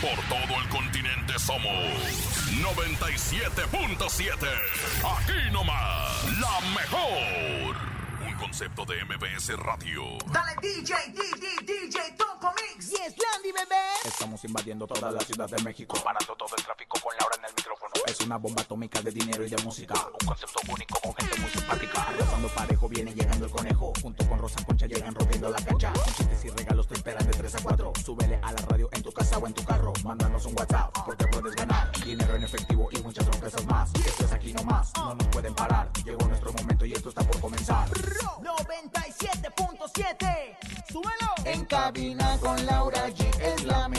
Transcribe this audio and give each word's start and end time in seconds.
Por 0.00 0.16
todo 0.28 0.60
el 0.60 0.68
continente 0.68 1.38
somos 1.38 1.74
97.7. 2.62 4.48
Aquí 5.18 5.50
nomás, 5.52 6.24
la 6.38 6.60
mejor. 6.70 7.76
Un 8.26 8.34
concepto 8.36 8.84
de 8.84 9.04
MBS 9.04 9.56
Radio. 9.58 10.18
Dale 10.32 10.54
DJ, 10.62 10.94
DJ, 11.08 11.56
DJ, 11.62 12.12
Topo 12.16 12.52
Mix. 12.54 12.90
Yes, 12.90 13.14
Landy, 13.18 13.52
bebé. 13.52 13.84
Estamos 14.04 14.44
invadiendo 14.44 14.86
toda 14.86 15.10
la 15.10 15.20
ciudad 15.20 15.48
de 15.50 15.62
México. 15.62 16.00
Parando 16.02 16.34
todo 16.36 16.54
el 16.56 16.62
tráfico 16.64 17.00
con 17.00 17.12
Laura 17.18 17.36
en 17.38 17.44
el 17.46 17.54
micrófono. 17.56 17.92
Es 18.08 18.20
una 18.20 18.38
bomba 18.38 18.62
atómica 18.62 19.02
de 19.02 19.10
dinero 19.10 19.44
y 19.44 19.50
de 19.50 19.62
música. 19.62 19.92
Un 20.20 20.26
concepto 20.26 20.60
único 20.72 20.98
con 21.00 21.14
gente 21.14 21.38
muy 21.40 21.50
simpática. 21.50 22.00
Arrasando 22.02 22.48
parejo 22.48 22.88
viene 22.88 23.14
llegando 23.14 23.44
el 23.44 23.50
conejo. 23.50 23.92
Junto 24.00 24.26
con 24.26 24.38
Rosa 24.38 24.64
Concha 24.64 24.86
llegan 24.86 25.14
rompiendo 25.14 25.50
la 25.50 25.60
cancha. 25.60 25.92
Con 25.92 26.04
chistes 26.14 26.42
y 26.46 26.48
regalos 26.48 26.88
te 26.88 26.94
esperan 26.94 27.26
de 27.26 27.32
3 27.32 27.54
a 27.54 27.58
4. 27.62 27.92
Súbele 28.02 28.40
a 28.42 28.52
la 28.52 28.62
radio 28.62 28.88
en 28.92 29.02
tu 29.02 29.12
casa 29.12 29.36
o 29.36 29.46
en 29.46 29.52
tu 29.52 29.62
carro. 29.62 29.92
Mándanos 30.04 30.46
un 30.46 30.58
WhatsApp 30.58 30.90
porque 31.04 31.26
puedes 31.26 31.54
ganar. 31.54 31.92
Dinero 32.02 32.34
en 32.34 32.44
efectivo 32.44 32.88
y 32.92 33.02
muchas 33.02 33.26
sorpresas 33.26 33.66
más. 33.66 33.90
Esto 33.94 34.24
es 34.24 34.32
aquí 34.32 34.54
nomás. 34.54 34.90
No 34.96 35.14
nos 35.14 35.26
pueden 35.26 35.54
parar. 35.54 35.90
Llegó 36.02 36.26
nuestro 36.26 36.50
momento 36.54 36.86
y 36.86 36.94
esto 36.94 37.10
está 37.10 37.22
por 37.24 37.38
comenzar. 37.42 37.90
97.7. 37.90 40.56
Súbelo. 40.90 41.34
En 41.44 41.66
cabina 41.66 42.38
con 42.40 42.64
Laura 42.64 43.10
G 43.10 43.28
es 43.40 43.64
la 43.64 43.86
mejor, 43.88 43.97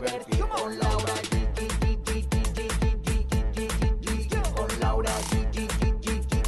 divertir 0.00 0.48
con 0.48 0.78
Laura 0.78 1.14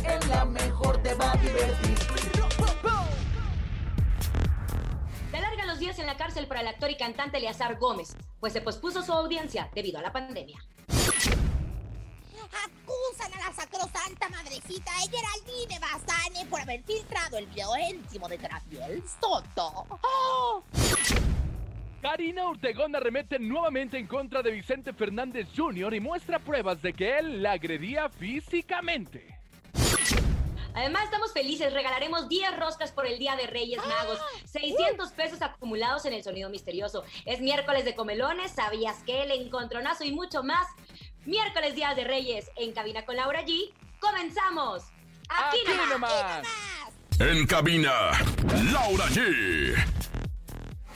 En 0.04 0.28
la 0.28 0.44
te 1.02 1.10
Se 5.30 5.36
alargan 5.36 5.66
los 5.66 5.78
días 5.78 5.98
en 5.98 6.06
la 6.06 6.16
cárcel 6.16 6.46
para 6.46 6.60
el 6.62 6.68
actor 6.68 6.90
y 6.90 6.96
cantante 6.96 7.38
Eleazar 7.38 7.78
Gómez, 7.78 8.16
pues 8.40 8.52
se 8.52 8.60
pospuso 8.62 9.02
su 9.02 9.12
audiencia 9.12 9.68
debido 9.74 9.98
a 9.98 10.02
la 10.02 10.12
pandemia. 10.12 10.58
Acusan 12.52 13.32
a 13.34 13.48
la 13.48 13.52
sacrosanta 13.54 14.28
madrecita 14.28 14.92
de 14.92 15.16
Geraldine 15.16 15.78
Bazane 15.78 16.46
por 16.46 16.60
haber 16.60 16.82
filtrado 16.84 17.38
el 17.38 17.46
video 17.46 17.76
íntimo 17.76 18.28
de 18.28 18.36
Graciel 18.36 19.02
Soto. 19.20 19.86
¡Oh! 20.02 20.62
Karina 22.02 22.48
Ortegón 22.48 22.96
arremete 22.96 23.38
nuevamente 23.38 23.96
en 23.96 24.08
contra 24.08 24.42
de 24.42 24.50
Vicente 24.50 24.92
Fernández 24.92 25.46
Jr. 25.56 25.94
y 25.94 26.00
muestra 26.00 26.40
pruebas 26.40 26.82
de 26.82 26.92
que 26.92 27.16
él 27.16 27.40
la 27.44 27.52
agredía 27.52 28.08
físicamente. 28.08 29.38
Además, 30.74 31.04
estamos 31.04 31.32
felices. 31.32 31.72
Regalaremos 31.72 32.28
10 32.28 32.58
roscas 32.58 32.90
por 32.90 33.06
el 33.06 33.20
Día 33.20 33.36
de 33.36 33.46
Reyes 33.46 33.78
Magos. 33.86 34.18
600 34.46 35.12
pesos 35.12 35.42
acumulados 35.42 36.04
en 36.04 36.14
el 36.14 36.24
sonido 36.24 36.50
misterioso. 36.50 37.04
Es 37.24 37.40
miércoles 37.40 37.84
de 37.84 37.94
comelones, 37.94 38.50
sabías 38.50 39.00
que 39.04 39.22
el 39.22 39.30
encontronazo 39.30 40.02
y 40.02 40.10
mucho 40.10 40.42
más. 40.42 40.66
Miércoles, 41.24 41.76
Días 41.76 41.94
de 41.94 42.02
Reyes, 42.02 42.50
en 42.56 42.72
cabina 42.72 43.04
con 43.04 43.14
Laura 43.14 43.44
G. 43.46 43.72
¡Comenzamos! 44.00 44.82
Aquí, 45.28 45.58
Aquí 45.64 45.78
nomás. 45.88 45.88
nomás. 45.90 46.48
En 47.20 47.46
cabina, 47.46 48.10
Laura 48.72 49.06
G. 49.06 50.11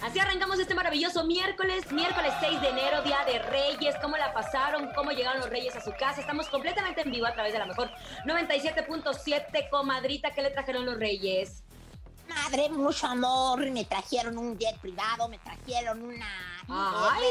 Así 0.02 0.20
arrancamos 0.20 0.58
este 0.58 0.74
maravilloso 0.74 1.24
miércoles, 1.24 1.90
miércoles 1.90 2.32
6 2.40 2.60
de 2.60 2.68
enero, 2.68 3.02
Día 3.02 3.18
de 3.26 3.38
Reyes. 3.38 3.94
¿Cómo 4.02 4.16
la 4.16 4.32
pasaron? 4.32 4.90
¿Cómo 4.94 5.10
llegaron 5.10 5.40
los 5.40 5.48
Reyes 5.48 5.74
a 5.74 5.80
su 5.80 5.90
casa? 5.92 6.20
Estamos 6.20 6.48
completamente 6.48 7.00
en 7.00 7.10
vivo 7.10 7.26
a 7.26 7.32
través 7.32 7.52
de 7.52 7.58
la 7.58 7.66
mejor 7.66 7.90
97.7 8.26 9.70
comadrita. 9.70 10.30
¿Qué 10.32 10.42
le 10.42 10.50
trajeron 10.50 10.84
los 10.84 10.98
Reyes? 10.98 11.65
Madre, 12.28 12.68
mucho 12.70 13.06
amor. 13.06 13.70
Me 13.70 13.84
trajeron 13.84 14.38
un 14.38 14.58
jet 14.58 14.78
privado, 14.78 15.28
me 15.28 15.38
trajeron 15.38 16.02
una 16.02 16.26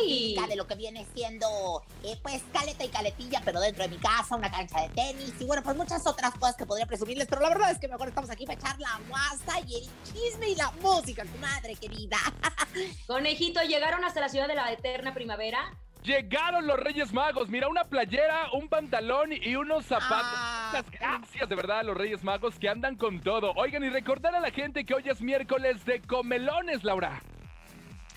eh, 0.08 0.36
de 0.48 0.56
lo 0.56 0.66
que 0.66 0.76
viene 0.76 1.06
siendo, 1.14 1.84
eh, 2.04 2.18
pues, 2.22 2.42
caleta 2.54 2.86
y 2.86 2.90
caletilla, 2.90 3.42
pero 3.44 3.60
dentro 3.60 3.84
de 3.84 3.90
mi 3.90 3.98
casa, 3.98 4.36
una 4.36 4.50
cancha 4.50 4.82
de 4.82 4.90
tenis 4.90 5.34
y 5.40 5.46
bueno, 5.46 5.62
pues 5.62 5.76
muchas 5.76 6.06
otras 6.08 6.32
cosas 6.36 6.56
que 6.56 6.66
podría 6.66 6.86
presumirles, 6.86 7.28
pero 7.28 7.42
la 7.42 7.50
verdad 7.50 7.72
es 7.72 7.80
que 7.80 7.88
mejor 7.88 8.08
estamos 8.08 8.30
aquí 8.30 8.46
para 8.46 8.60
echar 8.60 8.80
la 8.80 9.00
guasa 9.10 9.60
y 9.68 9.76
el 9.76 9.90
chisme 10.04 10.50
y 10.50 10.56
la 10.56 10.72
música, 10.82 11.24
tu 11.24 11.38
madre 11.40 11.76
querida. 11.76 12.18
Conejito, 13.08 13.62
llegaron 13.62 14.04
hasta 14.06 14.22
la 14.22 14.30
ciudad 14.30 14.48
de 14.48 14.56
la 14.56 14.72
eterna 14.72 15.14
primavera. 15.14 15.78
Llegaron 16.06 16.68
los 16.68 16.80
Reyes 16.80 17.12
Magos. 17.14 17.50
Mira, 17.50 17.68
una 17.68 17.86
playera, 17.86 18.52
un 18.54 18.70
pantalón 18.70 19.34
y 19.34 19.56
unos 19.56 19.86
zapatos. 19.86 20.36
Ah. 20.36 20.72
Muchas 20.72 20.92
gracias 20.92 21.50
de 21.50 21.56
verdad 21.56 21.80
a 21.80 21.84
los 21.84 21.98
Reyes 21.98 22.24
Magos 22.24 22.60
que 22.60 22.70
andan 22.70 22.96
con 22.96 23.22
todo. 23.22 23.54
Oigan, 23.56 23.84
y 23.84 23.90
recordar 23.90 24.36
a 24.36 24.40
la 24.40 24.52
gente 24.52 24.86
que 24.86 24.94
hoy 24.94 25.04
es 25.08 25.22
miércoles 25.22 25.84
de 25.84 26.02
comelones, 26.02 26.84
Laura. 26.84 27.24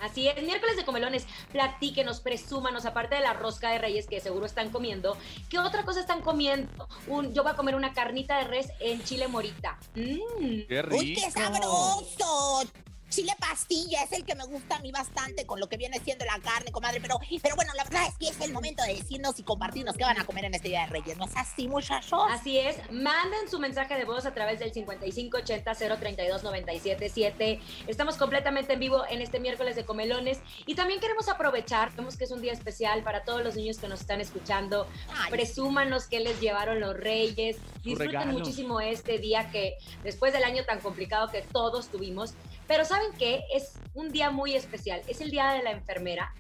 Así 0.00 0.28
es, 0.28 0.40
miércoles 0.42 0.76
de 0.76 0.84
comelones, 0.84 1.26
platíquenos, 1.50 2.20
presúmanos, 2.20 2.86
aparte 2.86 3.16
de 3.16 3.20
la 3.20 3.32
rosca 3.32 3.70
de 3.70 3.78
reyes 3.78 4.06
que 4.06 4.20
seguro 4.20 4.46
están 4.46 4.70
comiendo, 4.70 5.16
¿qué 5.48 5.58
otra 5.58 5.84
cosa 5.84 5.98
están 5.98 6.20
comiendo? 6.20 6.88
Un, 7.08 7.34
yo 7.34 7.42
voy 7.42 7.50
a 7.50 7.56
comer 7.56 7.74
una 7.74 7.92
carnita 7.92 8.38
de 8.38 8.44
res 8.44 8.68
en 8.78 9.02
chile 9.02 9.26
morita. 9.26 9.76
Mm. 9.96 10.68
¡Qué 10.68 10.82
rico! 10.82 10.96
¡Uy, 10.98 11.14
qué 11.14 11.30
sabroso! 11.32 12.62
Chile 13.08 13.32
pastilla 13.40 14.02
es 14.02 14.12
el 14.12 14.24
que 14.24 14.34
me 14.34 14.44
gusta 14.44 14.76
a 14.76 14.80
mí 14.80 14.92
bastante 14.92 15.46
con 15.46 15.58
lo 15.58 15.66
que 15.68 15.78
viene 15.78 15.98
siendo 16.00 16.26
la 16.26 16.38
carne, 16.40 16.70
comadre. 16.70 17.00
Pero, 17.00 17.18
pero 17.42 17.56
bueno, 17.56 17.72
la 17.74 17.84
verdad 17.84 18.02
es 18.06 18.18
que 18.18 18.28
es 18.28 18.38
el 18.42 18.52
momento 18.52 18.82
de 18.82 18.94
decirnos 18.94 19.38
y 19.38 19.44
compartirnos 19.44 19.96
qué 19.96 20.04
van 20.04 20.18
a 20.18 20.26
comer 20.26 20.44
en 20.44 20.52
este 20.54 20.68
Día 20.68 20.82
de 20.82 20.88
Reyes. 20.88 21.16
¿No 21.16 21.24
es 21.24 21.34
así, 21.34 21.68
muchachos? 21.68 22.20
Así 22.30 22.58
es, 22.58 22.76
manden 22.90 23.48
su 23.50 23.58
mensaje 23.58 23.96
de 23.96 24.04
voz 24.04 24.26
a 24.26 24.34
través 24.34 24.58
del 24.58 24.74
5580-032-977. 24.74 27.60
Estamos 27.86 28.16
completamente 28.16 28.74
en 28.74 28.80
vivo 28.80 29.04
en 29.08 29.22
este 29.22 29.40
miércoles 29.40 29.74
de 29.74 29.86
comelones 29.86 30.40
y 30.66 30.74
también 30.74 31.00
queremos 31.00 31.28
aprovechar, 31.28 31.96
vemos 31.96 32.18
que 32.18 32.24
es 32.24 32.30
un 32.30 32.42
día 32.42 32.52
especial 32.52 33.02
para 33.02 33.24
todos 33.24 33.42
los 33.42 33.56
niños 33.56 33.78
que 33.78 33.88
nos 33.88 34.00
están 34.00 34.20
escuchando. 34.20 34.86
Ay. 35.16 35.30
Presúmanos 35.30 36.08
qué 36.08 36.20
les 36.20 36.38
llevaron 36.40 36.78
los 36.80 36.94
reyes. 36.94 37.56
Disfruten 37.82 38.08
regalos. 38.08 38.34
muchísimo 38.34 38.80
este 38.80 39.16
día 39.18 39.50
que 39.50 39.78
después 40.04 40.34
del 40.34 40.44
año 40.44 40.64
tan 40.64 40.80
complicado 40.80 41.30
que 41.30 41.42
todos 41.42 41.88
tuvimos. 41.88 42.34
Pero 42.68 42.84
¿saben 42.84 43.10
qué? 43.18 43.44
Es 43.52 43.72
un 43.94 44.10
día 44.10 44.30
muy 44.30 44.54
especial. 44.54 45.02
Es 45.08 45.20
el 45.20 45.30
día 45.30 45.52
de 45.52 45.62
la 45.62 45.72
enfermera. 45.72 46.32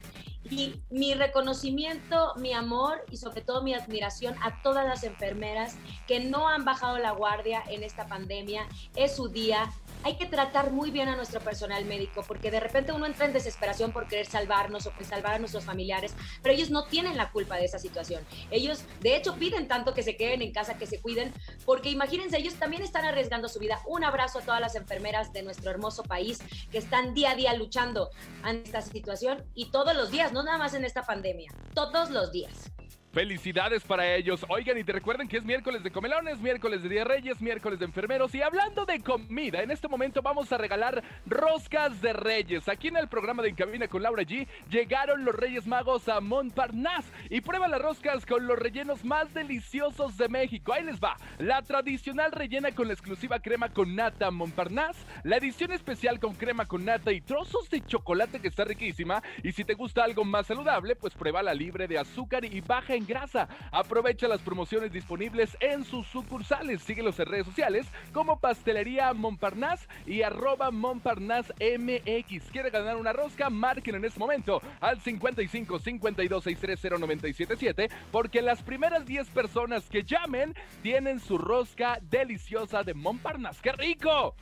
Y 0.50 0.80
mi 0.90 1.14
reconocimiento, 1.14 2.34
mi 2.36 2.52
amor 2.52 3.04
y 3.10 3.16
sobre 3.16 3.40
todo 3.40 3.62
mi 3.62 3.74
admiración 3.74 4.34
a 4.42 4.62
todas 4.62 4.86
las 4.86 5.02
enfermeras 5.04 5.76
que 6.06 6.20
no 6.20 6.48
han 6.48 6.64
bajado 6.64 6.98
la 6.98 7.10
guardia 7.10 7.62
en 7.68 7.82
esta 7.82 8.06
pandemia. 8.06 8.68
Es 8.94 9.16
su 9.16 9.28
día. 9.28 9.70
Hay 10.04 10.16
que 10.16 10.26
tratar 10.26 10.70
muy 10.70 10.90
bien 10.90 11.08
a 11.08 11.16
nuestro 11.16 11.40
personal 11.40 11.84
médico 11.84 12.24
porque 12.26 12.50
de 12.50 12.60
repente 12.60 12.92
uno 12.92 13.06
entra 13.06 13.26
en 13.26 13.32
desesperación 13.32 13.92
por 13.92 14.06
querer 14.06 14.26
salvarnos 14.26 14.86
o 14.86 14.92
salvar 15.04 15.34
a 15.34 15.38
nuestros 15.38 15.64
familiares, 15.64 16.14
pero 16.42 16.54
ellos 16.54 16.70
no 16.70 16.84
tienen 16.86 17.16
la 17.16 17.30
culpa 17.30 17.56
de 17.56 17.64
esa 17.64 17.78
situación. 17.78 18.24
Ellos, 18.50 18.84
de 19.00 19.16
hecho, 19.16 19.34
piden 19.36 19.68
tanto 19.68 19.94
que 19.94 20.02
se 20.02 20.16
queden 20.16 20.42
en 20.42 20.52
casa, 20.52 20.78
que 20.78 20.86
se 20.86 21.00
cuiden, 21.00 21.32
porque 21.64 21.90
imagínense, 21.90 22.38
ellos 22.38 22.54
también 22.54 22.82
están 22.82 23.04
arriesgando 23.04 23.48
su 23.48 23.58
vida. 23.58 23.80
Un 23.86 24.04
abrazo 24.04 24.38
a 24.38 24.42
todas 24.42 24.60
las 24.60 24.76
enfermeras 24.76 25.32
de 25.32 25.42
nuestro 25.42 25.70
hermoso 25.70 26.02
país 26.04 26.38
que 26.70 26.78
están 26.78 27.14
día 27.14 27.32
a 27.32 27.34
día 27.34 27.54
luchando 27.54 28.10
ante 28.42 28.64
esta 28.64 28.82
situación 28.82 29.44
y 29.54 29.70
todos 29.70 29.94
los 29.96 30.10
días, 30.10 30.32
no 30.32 30.42
nada 30.42 30.58
más 30.58 30.74
en 30.74 30.84
esta 30.84 31.02
pandemia, 31.02 31.52
todos 31.74 32.10
los 32.10 32.30
días. 32.32 32.70
Felicidades 33.18 33.82
para 33.82 34.14
ellos. 34.14 34.46
Oigan, 34.48 34.78
y 34.78 34.84
te 34.84 34.92
recuerden 34.92 35.26
que 35.26 35.38
es 35.38 35.44
miércoles 35.44 35.82
de 35.82 35.90
comelones, 35.90 36.38
miércoles 36.38 36.84
de 36.84 36.88
Día 36.88 37.02
Reyes, 37.02 37.40
miércoles 37.40 37.80
de 37.80 37.84
enfermeros. 37.84 38.32
Y 38.32 38.42
hablando 38.42 38.86
de 38.86 39.00
comida, 39.00 39.60
en 39.60 39.72
este 39.72 39.88
momento 39.88 40.22
vamos 40.22 40.52
a 40.52 40.56
regalar 40.56 41.02
roscas 41.26 42.00
de 42.00 42.12
Reyes. 42.12 42.68
Aquí 42.68 42.86
en 42.86 42.96
el 42.96 43.08
programa 43.08 43.42
de 43.42 43.48
Encabina 43.48 43.88
con 43.88 44.04
Laura 44.04 44.22
G, 44.22 44.46
llegaron 44.70 45.24
los 45.24 45.34
Reyes 45.34 45.66
Magos 45.66 46.08
a 46.08 46.20
Montparnasse. 46.20 47.10
Y 47.28 47.40
prueba 47.40 47.66
las 47.66 47.82
roscas 47.82 48.24
con 48.24 48.46
los 48.46 48.56
rellenos 48.56 49.04
más 49.04 49.34
deliciosos 49.34 50.16
de 50.16 50.28
México. 50.28 50.72
Ahí 50.72 50.84
les 50.84 51.00
va. 51.00 51.16
La 51.38 51.62
tradicional 51.62 52.30
rellena 52.30 52.70
con 52.70 52.86
la 52.86 52.92
exclusiva 52.92 53.40
crema 53.40 53.68
con 53.68 53.96
nata 53.96 54.30
Montparnasse. 54.30 55.04
La 55.24 55.38
edición 55.38 55.72
especial 55.72 56.20
con 56.20 56.36
crema 56.36 56.66
con 56.66 56.84
nata 56.84 57.10
y 57.10 57.20
trozos 57.20 57.68
de 57.68 57.84
chocolate 57.84 58.38
que 58.38 58.46
está 58.46 58.62
riquísima. 58.62 59.24
Y 59.42 59.50
si 59.50 59.64
te 59.64 59.74
gusta 59.74 60.04
algo 60.04 60.24
más 60.24 60.46
saludable, 60.46 60.94
pues 60.94 61.14
prueba 61.14 61.42
la 61.42 61.52
libre 61.52 61.88
de 61.88 61.98
azúcar 61.98 62.44
y 62.44 62.60
baja 62.60 62.94
en 62.94 63.07
grasa. 63.08 63.48
Aprovecha 63.72 64.28
las 64.28 64.40
promociones 64.40 64.92
disponibles 64.92 65.56
en 65.58 65.84
sus 65.84 66.06
sucursales. 66.06 66.82
Síguelos 66.82 67.18
en 67.18 67.26
redes 67.26 67.46
sociales 67.46 67.86
como 68.12 68.38
Pastelería 68.38 69.12
Montparnasse 69.12 69.88
y 70.06 70.22
arroba 70.22 70.70
Montparnasse 70.70 71.52
MX. 71.58 72.52
¿Quiere 72.52 72.70
ganar 72.70 72.96
una 72.96 73.12
rosca? 73.12 73.50
Marquen 73.50 73.96
en 73.96 74.04
este 74.04 74.20
momento 74.20 74.62
al 74.80 75.00
55 75.00 75.80
52 75.80 76.44
630 76.44 76.98
977 76.98 77.88
porque 78.12 78.42
las 78.42 78.62
primeras 78.62 79.04
10 79.06 79.28
personas 79.30 79.84
que 79.88 80.04
llamen 80.04 80.54
tienen 80.82 81.18
su 81.18 81.38
rosca 81.38 81.98
deliciosa 82.02 82.84
de 82.84 82.94
Montparnasse. 82.94 83.60
¡Qué 83.62 83.72
rico! 83.72 84.36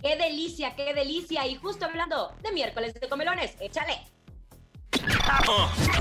¡Qué 0.00 0.16
delicia, 0.16 0.74
qué 0.74 0.92
delicia! 0.94 1.46
Y 1.46 1.54
justo 1.56 1.84
hablando 1.84 2.34
de 2.42 2.50
miércoles 2.52 2.94
de 2.94 3.08
comelones, 3.08 3.56
échale. 3.60 4.00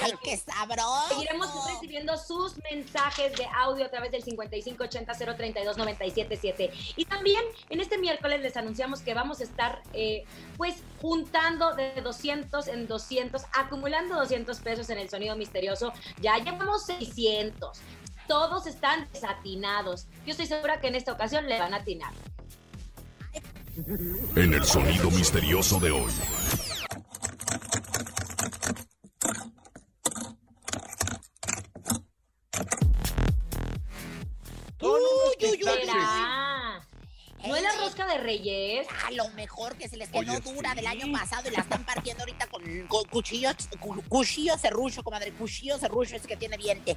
¡Ay, 0.00 0.12
qué 0.22 0.36
sabroso! 0.36 1.08
Seguiremos 1.08 1.48
recibiendo 1.66 2.16
sus 2.16 2.54
mensajes 2.70 3.34
de 3.36 3.46
audio 3.46 3.86
a 3.86 3.90
través 3.90 4.12
del 4.12 4.24
5580-032-977. 4.24 6.70
Y 6.96 7.04
también 7.04 7.42
en 7.68 7.80
este 7.80 7.98
miércoles 7.98 8.40
les 8.40 8.56
anunciamos 8.56 9.00
que 9.00 9.14
vamos 9.14 9.40
a 9.40 9.44
estar 9.44 9.82
eh, 9.92 10.24
pues 10.56 10.76
juntando 11.00 11.74
de 11.74 12.00
200 12.00 12.68
en 12.68 12.86
200, 12.86 13.42
acumulando 13.52 14.14
200 14.16 14.60
pesos 14.60 14.88
en 14.90 14.98
el 14.98 15.08
sonido 15.08 15.34
misterioso. 15.36 15.92
Ya 16.20 16.38
llevamos 16.38 16.84
600. 16.86 17.80
Todos 18.28 18.66
están 18.66 19.08
desatinados. 19.12 20.06
Yo 20.24 20.32
estoy 20.32 20.46
segura 20.46 20.80
que 20.80 20.88
en 20.88 20.94
esta 20.94 21.12
ocasión 21.12 21.48
le 21.48 21.58
van 21.58 21.74
a 21.74 21.78
atinar. 21.78 22.12
En 24.36 24.54
el 24.54 24.64
sonido 24.64 25.10
misterioso 25.10 25.80
de 25.80 25.90
hoy. 25.90 26.12
¿No 37.46 37.56
es 37.56 37.62
la 37.62 37.72
rosca 37.80 38.06
de 38.06 38.18
Reyes? 38.18 38.86
A 39.04 39.10
lo 39.10 39.28
mejor 39.30 39.76
que 39.76 39.88
se 39.88 39.96
les 39.96 40.08
quedó 40.10 40.20
Oye, 40.20 40.40
dura 40.40 40.70
sí. 40.70 40.76
del 40.76 40.86
año 40.86 41.10
pasado 41.12 41.48
y 41.48 41.52
la 41.52 41.60
están 41.62 41.84
partiendo 41.84 42.22
ahorita 42.22 42.46
con, 42.46 42.62
con 42.86 43.04
cuchillos, 43.06 43.54
cu- 43.80 44.00
cuchillo 44.08 44.56
serrucho, 44.56 45.02
comadre, 45.02 45.32
cuchillo 45.32 45.76
serrucho 45.76 46.14
es 46.14 46.22
que 46.26 46.36
tiene 46.36 46.56
diente. 46.56 46.96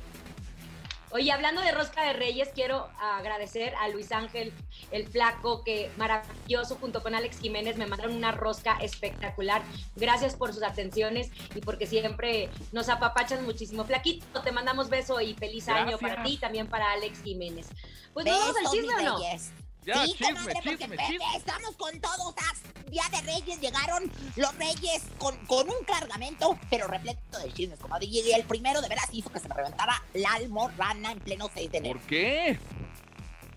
Oye, 1.15 1.31
hablando 1.31 1.61
de 1.61 1.71
rosca 1.71 2.03
de 2.03 2.11
reyes, 2.11 2.49
quiero 2.53 2.89
agradecer 2.99 3.73
a 3.75 3.87
Luis 3.87 4.11
Ángel, 4.11 4.51
el 4.91 5.07
flaco, 5.07 5.63
que 5.63 5.89
maravilloso, 5.95 6.75
junto 6.75 7.01
con 7.01 7.15
Alex 7.15 7.39
Jiménez, 7.39 7.77
me 7.77 7.87
mandaron 7.87 8.17
una 8.17 8.33
rosca 8.33 8.77
espectacular. 8.81 9.61
Gracias 9.95 10.35
por 10.35 10.53
sus 10.53 10.61
atenciones 10.61 11.31
y 11.55 11.61
porque 11.61 11.87
siempre 11.87 12.49
nos 12.73 12.89
apapachan 12.89 13.45
muchísimo. 13.45 13.85
Flaquito, 13.85 14.41
te 14.41 14.51
mandamos 14.51 14.89
beso 14.89 15.21
y 15.21 15.35
feliz 15.35 15.69
año 15.69 15.97
para 15.99 16.21
ti 16.21 16.33
y 16.33 16.37
también 16.37 16.67
para 16.67 16.91
Alex 16.91 17.23
Jiménez. 17.23 17.69
Pues 18.13 18.25
nos 18.25 18.37
vamos 18.37 18.57
al 18.57 18.71
chisme 18.71 18.95
o 18.95 19.01
no? 19.01 19.17
reyes. 19.17 19.53
Ya, 19.85 20.03
sí, 20.03 20.13
chisme, 20.13 20.33
comadre, 20.33 20.53
porque 20.63 20.77
chisme, 20.77 21.37
estamos 21.37 21.75
con 21.77 21.99
todo. 22.01 22.29
o 22.29 22.33
sea, 22.33 22.89
Día 22.89 23.03
de 23.11 23.21
Reyes 23.21 23.59
llegaron 23.59 24.11
los 24.35 24.55
Reyes 24.57 25.03
con, 25.17 25.35
con 25.45 25.69
un 25.69 25.83
cargamento, 25.85 26.57
pero 26.69 26.87
repleto 26.87 27.39
de 27.39 27.53
chismes, 27.53 27.79
comadre. 27.79 28.07
Y 28.07 28.31
el 28.31 28.43
primero 28.45 28.81
de 28.81 28.89
veras 28.89 29.07
hizo 29.11 29.31
que 29.31 29.39
se 29.39 29.47
me 29.47 29.55
reventara 29.55 30.03
la 30.13 30.33
almorrana 30.33 31.11
en 31.11 31.19
pleno 31.19 31.49
6 31.53 31.71
de 31.71 31.77
enero. 31.77 31.99
¿Por 31.99 32.07
qué? 32.07 32.59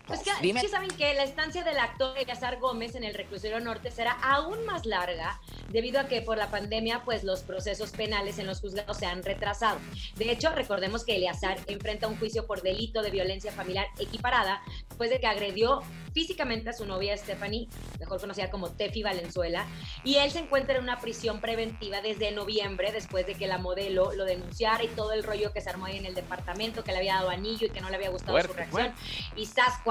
Pues 0.08 0.20
que, 0.20 0.30
Dime. 0.40 0.60
es 0.60 0.66
que 0.66 0.72
saben 0.72 0.90
que 0.90 1.12
la 1.12 1.22
estancia 1.22 1.62
del 1.62 1.78
actor 1.78 2.16
Eleazar 2.16 2.58
Gómez 2.58 2.94
en 2.94 3.04
el 3.04 3.12
reclusorio 3.12 3.60
norte 3.60 3.90
será 3.90 4.12
aún 4.22 4.64
más 4.64 4.86
larga 4.86 5.38
debido 5.68 6.00
a 6.00 6.08
que 6.08 6.22
por 6.22 6.38
la 6.38 6.50
pandemia 6.50 7.02
pues 7.04 7.24
los 7.24 7.42
procesos 7.42 7.90
penales 7.90 8.38
en 8.38 8.46
los 8.46 8.60
juzgados 8.60 8.96
se 8.96 9.04
han 9.04 9.22
retrasado. 9.22 9.78
De 10.16 10.30
hecho, 10.30 10.50
recordemos 10.50 11.04
que 11.04 11.16
Eleazar 11.16 11.58
enfrenta 11.66 12.08
un 12.08 12.18
juicio 12.18 12.46
por 12.46 12.62
delito 12.62 13.02
de 13.02 13.10
violencia 13.10 13.52
familiar 13.52 13.86
equiparada 13.98 14.62
después 14.88 15.10
de 15.10 15.20
que 15.20 15.26
agredió 15.26 15.82
físicamente 16.12 16.70
a 16.70 16.72
su 16.72 16.84
novia 16.84 17.16
Stephanie, 17.16 17.68
mejor 18.00 18.20
conocida 18.20 18.50
como 18.50 18.70
Tefi 18.70 19.02
Valenzuela, 19.02 19.66
y 20.02 20.16
él 20.16 20.30
se 20.30 20.40
encuentra 20.40 20.76
en 20.76 20.82
una 20.82 20.98
prisión 20.98 21.40
preventiva 21.40 22.00
desde 22.00 22.32
noviembre 22.32 22.90
después 22.92 23.26
de 23.26 23.34
que 23.34 23.46
la 23.46 23.58
modelo 23.58 24.12
lo 24.14 24.24
denunciara 24.24 24.82
y 24.82 24.88
todo 24.88 25.12
el 25.12 25.22
rollo 25.22 25.52
que 25.52 25.60
se 25.60 25.70
armó 25.70 25.86
ahí 25.86 25.98
en 25.98 26.06
el 26.06 26.14
departamento, 26.14 26.82
que 26.82 26.92
le 26.92 26.98
había 26.98 27.14
dado 27.14 27.30
anillo 27.30 27.66
y 27.66 27.70
que 27.70 27.80
no 27.80 27.90
le 27.90 27.96
había 27.96 28.10
gustado 28.10 28.32
Fuerte, 28.32 28.48
su 28.48 28.56
reacción 28.56 28.94
y 29.36 29.46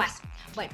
sascuas. 0.08 0.54
Bueno, 0.54 0.72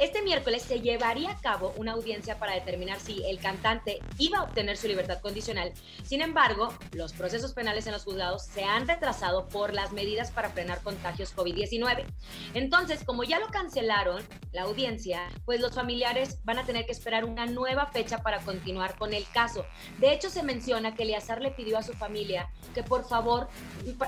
este 0.00 0.22
miércoles 0.22 0.62
se 0.62 0.80
llevaría 0.80 1.30
a 1.30 1.40
cabo 1.40 1.74
una 1.76 1.92
audiencia 1.92 2.38
para 2.38 2.54
determinar 2.54 2.98
si 2.98 3.22
el 3.26 3.38
cantante 3.38 4.00
iba 4.18 4.38
a 4.38 4.44
obtener 4.44 4.78
su 4.78 4.88
libertad 4.88 5.20
condicional. 5.20 5.72
Sin 6.04 6.22
embargo, 6.22 6.72
los 6.92 7.12
procesos 7.12 7.52
penales 7.52 7.86
en 7.86 7.92
los 7.92 8.04
juzgados 8.04 8.46
se 8.46 8.64
han 8.64 8.88
retrasado 8.88 9.46
por 9.48 9.74
las 9.74 9.92
medidas 9.92 10.30
para 10.30 10.48
frenar 10.48 10.82
contagios 10.82 11.36
COVID-19. 11.36 12.06
Entonces, 12.54 13.04
como 13.04 13.24
ya 13.24 13.38
lo 13.38 13.48
cancelaron, 13.48 14.22
la 14.52 14.62
audiencia, 14.62 15.28
pues 15.44 15.60
los 15.60 15.74
familiares 15.74 16.38
van 16.44 16.58
a 16.58 16.64
tener 16.64 16.86
que 16.86 16.92
esperar 16.92 17.26
una 17.26 17.44
nueva 17.44 17.86
fecha 17.86 18.22
para 18.22 18.40
continuar 18.40 18.96
con 18.96 19.12
el 19.12 19.26
caso. 19.34 19.66
De 19.98 20.14
hecho, 20.14 20.30
se 20.30 20.42
menciona 20.42 20.94
que 20.94 21.02
Eleazar 21.02 21.42
le 21.42 21.50
pidió 21.50 21.76
a 21.76 21.82
su 21.82 21.92
familia 21.92 22.50
que 22.74 22.82
por 22.82 23.06
favor, 23.06 23.48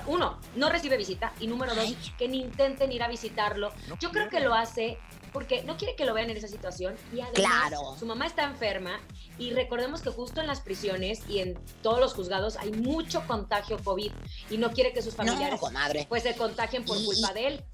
uno, 0.06 0.40
no 0.56 0.70
recibe 0.70 0.96
visita 0.96 1.32
y 1.38 1.46
número 1.46 1.74
dos, 1.74 1.94
que 2.16 2.28
ni 2.28 2.40
intenten 2.40 2.92
ir 2.92 3.02
a 3.02 3.08
visitarlo. 3.08 3.72
Yo 4.00 4.10
creo 4.10 4.28
que 4.28 4.40
lo 4.40 4.54
hace 4.54 4.98
porque 5.32 5.62
no 5.62 5.76
quiere 5.76 5.96
que 5.96 6.04
lo 6.04 6.14
vean 6.14 6.30
en 6.30 6.36
esa 6.36 6.48
situación 6.48 6.94
y 7.12 7.20
además 7.20 7.32
Claro. 7.34 7.96
su 7.98 8.06
mamá 8.06 8.26
está 8.26 8.44
enferma 8.44 9.00
y 9.38 9.52
recordemos 9.52 10.02
que 10.02 10.10
justo 10.10 10.40
en 10.40 10.46
las 10.46 10.60
prisiones 10.60 11.22
y 11.28 11.38
en 11.40 11.58
todos 11.82 12.00
los 12.00 12.14
juzgados 12.14 12.56
hay 12.56 12.70
mucho 12.72 13.26
contagio 13.26 13.78
COVID 13.82 14.12
y 14.50 14.58
no 14.58 14.70
quiere 14.72 14.92
que 14.92 15.02
sus 15.02 15.14
familiares 15.14 15.58
pues 16.08 16.22
se 16.22 16.36
contagien 16.36 16.84
por 16.84 16.98
Y- 16.98 17.04
culpa 17.04 17.32
de 17.32 17.46
él. 17.46 17.64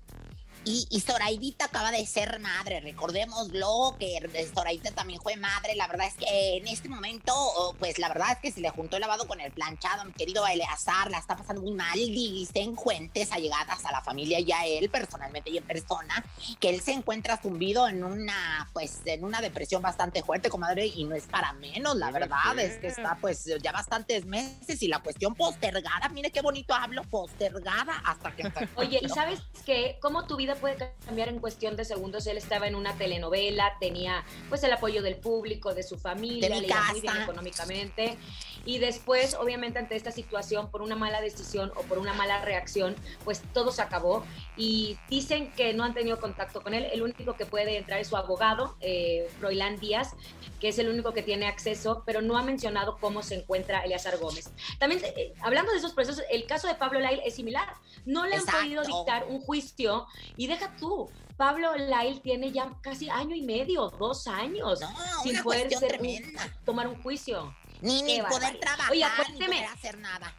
Y, 0.69 0.87
y 0.91 1.01
Zoraidita 1.01 1.65
acaba 1.65 1.91
de 1.91 2.05
ser 2.05 2.41
madre, 2.41 2.81
recordémoslo, 2.81 3.97
que 3.99 4.21
Zoraidita 4.55 4.91
también 4.91 5.19
fue 5.19 5.35
madre. 5.37 5.75
La 5.77 5.87
verdad 5.87 6.09
es 6.09 6.13
que 6.13 6.59
en 6.59 6.69
este 6.69 6.91
momento, 6.91 7.33
oh, 7.35 7.75
pues 7.79 7.99
la 7.99 8.09
verdad 8.09 8.33
es 8.33 8.39
que 8.41 8.53
se 8.53 8.61
le 8.61 8.69
juntó 8.69 8.97
el 8.97 9.01
lavado 9.01 9.27
con 9.27 9.41
el 9.41 9.51
planchado. 9.51 10.05
Mi 10.05 10.13
querido 10.13 10.47
Eleazar 10.47 11.11
la 11.11 11.17
está 11.17 11.37
pasando 11.37 11.63
muy 11.63 11.73
mal. 11.73 11.95
Dicen 11.95 12.77
fuentes 12.77 13.33
allegadas 13.33 13.83
a 13.87 13.93
la 13.93 14.03
familia 14.03 14.41
y 14.41 14.53
a 14.53 14.67
él, 14.67 14.91
personalmente 14.91 15.49
y 15.49 15.57
en 15.57 15.65
persona, 15.65 16.23
que 16.61 16.69
él 16.69 16.83
se 16.83 16.93
encuentra 16.93 17.39
zumbido 17.39 17.89
en 17.89 18.05
una, 18.05 18.69
pues, 18.75 19.01
en 19.07 19.25
una 19.25 19.41
depresión 19.41 19.81
bastante 19.81 20.23
fuerte, 20.23 20.51
comadre, 20.51 20.85
y 20.85 21.05
no 21.05 21.15
es 21.15 21.25
para 21.29 21.55
menos, 21.55 21.97
la 21.97 22.11
verdad. 22.11 22.59
Es 22.59 22.77
que 22.77 22.89
está, 22.89 23.17
pues, 23.19 23.47
ya 23.63 23.73
bastantes 23.73 24.27
meses 24.27 24.83
y 24.83 24.89
la 24.89 24.99
cuestión 24.99 25.35
postergada, 25.35 26.11
mire 26.11 26.31
qué 26.31 26.43
bonito 26.43 26.75
hablo, 26.75 27.05
postergada 27.05 28.03
hasta 28.05 28.37
que... 28.37 28.53
Oye, 28.77 29.01
¿y 29.03 29.09
sabes 29.09 29.41
qué? 29.65 29.97
¿Cómo 30.03 30.27
tu 30.27 30.37
vida 30.37 30.58
puede 30.59 30.93
cambiar 31.05 31.29
en 31.29 31.39
cuestión 31.41 31.77
de 31.77 31.85
segundos? 31.85 32.27
Él 32.27 32.37
estaba 32.37 32.67
en 32.67 32.75
una 32.75 32.95
telenovela, 32.97 33.77
tenía 33.81 34.25
pues 34.49 34.63
el 34.65 34.73
apoyo 34.73 35.03
del 35.03 35.17
público, 35.17 35.75
de 35.75 35.83
su 35.83 35.99
familia, 35.99 36.49
De 36.49 36.61
le 36.61 36.67
iba 36.67 36.83
muy 36.91 37.01
bien 37.01 37.17
económicamente. 37.23 38.19
Y 38.65 38.79
después, 38.79 39.35
obviamente, 39.35 39.79
ante 39.79 39.97
esta 39.97 40.13
situación, 40.13 40.71
por 40.71 40.83
una 40.83 40.95
mala 40.95 41.23
decisión 41.23 41.73
o 41.77 41.83
por 41.85 41.99
una 41.99 42.13
mala 42.13 42.45
reacción, 42.45 42.97
pues 43.25 43.41
todo 43.55 43.73
se 43.73 43.81
acabó. 43.81 44.27
Y 44.57 44.99
dicen 45.09 45.53
que 45.53 45.73
no 45.73 45.85
han 45.85 45.95
tenido 45.95 46.21
contacto 46.21 46.61
con 46.61 46.75
él. 46.75 46.87
El 46.93 47.03
único 47.03 47.35
que 47.35 47.47
puede 47.47 47.79
entrar 47.79 47.99
es 47.99 48.09
su 48.09 48.17
abogado, 48.17 48.77
eh, 48.81 49.27
Froilán 49.39 49.79
Díaz, 49.79 50.15
que 50.61 50.69
es 50.69 50.79
el 50.79 50.89
único 50.89 51.13
que 51.13 51.23
tiene 51.23 51.47
acceso, 51.47 52.03
pero 52.05 52.21
no 52.21 52.37
ha 52.37 52.43
mencionado 52.43 52.99
cómo 53.01 53.23
se 53.23 53.37
encuentra 53.37 53.81
Eleazar 53.85 54.19
Gómez. 54.19 54.51
También, 54.79 55.01
eh, 55.05 55.33
hablando 55.41 55.73
de 55.73 55.79
esos 55.79 55.93
procesos, 55.93 56.23
el 56.31 56.47
caso 56.47 56.69
de 56.69 56.75
Pablo 56.75 57.01
Lail 57.01 57.23
es 57.25 57.37
similar. 57.37 57.75
No 58.05 58.27
le 58.27 58.37
han 58.37 58.45
podido 58.45 58.83
dictar 58.83 59.25
un 59.29 59.41
juicio 59.41 60.07
y 60.37 60.48
deja 60.49 60.75
tú. 60.77 61.09
Pablo 61.37 61.77
Lail 61.77 62.21
tiene 62.21 62.51
ya 62.51 62.73
casi 62.81 63.09
año 63.09 63.37
y 63.37 63.43
medio, 63.43 63.89
dos 63.91 64.27
años, 64.27 64.81
No, 64.81 64.89
sin 65.23 65.33
una 65.35 65.43
poder 65.45 65.69
ser 65.71 65.83
un- 65.83 65.89
tremenda. 65.89 66.49
tomar 66.65 66.89
un 66.89 67.01
juicio. 67.03 67.55
Ni, 67.81 68.03
ni 68.03 68.21
poder 68.23 68.59
trabajar, 68.59 68.91
Oye, 68.91 69.05
ni 69.35 69.39
poder 69.47 69.65
hacer 69.67 69.99
nada. 69.99 70.35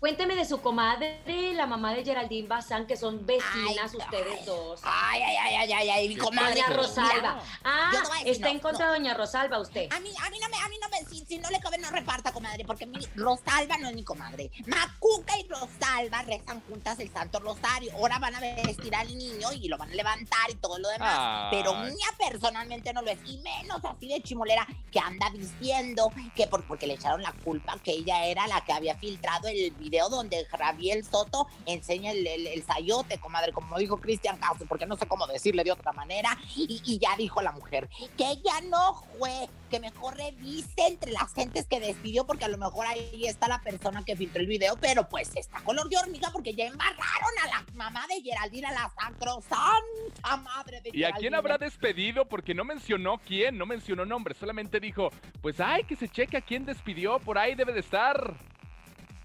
Cuénteme 0.00 0.34
de 0.34 0.46
su 0.46 0.62
comadre, 0.62 1.20
la 1.52 1.66
mamá 1.66 1.92
de 1.92 2.02
Geraldine 2.02 2.48
Bazán, 2.48 2.86
que 2.86 2.96
son 2.96 3.26
vecinas 3.26 3.92
Ay, 3.92 3.98
ustedes 3.98 4.38
ay. 4.38 4.46
dos. 4.46 4.80
Ay, 4.82 5.20
ay, 5.22 5.36
ay, 5.36 5.54
ay, 5.56 5.72
ay, 5.74 5.90
ay, 5.90 6.08
mi 6.08 6.16
comadre. 6.16 6.54
Doña 6.54 6.68
mira, 6.68 6.82
Rosalba. 6.82 7.42
Ah, 7.62 7.90
decir 7.92 8.32
está 8.32 8.46
no, 8.46 8.52
en 8.54 8.60
contra 8.60 8.86
no. 8.86 8.92
de 8.92 8.98
Doña 8.98 9.12
Rosalba 9.12 9.58
usted. 9.60 9.92
A 9.92 10.00
mí, 10.00 10.08
a 10.18 10.30
mí 10.30 10.38
no 10.40 10.48
me, 10.48 10.56
a 10.56 10.68
mí 10.70 10.76
no 10.80 10.88
me, 10.88 11.04
si, 11.04 11.22
si 11.26 11.36
no 11.38 11.50
le 11.50 11.60
cabe 11.60 11.76
no 11.76 11.90
reparta, 11.90 12.32
comadre. 12.32 12.64
porque 12.64 12.86
mi 12.86 12.98
Rosalba 13.14 13.76
no 13.76 13.88
es 13.90 13.94
mi 13.94 14.02
comadre. 14.02 14.50
Macuca 14.64 15.38
y 15.38 15.46
Rosalba 15.46 16.22
rezan 16.22 16.62
juntas 16.62 16.98
el 16.98 17.12
Santo 17.12 17.38
Rosario. 17.38 17.92
Ahora 17.92 18.18
van 18.18 18.36
a 18.36 18.40
vestir 18.40 18.94
al 18.94 19.06
niño 19.14 19.52
y 19.52 19.68
lo 19.68 19.76
van 19.76 19.90
a 19.90 19.94
levantar 19.94 20.50
y 20.50 20.54
todo 20.54 20.78
lo 20.78 20.88
demás. 20.88 21.48
Pero 21.50 21.74
mía 21.74 22.06
personalmente 22.18 22.94
no 22.94 23.02
lo 23.02 23.10
es. 23.10 23.18
Y 23.26 23.36
menos 23.42 23.84
así 23.84 24.08
de 24.08 24.22
chimolera 24.22 24.66
que 24.90 24.98
anda 24.98 25.28
diciendo 25.28 26.10
que 26.34 26.46
por, 26.46 26.66
porque 26.66 26.86
le 26.86 26.94
echaron 26.94 27.20
la 27.22 27.32
culpa 27.44 27.78
que 27.84 27.90
ella 27.90 28.24
era 28.24 28.46
la 28.46 28.64
que 28.64 28.72
había 28.72 28.96
filtrado 28.96 29.46
el 29.48 29.70
video 29.72 29.89
donde 29.98 30.44
Javier 30.46 31.04
Soto 31.04 31.46
enseña 31.66 32.12
el, 32.12 32.26
el, 32.26 32.46
el 32.46 32.62
sayote, 32.64 33.18
comadre, 33.18 33.52
como 33.52 33.78
dijo 33.78 33.98
Cristian 33.98 34.38
Castro, 34.38 34.66
porque 34.68 34.86
no 34.86 34.96
sé 34.96 35.06
cómo 35.06 35.26
decirle 35.26 35.64
de 35.64 35.72
otra 35.72 35.92
manera. 35.92 36.36
Y, 36.56 36.80
y 36.84 36.98
ya 36.98 37.16
dijo 37.16 37.42
la 37.42 37.52
mujer 37.52 37.88
que 38.16 38.30
ella 38.30 38.60
no 38.68 39.02
fue, 39.18 39.48
que 39.70 39.80
mejor 39.80 40.16
revise 40.16 40.86
entre 40.86 41.12
las 41.12 41.32
gentes 41.34 41.66
que 41.66 41.80
despidió, 41.80 42.26
porque 42.26 42.44
a 42.44 42.48
lo 42.48 42.58
mejor 42.58 42.86
ahí 42.86 43.26
está 43.26 43.48
la 43.48 43.60
persona 43.60 44.04
que 44.04 44.16
filtró 44.16 44.40
el 44.40 44.46
video, 44.46 44.76
pero 44.80 45.08
pues 45.08 45.30
está 45.36 45.60
color 45.60 45.88
de 45.88 45.96
hormiga 45.98 46.30
porque 46.32 46.54
ya 46.54 46.66
embarraron 46.66 47.30
a 47.44 47.46
la 47.48 47.66
mamá 47.74 48.06
de 48.08 48.20
Geraldina, 48.22 48.72
la 48.72 48.92
sacrosanta 48.98 50.36
madre 50.42 50.80
de 50.80 50.90
¿Y 50.92 51.04
a 51.04 51.12
quién 51.12 51.34
habrá 51.34 51.58
despedido? 51.58 52.24
Porque 52.24 52.54
no 52.54 52.64
mencionó 52.64 53.18
quién, 53.26 53.58
no 53.58 53.66
mencionó 53.66 54.04
nombre, 54.04 54.34
solamente 54.34 54.80
dijo, 54.80 55.10
pues 55.40 55.60
ay, 55.60 55.84
que 55.84 55.96
se 55.96 56.08
cheque 56.08 56.36
a 56.36 56.40
quién 56.40 56.64
despidió, 56.64 57.18
por 57.18 57.38
ahí 57.38 57.54
debe 57.54 57.72
de 57.72 57.80
estar. 57.80 58.36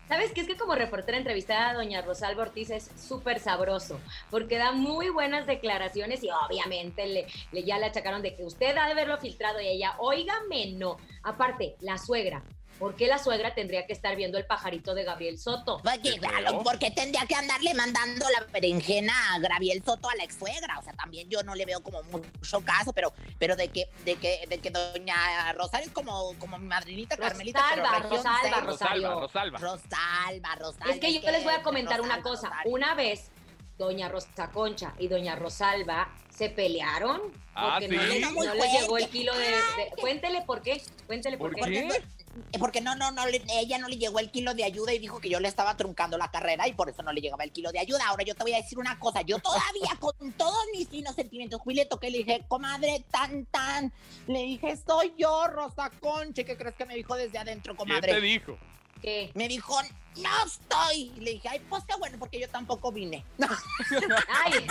¿Sabes 0.07 0.31
qué? 0.33 0.41
Es 0.41 0.47
que 0.47 0.55
como 0.55 0.75
reportera 0.75 1.17
entrevistada 1.17 1.69
a 1.71 1.73
doña 1.73 2.01
Rosalba 2.03 2.43
Ortiz 2.43 2.69
es 2.69 2.91
súper 2.95 3.39
sabroso, 3.39 4.03
porque 4.29 4.57
da 4.57 4.71
muy 4.71 5.09
buenas 5.09 5.47
declaraciones 5.47 6.23
y 6.23 6.29
obviamente 6.29 7.07
le, 7.07 7.25
le- 7.51 7.63
ya 7.65 7.79
le 7.79 7.85
achacaron 7.87 8.21
de 8.21 8.35
que 8.35 8.43
usted 8.43 8.77
ha 8.77 8.85
de 8.85 8.91
haberlo 8.91 9.17
filtrado 9.17 9.59
y 9.61 9.67
ella, 9.67 9.95
óigame, 9.97 10.73
no. 10.77 10.97
Aparte, 11.23 11.75
la 11.81 11.97
suegra. 11.97 12.43
¿Por 12.79 12.95
qué 12.95 13.07
la 13.07 13.17
suegra 13.17 13.53
tendría 13.55 13.85
que 13.85 13.93
estar 13.93 14.15
viendo 14.17 14.37
el 14.37 14.45
pajarito 14.45 14.93
de 14.93 15.03
Gabriel 15.05 15.39
Soto? 15.39 15.81
Que, 15.81 16.01
Qué 16.01 16.19
feo. 16.19 16.29
claro, 16.29 16.61
porque 16.63 16.91
tendría 16.91 17.25
que 17.25 17.33
andarle 17.35 17.73
mandando 17.73 18.25
la 18.29 18.45
berenjena 18.51 19.13
a 19.33 19.39
Graviel 19.39 19.81
Soto 19.83 20.09
a 20.09 20.15
la 20.15 20.23
ex 20.25 20.35
suegra. 20.37 20.77
O 20.79 20.83
sea, 20.83 20.91
también 20.93 21.29
yo 21.29 21.41
no 21.43 21.55
le 21.55 21.65
veo 21.65 21.81
como 21.81 22.03
mucho 22.03 22.61
caso, 22.65 22.91
pero, 22.91 23.13
pero 23.39 23.55
de 23.55 23.69
que, 23.69 23.89
de 24.03 24.15
que, 24.17 24.45
de 24.49 24.57
que 24.59 24.71
doña 24.71 25.53
Rosario 25.53 25.87
es 25.87 25.93
como, 25.93 26.33
como 26.37 26.57
mi 26.59 26.67
madrinita 26.67 27.15
Carmelita, 27.15 27.61
Rosalba, 27.61 27.99
Rosalba. 27.99 28.59
Rosario. 28.61 29.19
Rosalba, 29.21 29.59
Rosalba. 29.59 29.59
Rosalba, 29.59 30.55
Rosalba. 30.55 30.93
Es 30.93 30.99
que 30.99 31.13
yo 31.21 31.31
les 31.31 31.43
voy 31.45 31.53
a 31.53 31.61
comentar 31.63 32.01
una 32.01 32.21
cosa. 32.21 32.49
Rosario. 32.49 32.71
Una 32.73 32.93
vez, 32.93 33.31
doña 33.77 34.09
Rosa 34.09 34.51
Concha 34.51 34.93
y 34.99 35.07
doña 35.07 35.35
Rosalba 35.37 36.13
se 36.29 36.49
pelearon 36.49 37.21
Ah, 37.57 37.77
porque 37.79 37.87
¿sí? 37.87 37.95
no, 37.95 38.03
le, 38.03 38.19
No, 38.19 38.31
muy 38.31 38.47
no 38.47 38.53
le 38.53 38.67
llegó 38.69 38.97
el 38.97 39.07
kilo 39.07 39.33
de, 39.33 39.45
de- 39.47 39.91
Cuéntele 40.01 40.41
por 40.41 40.61
qué. 40.61 40.81
Cuéntele 41.07 41.37
por, 41.37 41.51
¿Por 41.55 41.65
qué. 41.69 41.87
qué? 41.87 42.03
Eh, 42.51 42.59
Porque 42.59 42.81
no, 42.81 42.95
no, 42.95 43.11
no, 43.11 43.25
le- 43.27 43.41
ella 43.49 43.77
no 43.77 43.87
le 43.87 43.97
llegó 43.97 44.19
el 44.19 44.29
kilo 44.31 44.53
de 44.53 44.63
ayuda 44.63 44.93
y 44.93 44.99
dijo 44.99 45.19
que 45.19 45.29
yo 45.29 45.39
le 45.39 45.47
estaba 45.47 45.77
truncando 45.77 46.17
la 46.17 46.29
carrera 46.31 46.67
y 46.67 46.73
por 46.73 46.89
eso 46.89 47.01
no 47.03 47.13
le 47.13 47.21
llegaba 47.21 47.43
el 47.43 47.51
kilo 47.51 47.71
de 47.71 47.79
ayuda. 47.79 48.07
Ahora 48.07 48.23
yo 48.23 48.35
te 48.35 48.43
voy 48.43 48.53
a 48.53 48.57
decir 48.57 48.77
una 48.77 48.99
cosa, 48.99 49.21
yo 49.21 49.39
todavía 49.39 49.95
con 49.99 50.33
todos 50.33 50.57
mis 50.73 50.87
finos 50.89 51.15
sentimientos 51.15 51.61
fui 51.63 51.73
le 51.75 51.85
toqué 51.85 52.07
y 52.09 52.11
le 52.11 52.17
dije, 52.19 52.45
comadre, 52.47 53.03
tan, 53.11 53.45
tan. 53.45 53.91
Le 54.27 54.43
dije, 54.43 54.77
soy 54.85 55.13
yo, 55.17 55.47
Rosa 55.47 55.89
Conche. 56.01 56.43
¿Qué 56.45 56.57
crees 56.57 56.75
que 56.75 56.85
me 56.85 56.95
dijo 56.95 57.15
desde 57.15 57.37
adentro, 57.37 57.75
¿Quién 57.75 57.87
comadre? 57.87 58.13
te 58.13 58.21
dijo? 58.21 58.57
¿Qué? 59.05 59.29
Me 59.35 59.47
dijo, 59.47 59.79
no 60.17 60.45
estoy. 60.47 61.11
Y 61.15 61.19
le 61.19 61.31
dije, 61.33 61.47
ay, 61.47 61.61
pues 61.69 61.83
qué 61.85 61.93
bueno, 61.99 62.17
porque 62.17 62.39
yo 62.39 62.49
tampoco 62.49 62.91
vine. 62.91 63.23
Ay, 64.43 64.65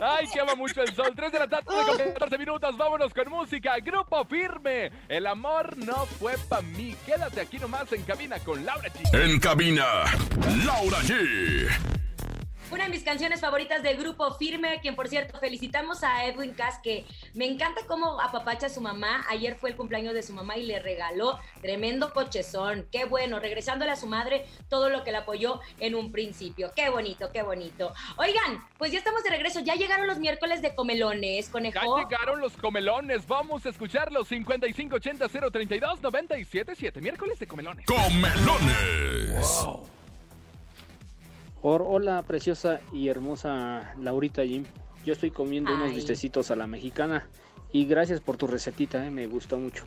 Ay, 0.00 0.28
que 0.32 0.38
ama 0.40 0.54
mucho 0.54 0.80
el 0.80 0.94
sol. 0.94 1.12
3 1.16 1.32
de 1.32 1.38
la 1.40 1.48
tarde 1.48 1.64
con 1.66 1.98
14 1.98 2.38
minutos. 2.38 2.76
Vámonos 2.76 3.12
con 3.12 3.28
música. 3.28 3.76
Grupo 3.80 4.24
firme. 4.26 4.92
El 5.08 5.26
amor 5.26 5.76
no 5.76 6.06
fue 6.06 6.38
para 6.48 6.62
mí. 6.62 6.94
Quédate 7.04 7.40
aquí 7.40 7.58
nomás 7.58 7.92
en 7.92 8.02
cabina 8.04 8.38
con 8.38 8.64
Laura 8.64 8.88
G. 8.90 9.24
En 9.24 9.40
cabina, 9.40 10.04
Laura 10.64 10.98
G. 11.00 12.05
una 12.76 12.84
de 12.84 12.90
mis 12.90 13.02
canciones 13.04 13.40
favoritas 13.40 13.82
del 13.82 13.96
grupo 13.96 14.34
Firme, 14.34 14.80
quien 14.82 14.94
por 14.94 15.08
cierto 15.08 15.38
felicitamos 15.40 16.02
a 16.04 16.26
Edwin 16.26 16.52
Cass, 16.52 16.78
que 16.82 17.06
me 17.32 17.46
encanta 17.46 17.80
cómo 17.86 18.20
apapacha 18.20 18.66
a 18.66 18.68
su 18.68 18.82
mamá. 18.82 19.24
Ayer 19.30 19.56
fue 19.56 19.70
el 19.70 19.76
cumpleaños 19.76 20.12
de 20.12 20.22
su 20.22 20.34
mamá 20.34 20.58
y 20.58 20.66
le 20.66 20.78
regaló 20.78 21.38
tremendo 21.62 22.12
cochezón. 22.12 22.86
Qué 22.92 23.06
bueno, 23.06 23.40
regresándole 23.40 23.92
a 23.92 23.96
su 23.96 24.06
madre 24.06 24.44
todo 24.68 24.90
lo 24.90 25.04
que 25.04 25.10
le 25.10 25.16
apoyó 25.18 25.60
en 25.80 25.94
un 25.94 26.12
principio. 26.12 26.70
Qué 26.76 26.90
bonito, 26.90 27.32
qué 27.32 27.40
bonito. 27.42 27.94
Oigan, 28.18 28.62
pues 28.76 28.92
ya 28.92 28.98
estamos 28.98 29.24
de 29.24 29.30
regreso. 29.30 29.60
Ya 29.60 29.74
llegaron 29.74 30.06
los 30.06 30.18
miércoles 30.18 30.60
de 30.60 30.74
comelones, 30.74 31.46
Ya 31.46 31.52
conejo. 31.52 31.96
llegaron 31.98 32.40
los 32.42 32.58
comelones. 32.58 33.26
Vamos 33.26 33.64
a 33.64 33.70
escucharlos. 33.70 34.28
5580 34.28 35.28
032 35.50 36.02
977. 36.02 37.00
Miércoles 37.00 37.38
de 37.38 37.46
comelones. 37.46 37.86
Comelones. 37.86 39.62
Or- 39.64 39.95
hola, 41.62 42.22
preciosa 42.22 42.80
y 42.92 43.08
hermosa 43.08 43.94
Laurita 44.00 44.42
Jim. 44.44 44.64
Yo 45.04 45.12
estoy 45.12 45.30
comiendo 45.30 45.74
unos 45.74 45.94
bistecitos 45.94 46.50
a 46.50 46.56
la 46.56 46.66
mexicana 46.66 47.26
y 47.72 47.86
gracias 47.86 48.20
por 48.20 48.36
tu 48.36 48.46
recetita, 48.46 49.04
eh, 49.06 49.10
me 49.10 49.26
gustó 49.26 49.56
mucho. 49.58 49.84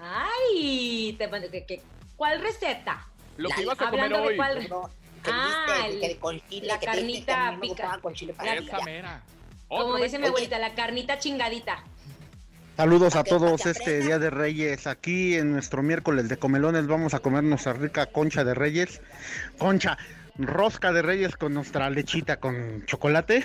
Ay, 0.00 1.14
te, 1.18 1.28
que- 1.50 1.64
que- 1.66 1.82
¿cuál 2.16 2.40
receta? 2.40 3.06
Lo 3.36 3.48
que 3.50 3.56
La- 3.56 3.62
ibas 3.62 3.80
a 3.80 3.90
comer 3.90 4.04
hablando 4.04 4.22
de 4.22 4.28
hoy. 4.28 4.36
cuál- 4.36 4.68
No, 4.68 4.90
que 5.22 5.30
Ah, 5.32 5.46
dijiste, 5.78 5.94
el- 5.94 6.00
que 6.00 6.08
de 6.08 6.16
con 6.18 6.40
chile, 6.48 6.66
la 6.66 6.78
que 6.78 6.86
carnita 6.86 7.58
pica- 7.60 7.98
con 8.00 8.14
chile 8.14 8.34
para 8.34 8.54
Esa 8.54 8.80
mera. 8.84 9.22
Como 9.68 9.96
dice 9.96 10.16
mi 10.18 10.24
Oye. 10.24 10.28
abuelita, 10.28 10.58
la 10.58 10.74
carnita 10.74 11.18
chingadita. 11.18 11.84
Saludos 12.76 13.16
a 13.16 13.24
todos 13.24 13.66
este. 13.66 14.00
Día 14.02 14.18
de 14.18 14.30
Reyes. 14.30 14.86
Aquí 14.86 15.34
en 15.34 15.52
nuestro 15.52 15.82
miércoles 15.82 16.28
de 16.28 16.36
comelones 16.38 16.86
vamos 16.86 17.12
a 17.12 17.18
comer 17.18 17.42
nuestra 17.42 17.72
rica 17.72 18.06
concha 18.06 18.44
de 18.44 18.54
Reyes. 18.54 19.02
Concha, 19.58 19.98
rosca 20.38 20.92
de 20.92 21.02
Reyes 21.02 21.36
con 21.36 21.54
nuestra 21.54 21.90
lechita 21.90 22.38
con 22.38 22.84
chocolate. 22.86 23.44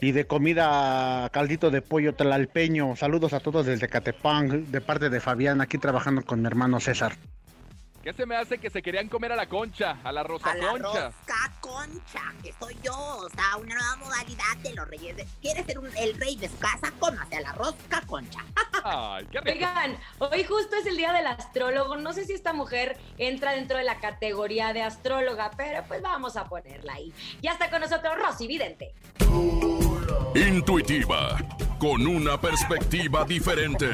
Y 0.00 0.10
de 0.10 0.26
comida 0.26 1.30
caldito 1.32 1.70
de 1.70 1.80
pollo 1.80 2.16
tlalpeño. 2.16 2.96
Saludos 2.96 3.32
a 3.34 3.38
todos 3.40 3.66
desde 3.66 3.86
Catepán, 3.86 4.72
de 4.72 4.80
parte 4.80 5.10
de 5.10 5.20
Fabián, 5.20 5.60
aquí 5.60 5.78
trabajando 5.78 6.22
con 6.22 6.40
mi 6.40 6.48
hermano 6.48 6.80
César. 6.80 7.12
¿Qué 8.02 8.12
se 8.12 8.26
me 8.26 8.34
hace 8.34 8.58
que 8.58 8.68
se 8.68 8.82
querían 8.82 9.08
comer 9.08 9.30
a 9.30 9.36
la 9.36 9.46
concha? 9.48 9.96
A 10.02 10.10
la 10.10 10.24
rosa 10.24 10.50
A 10.50 10.54
la 10.56 10.72
rosca 10.72 11.52
concha, 11.60 12.20
que 12.42 12.52
soy 12.58 12.76
yo, 12.82 12.92
o 12.96 13.28
sea, 13.30 13.56
una 13.58 13.76
nueva 13.76 13.96
modalidad 13.96 14.56
de 14.62 14.74
los 14.74 14.88
reyes. 14.88 15.16
de- 15.16 15.26
¿Quieres 15.40 15.64
ser 15.66 15.78
un- 15.78 15.96
el 15.96 16.18
rey 16.18 16.34
de 16.36 16.48
su 16.48 16.58
casa? 16.58 16.92
Cómase 16.98 17.36
a 17.36 17.40
la 17.42 17.52
rosca 17.52 18.00
concha. 18.06 18.40
Ay, 18.84 19.24
qué 19.30 19.40
rico. 19.40 19.52
Oigan, 19.56 19.96
hoy 20.18 20.42
justo 20.42 20.74
es 20.74 20.86
el 20.86 20.96
día 20.96 21.12
del 21.12 21.28
astrólogo. 21.28 21.96
No 21.96 22.12
sé 22.12 22.24
si 22.24 22.32
esta 22.32 22.52
mujer 22.52 22.98
entra 23.18 23.52
dentro 23.52 23.78
de 23.78 23.84
la 23.84 24.00
categoría 24.00 24.72
de 24.72 24.82
astróloga, 24.82 25.52
pero 25.56 25.84
pues 25.86 26.02
vamos 26.02 26.36
a 26.36 26.48
ponerla 26.48 26.94
ahí. 26.94 27.12
Ya 27.40 27.52
está 27.52 27.70
con 27.70 27.80
nosotros 27.82 28.16
Rosy 28.18 28.48
Vidente. 28.48 28.92
Intuitiva, 30.34 31.36
con 31.78 32.06
una 32.06 32.40
perspectiva 32.40 33.24
diferente. 33.24 33.90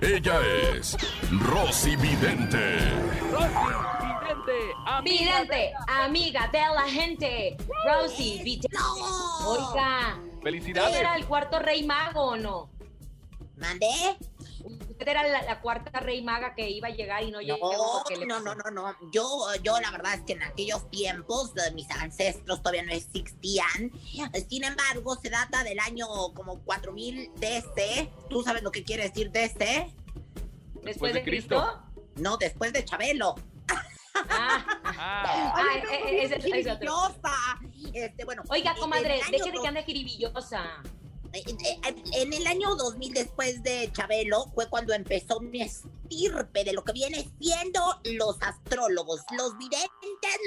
Ella 0.00 0.40
es 0.72 0.96
Rosy 1.30 1.96
Vidente. 1.96 2.78
Rosy, 3.30 3.48
vidente, 4.00 4.72
amiga 4.86 5.42
Vidente, 5.42 5.72
amiga 5.86 6.48
de 6.52 6.58
la 6.58 6.88
gente. 6.88 7.56
Rosy 7.86 8.40
Vidente. 8.42 8.68
¡No! 8.76 9.48
Oiga, 9.48 10.20
Felicidades. 10.42 10.90
¿usted 10.90 11.00
era 11.00 11.16
el 11.16 11.26
cuarto 11.26 11.58
rey 11.58 11.84
mago 11.84 12.20
o 12.22 12.36
no? 12.36 12.70
¿Mandé? 13.56 14.16
Usted 14.64 15.06
era 15.08 15.22
la, 15.28 15.42
la 15.42 15.60
cuarta 15.60 16.00
rey 16.00 16.22
maga 16.22 16.54
que 16.54 16.70
iba 16.70 16.88
a 16.88 16.90
llegar 16.90 17.22
y 17.22 17.30
no, 17.30 17.40
llegó 17.40 17.70
No, 17.72 18.18
le 18.18 18.26
no, 18.26 18.40
no, 18.40 18.54
no, 18.54 18.70
no. 18.70 18.96
Yo, 19.12 19.46
yo 19.62 19.78
la 19.80 19.90
verdad 19.90 20.14
es 20.14 20.22
que 20.22 20.32
en 20.32 20.42
aquellos 20.42 20.90
tiempos 20.90 21.52
eh, 21.56 21.70
mis 21.74 21.90
ancestros 21.90 22.60
todavía 22.60 22.82
no 22.82 22.92
existían. 22.92 23.92
Sin 24.48 24.64
embargo, 24.64 25.16
se 25.16 25.28
data 25.30 25.62
del 25.64 25.78
año 25.80 26.06
como 26.34 26.60
4000 26.64 27.30
DC. 27.36 28.10
¿Tú 28.30 28.42
sabes 28.42 28.62
lo 28.62 28.70
que 28.70 28.84
quiere 28.84 29.04
decir 29.08 29.30
DC? 29.30 29.92
Después 30.82 31.12
de 31.14 31.22
Cristo. 31.22 31.82
No, 32.16 32.36
después 32.36 32.72
de 32.72 32.84
Chabelo. 32.84 33.34
Ah, 33.68 33.84
Ah, 34.28 34.64
Ah, 34.84 35.52
Ay, 35.56 35.82
no, 35.82 35.90
es 35.90 36.32
otro. 36.32 36.42
jiribillosa. 36.42 37.32
Este, 37.92 38.24
bueno, 38.24 38.42
Oiga, 38.48 38.74
comadre, 38.78 39.20
deje 39.30 39.50
de 39.50 39.58
que 39.60 39.66
ande 39.68 39.82
jiribillosa. 39.82 40.82
En, 41.34 42.02
en- 42.12 42.32
el 42.32 42.46
año 42.46 42.74
2000, 42.76 43.12
después 43.12 43.62
de 43.62 43.90
Chabelo, 43.92 44.46
fue 44.54 44.68
cuando 44.68 44.92
empezó 44.94 45.40
mi 45.40 45.62
estirpe 45.62 46.64
de 46.64 46.72
lo 46.72 46.84
que 46.84 46.92
viene 46.92 47.28
siendo 47.40 47.80
los 48.04 48.36
astrólogos, 48.40 49.20
los 49.36 49.56
videntes, 49.58 49.90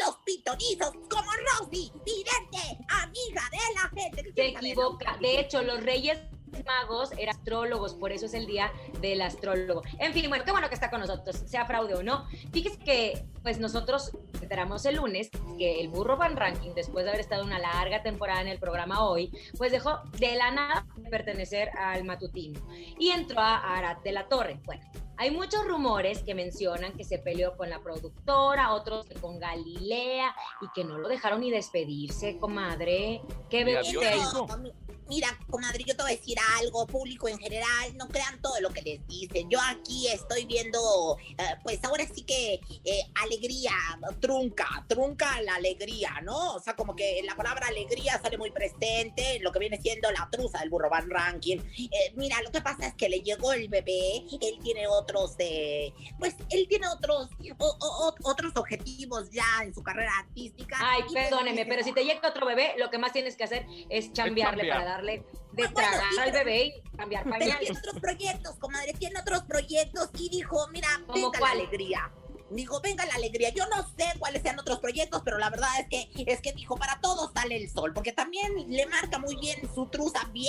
los 0.06 0.16
pitonizos, 0.26 0.92
como 1.10 1.30
Rosy, 1.60 1.92
vidente, 2.06 2.86
amiga 2.90 3.42
de 3.52 3.74
la 3.76 4.02
gente. 4.02 4.24
¿Qué 4.24 4.34
Se 4.34 4.48
equivoca. 4.50 5.18
De 5.20 5.40
hecho, 5.42 5.62
los 5.62 5.84
reyes 5.84 6.20
magos 6.66 7.12
eran 7.18 7.38
astrólogos, 7.38 7.94
por 7.94 8.12
eso 8.12 8.26
es 8.26 8.34
el 8.34 8.46
día 8.46 8.72
del 9.02 9.22
astrólogo. 9.22 9.84
En 10.00 10.14
fin, 10.14 10.28
bueno, 10.30 10.44
qué 10.44 10.52
bueno 10.52 10.68
que 10.70 10.76
está 10.76 10.90
con 10.90 11.00
nosotros, 11.00 11.36
sea 11.46 11.66
fraude 11.66 11.96
o 11.96 12.04
no. 12.04 12.28
Fíjese 12.52 12.78
que, 12.80 13.26
pues 13.44 13.60
nosotros 13.60 14.12
enteramos 14.42 14.86
el 14.86 14.96
lunes 14.96 15.30
que 15.58 15.80
el 15.80 15.90
burro 15.90 16.18
Van 16.18 16.36
Ranking, 16.36 16.72
después 16.74 17.06
de 17.06 17.12
haber 17.12 17.22
estado 17.22 17.44
una 17.44 17.60
larga 17.60 18.02
temporada 18.04 18.42
en 18.42 18.48
el 18.48 18.60
programa 18.60 19.06
hoy, 19.06 19.32
pues 19.58 19.72
dejó 19.72 20.02
de 20.20 20.36
la 20.36 20.52
nada 20.52 20.86
de 20.96 21.10
pertenecer 21.10 21.70
al 21.78 22.04
matutino 22.04 22.60
y 22.98 23.10
entró 23.10 23.40
a 23.40 23.78
Arat 23.78 24.04
de 24.04 24.12
la 24.12 24.28
Torre. 24.28 24.60
Bueno, 24.66 24.84
Hay 25.20 25.32
muchos 25.32 25.66
rumores 25.66 26.22
que 26.22 26.36
mencionan 26.36 26.94
que 26.94 27.04
se 27.04 27.18
peleó 27.18 27.58
con 27.58 27.72
la 27.72 27.80
productora, 27.80 28.74
otros 28.74 29.08
que 29.08 29.16
con 29.16 29.40
Galilea 29.40 30.36
y 30.62 30.68
que 30.76 30.84
no 30.84 31.00
lo 31.00 31.08
dejaron 31.08 31.42
ni 31.42 31.50
despedirse, 31.50 32.38
comadre. 32.38 33.22
¿Qué 33.50 33.66
Ni 33.66 34.74
Mira, 35.08 35.28
comadre, 35.50 35.84
yo 35.86 35.96
te 35.96 36.04
voy 36.04 36.12
a 36.14 36.16
decir 36.16 36.38
algo, 36.60 36.86
público 36.88 37.28
en 37.28 37.38
general, 37.40 37.96
no 37.96 38.08
crean 38.10 38.42
todo 38.42 38.60
lo 38.62 38.70
que 38.72 38.82
les 38.82 39.08
dicen. 39.08 39.50
Yo 39.50 39.60
aquí 39.62 40.08
estoy 40.08 40.46
viendo, 40.46 41.18
eh, 41.38 41.44
pues 41.64 41.84
ahora 41.84 42.06
sí 42.14 42.24
que 42.24 42.60
eh, 42.84 43.02
alegría, 43.16 43.72
trunca, 44.20 44.86
trunca 44.88 45.42
la 45.42 45.56
alegría, 45.56 46.22
¿no? 46.24 46.56
O 46.56 46.60
sea, 46.60 46.76
como 46.76 46.96
que 46.96 47.22
la 47.24 47.36
palabra 47.36 47.68
alegría 47.68 48.20
sale 48.22 48.38
muy 48.38 48.52
presente 48.52 49.36
en 49.36 49.44
lo 49.44 49.52
que 49.52 49.60
viene 49.60 49.80
siendo 49.82 50.12
la 50.12 50.28
truza 50.32 50.60
del 50.60 50.70
burro 50.70 50.90
Van 50.90 51.10
Ranking. 51.10 51.58
Eh, 51.78 52.14
mira, 52.16 52.42
lo 52.42 52.52
que 52.52 52.62
pasa 52.62 52.88
es 52.88 52.94
que 52.96 53.10
le 53.10 53.20
llegó 53.22 53.54
el 53.54 53.68
bebé, 53.70 54.24
él 54.42 54.60
tiene 54.62 54.88
otros, 54.88 55.36
eh, 55.40 55.94
pues 56.20 56.36
él 56.50 56.68
tiene 56.68 56.88
otros, 56.88 57.30
o- 57.60 57.66
o- 57.80 58.08
o- 58.10 58.16
otros 58.30 58.52
objetivos 58.56 59.30
ya 59.32 59.46
en 59.64 59.74
su 59.74 59.82
carrera 59.84 60.12
artística. 60.20 60.78
Ay, 60.80 61.04
perdóneme, 61.14 61.66
pero 61.66 61.84
si 61.84 61.94
te 61.94 62.04
llega 62.04 62.28
otro 62.28 62.46
bebé, 62.46 62.74
lo 62.78 62.90
que 62.90 62.98
más 62.98 63.14
tienes 63.14 63.36
que 63.36 63.44
hacer 63.44 63.66
es 63.90 64.12
chambearle 64.14 64.64
chambear. 64.64 64.78
para 64.84 64.97
darle 64.98 65.24
de 65.54 65.64
Bueno, 65.68 65.74
tragar 65.74 66.12
sí, 66.12 66.20
al 66.20 66.32
pero- 66.32 66.46
bebé 66.46 66.66
y 66.66 66.98
cambiar 66.98 67.24
Pero 67.24 67.38
pañales. 67.38 67.60
tiene 67.60 67.80
otros 67.80 68.00
proyectos, 68.02 68.56
comadre, 68.58 68.94
tiene 68.94 69.20
otros 69.20 69.44
proyectos 69.44 70.10
y 70.20 70.30
dijo, 70.30 70.68
mira, 70.70 70.88
¿Cómo 71.08 71.14
venga 71.14 71.40
cuál? 71.40 71.58
la 71.58 71.64
alegría. 71.64 72.12
Dijo, 72.50 72.80
venga 72.82 73.06
la 73.06 73.16
alegría. 73.16 73.50
Yo 73.50 73.66
no 73.68 73.84
sé 73.98 74.06
cuáles 74.20 74.42
sean 74.42 74.60
otros 74.60 74.80
proyectos, 74.80 75.22
pero 75.24 75.38
la 75.38 75.50
verdad 75.50 75.70
es 75.80 75.88
que 75.88 76.32
es 76.32 76.42
que 76.42 76.54
dijo, 76.54 76.78
para 76.78 77.00
todos 77.02 77.32
sale 77.34 77.58
el 77.58 77.70
sol, 77.70 77.94
porque 77.94 78.12
también 78.12 78.54
le 78.70 78.86
marca 78.86 79.20
muy 79.20 79.36
bien 79.36 79.60
su 79.74 79.88
truza 79.88 80.24
bien 80.32 80.48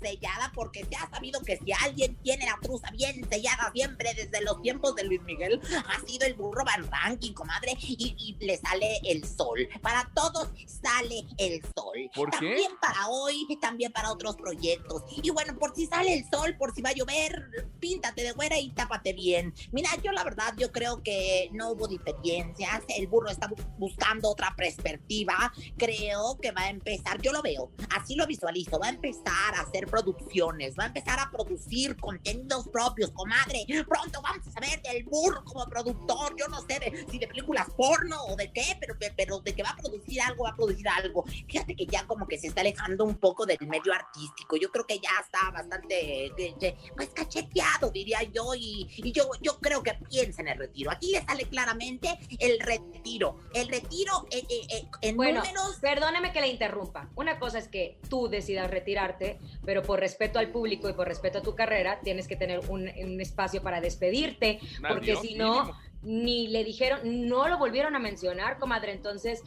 sellada, 0.00 0.52
porque 0.54 0.84
se 0.84 0.96
ha 0.96 1.08
sabido 1.10 1.40
que 1.42 1.56
si 1.58 1.72
alguien 1.72 2.16
tiene 2.22 2.46
la 2.46 2.58
truza 2.60 2.90
bien 2.90 3.28
sellada 3.28 3.70
siempre 3.72 4.14
desde 4.14 4.40
los 4.42 4.62
tiempos 4.62 4.94
de 4.94 5.04
Luis 5.04 5.22
Miguel, 5.22 5.60
ha 5.88 6.06
sido 6.06 6.26
el 6.26 6.34
burro 6.34 6.64
Van 6.64 6.88
Ranking, 6.90 7.32
comadre, 7.32 7.76
y, 7.80 8.14
y 8.18 8.44
le 8.44 8.56
sale 8.58 9.00
el 9.04 9.26
sol. 9.26 9.68
Para 9.82 10.10
todos 10.14 10.50
sale 10.66 11.26
el 11.38 11.62
sol. 11.74 12.10
¿Por 12.14 12.30
qué? 12.30 12.38
También 12.38 12.72
para 12.80 13.08
hoy, 13.08 13.46
también 13.60 13.92
para 13.92 14.12
otros 14.12 14.36
proyectos. 14.36 15.02
Y 15.22 15.30
bueno, 15.30 15.58
por 15.58 15.74
si 15.74 15.86
sale 15.86 16.14
el 16.14 16.28
sol, 16.30 16.56
por 16.56 16.74
si 16.74 16.82
va 16.82 16.90
a 16.90 16.94
llover, 16.94 17.68
píntate 17.80 18.22
de 18.22 18.32
güera 18.32 18.58
y 18.58 18.70
tápate 18.70 19.12
bien. 19.12 19.54
Mira, 19.72 19.90
yo 20.02 20.12
la 20.12 20.24
verdad, 20.24 20.54
yo 20.56 20.70
creo 20.72 21.02
que 21.02 21.15
no 21.52 21.70
hubo 21.72 21.88
diferencias. 21.88 22.82
El 22.88 23.06
burro 23.06 23.30
está 23.30 23.48
bu- 23.48 23.74
buscando 23.78 24.30
otra 24.30 24.54
perspectiva. 24.56 25.52
Creo 25.76 26.38
que 26.40 26.52
va 26.52 26.62
a 26.62 26.70
empezar, 26.70 27.20
yo 27.22 27.32
lo 27.32 27.42
veo, 27.42 27.70
así 27.96 28.14
lo 28.14 28.26
visualizo, 28.26 28.78
va 28.78 28.86
a 28.86 28.90
empezar 28.90 29.54
a 29.54 29.60
hacer 29.60 29.86
producciones, 29.86 30.74
va 30.78 30.84
a 30.84 30.86
empezar 30.86 31.18
a 31.18 31.30
producir 31.30 31.96
contenidos 31.96 32.68
propios, 32.68 33.10
comadre. 33.12 33.64
Pronto 33.88 34.20
vamos 34.22 34.46
a 34.54 34.60
ver 34.60 34.80
del 34.82 35.04
burro 35.04 35.44
como 35.44 35.66
productor, 35.66 36.34
yo 36.38 36.48
no 36.48 36.60
sé 36.62 36.78
de, 36.78 37.06
si 37.10 37.18
de 37.18 37.26
películas 37.26 37.66
porno 37.76 38.22
o 38.24 38.36
de 38.36 38.52
qué, 38.52 38.76
pero, 38.80 38.94
pero 39.16 39.40
de 39.40 39.54
que 39.54 39.62
va 39.62 39.70
a 39.70 39.76
producir 39.76 40.20
algo, 40.20 40.44
va 40.44 40.50
a 40.50 40.56
producir 40.56 40.88
algo. 40.88 41.24
Fíjate 41.48 41.74
que 41.74 41.86
ya 41.86 42.06
como 42.06 42.26
que 42.26 42.38
se 42.38 42.48
está 42.48 42.60
alejando 42.62 43.04
un 43.04 43.16
poco 43.16 43.46
del 43.46 43.58
medio 43.66 43.92
artístico. 43.92 44.56
Yo 44.56 44.70
creo 44.70 44.86
que 44.86 44.98
ya 44.98 45.10
está 45.22 45.50
bastante, 45.50 46.26
eh, 46.26 46.32
eh, 46.60 46.76
pues 46.96 47.10
cacheteado, 47.10 47.90
diría 47.90 48.22
yo, 48.22 48.54
y, 48.54 48.88
y 48.96 49.12
yo, 49.12 49.30
yo 49.40 49.58
creo 49.58 49.82
que 49.82 49.94
piensa 50.08 50.42
en 50.42 50.48
el 50.48 50.58
retiro. 50.58 50.90
Aquí 50.90 51.05
le 51.12 51.24
sale 51.24 51.44
claramente 51.44 52.18
el 52.38 52.60
retiro. 52.60 53.38
El 53.54 53.68
retiro 53.68 54.26
eh, 54.30 54.44
eh, 54.48 54.66
eh, 54.70 54.88
en 55.02 55.16
Bueno, 55.16 55.42
números 55.42 55.78
perdóneme 55.80 56.32
que 56.32 56.40
le 56.40 56.48
interrumpa. 56.48 57.10
Una 57.14 57.38
cosa 57.38 57.58
es 57.58 57.68
que 57.68 57.98
tú 58.08 58.28
decidas 58.28 58.70
retirarte, 58.70 59.38
pero 59.64 59.82
por 59.82 60.00
respeto 60.00 60.38
al 60.38 60.50
público 60.50 60.88
y 60.88 60.92
por 60.92 61.08
respeto 61.08 61.38
a 61.38 61.42
tu 61.42 61.54
carrera, 61.54 62.00
tienes 62.02 62.26
que 62.28 62.36
tener 62.36 62.60
un, 62.68 62.88
un 62.88 63.20
espacio 63.20 63.62
para 63.62 63.80
despedirte, 63.80 64.60
porque 64.88 65.16
si 65.16 65.34
no, 65.34 65.78
ni 66.02 66.48
le 66.48 66.64
dijeron, 66.64 67.00
no 67.28 67.48
lo 67.48 67.58
volvieron 67.58 67.96
a 67.96 67.98
mencionar, 67.98 68.58
comadre. 68.58 68.92
Entonces, 68.92 69.42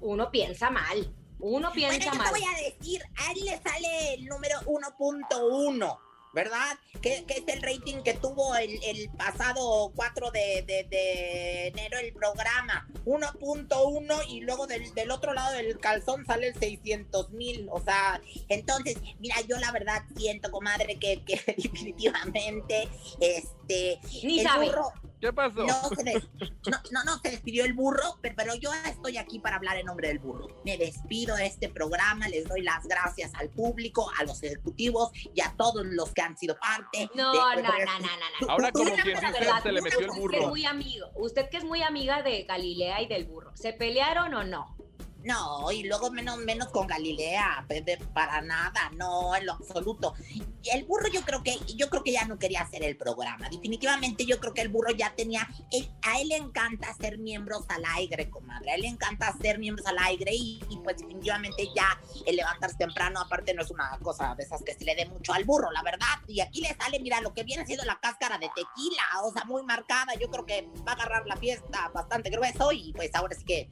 uno 0.00 0.30
piensa 0.30 0.70
mal. 0.70 1.14
Uno 1.38 1.70
Bueno, 1.70 1.72
piensa 1.72 2.10
te 2.12 2.18
mal. 2.18 2.30
voy 2.30 2.42
a 2.44 2.70
decir, 2.70 3.02
a 3.16 3.32
él 3.32 3.44
le 3.44 3.58
sale 3.60 4.14
el 4.14 4.26
número 4.26 4.60
1.1, 4.60 5.98
¿verdad? 6.32 6.78
Que, 7.00 7.24
que 7.24 7.34
es 7.34 7.44
el 7.48 7.62
rating 7.62 8.02
que 8.02 8.14
tuvo 8.14 8.54
el, 8.56 8.82
el 8.84 9.10
pasado 9.10 9.92
4 9.94 10.30
de, 10.30 10.62
de- 10.66 10.84
de 10.88 11.66
enero 11.68 11.98
el 11.98 12.12
programa. 12.12 12.86
1.1 13.04 14.24
y 14.28 14.40
luego 14.40 14.66
del, 14.66 14.92
del 14.94 15.10
otro 15.10 15.32
lado 15.34 15.52
del 15.54 15.78
calzón 15.78 16.24
sale 16.26 16.48
el 16.48 16.54
600 16.58 17.30
mil. 17.30 17.68
O 17.70 17.80
sea, 17.80 18.20
entonces, 18.48 18.96
mira, 19.18 19.36
yo 19.48 19.58
la 19.58 19.72
verdad 19.72 20.02
siento, 20.16 20.50
comadre, 20.50 20.98
que, 20.98 21.24
que 21.24 21.36
definitivamente, 21.56 22.88
este... 23.20 23.98
Ni 24.22 24.40
el 24.40 24.46
sabe. 24.46 24.66
burro- 24.66 24.92
¿Qué 25.22 25.32
pasó? 25.32 25.64
no 25.64 25.88
se, 25.96 26.02
des- 26.02 26.28
no, 26.68 26.78
no, 26.90 27.04
no 27.04 27.18
se 27.20 27.30
despidió 27.30 27.64
el 27.64 27.74
burro, 27.74 28.18
pero, 28.20 28.34
pero 28.36 28.54
yo 28.56 28.70
estoy 28.74 29.18
aquí 29.18 29.38
para 29.38 29.54
hablar 29.54 29.76
en 29.76 29.86
nombre 29.86 30.08
del 30.08 30.18
burro. 30.18 30.48
Me 30.64 30.76
despido 30.76 31.36
de 31.36 31.46
este 31.46 31.68
programa, 31.68 32.28
les 32.28 32.48
doy 32.48 32.60
las 32.62 32.88
gracias 32.88 33.30
al 33.34 33.48
público, 33.48 34.10
a 34.18 34.24
los 34.24 34.42
ejecutivos 34.42 35.10
y 35.32 35.40
a 35.40 35.54
todos 35.56 35.86
los 35.86 36.12
que 36.12 36.22
han 36.22 36.36
sido 36.36 36.56
parte. 36.58 37.08
No, 37.14 37.32
de- 37.50 37.62
no, 37.62 37.68
no, 37.68 37.78
no, 37.78 38.00
no, 38.00 38.08
no. 38.40 38.50
Ahora 38.50 38.72
como 38.72 38.90
quien 38.94 39.04
dice, 39.16 39.20
se 39.32 39.40
le 39.44 39.52
usted 39.52 39.72
metió 39.82 39.98
el 40.00 40.06
que 40.06 40.12
es 40.12 40.18
burro. 40.18 40.48
muy 40.48 40.64
amigo, 40.66 41.06
usted 41.14 41.48
que 41.50 41.58
es 41.58 41.64
muy 41.64 41.82
amiga 41.82 42.22
de 42.22 42.42
Galilea 42.42 43.00
y 43.02 43.06
del 43.06 43.24
burro, 43.26 43.52
¿se 43.54 43.72
pelearon 43.72 44.34
o 44.34 44.42
no? 44.42 44.76
No, 45.24 45.70
y 45.70 45.84
luego 45.84 46.10
menos, 46.10 46.38
menos 46.38 46.68
con 46.70 46.86
Galilea, 46.86 47.64
para 48.12 48.40
nada, 48.40 48.90
no, 48.96 49.36
en 49.36 49.46
lo 49.46 49.52
absoluto. 49.52 50.14
Y 50.62 50.70
el 50.70 50.84
burro 50.84 51.08
yo 51.08 51.22
creo 51.22 51.42
que, 51.42 51.56
yo 51.76 51.88
creo 51.90 52.02
que 52.02 52.12
ya 52.12 52.24
no 52.24 52.38
quería 52.38 52.62
hacer 52.62 52.82
el 52.82 52.96
programa. 52.96 53.48
Definitivamente 53.48 54.26
yo 54.26 54.40
creo 54.40 54.52
que 54.52 54.62
el 54.62 54.68
burro 54.68 54.90
ya 54.92 55.14
tenía, 55.14 55.48
él- 55.70 55.90
a 56.02 56.20
él 56.20 56.28
le 56.28 56.36
encanta 56.36 56.92
ser 56.94 57.18
miembros 57.18 57.64
al 57.68 57.84
aire, 57.96 58.30
comadre. 58.30 58.72
A 58.72 58.74
él 58.74 58.82
le 58.82 58.88
encanta 58.88 59.32
ser 59.40 59.58
miembros 59.58 59.86
al 59.86 59.98
aire 59.98 60.34
y, 60.34 60.60
y, 60.68 60.76
pues 60.78 60.98
definitivamente 60.98 61.68
ya 61.74 61.98
el 62.26 62.36
levantarse 62.36 62.76
temprano, 62.76 63.20
aparte 63.20 63.54
no 63.54 63.62
es 63.62 63.70
una 63.70 63.96
cosa 64.02 64.34
de 64.34 64.42
esas 64.42 64.62
que 64.62 64.74
se 64.74 64.84
le 64.84 64.94
dé 64.96 65.06
mucho 65.06 65.32
al 65.32 65.44
burro, 65.44 65.70
la 65.70 65.82
verdad. 65.82 66.06
Y 66.26 66.40
aquí 66.40 66.60
le 66.62 66.74
sale, 66.74 66.98
mira, 67.00 67.20
lo 67.20 67.32
que 67.32 67.44
viene 67.44 67.64
siendo 67.66 67.84
la 67.84 68.00
cáscara 68.00 68.38
de 68.38 68.48
tequila, 68.48 69.02
o 69.24 69.32
sea, 69.32 69.44
muy 69.44 69.62
marcada. 69.62 70.14
Yo 70.20 70.28
creo 70.30 70.46
que 70.46 70.68
va 70.86 70.92
a 70.92 70.94
agarrar 70.94 71.26
la 71.26 71.36
fiesta 71.36 71.90
bastante 71.94 72.30
grueso 72.30 72.72
y 72.72 72.92
pues 72.92 73.14
ahora 73.14 73.36
sí 73.36 73.44
que 73.44 73.68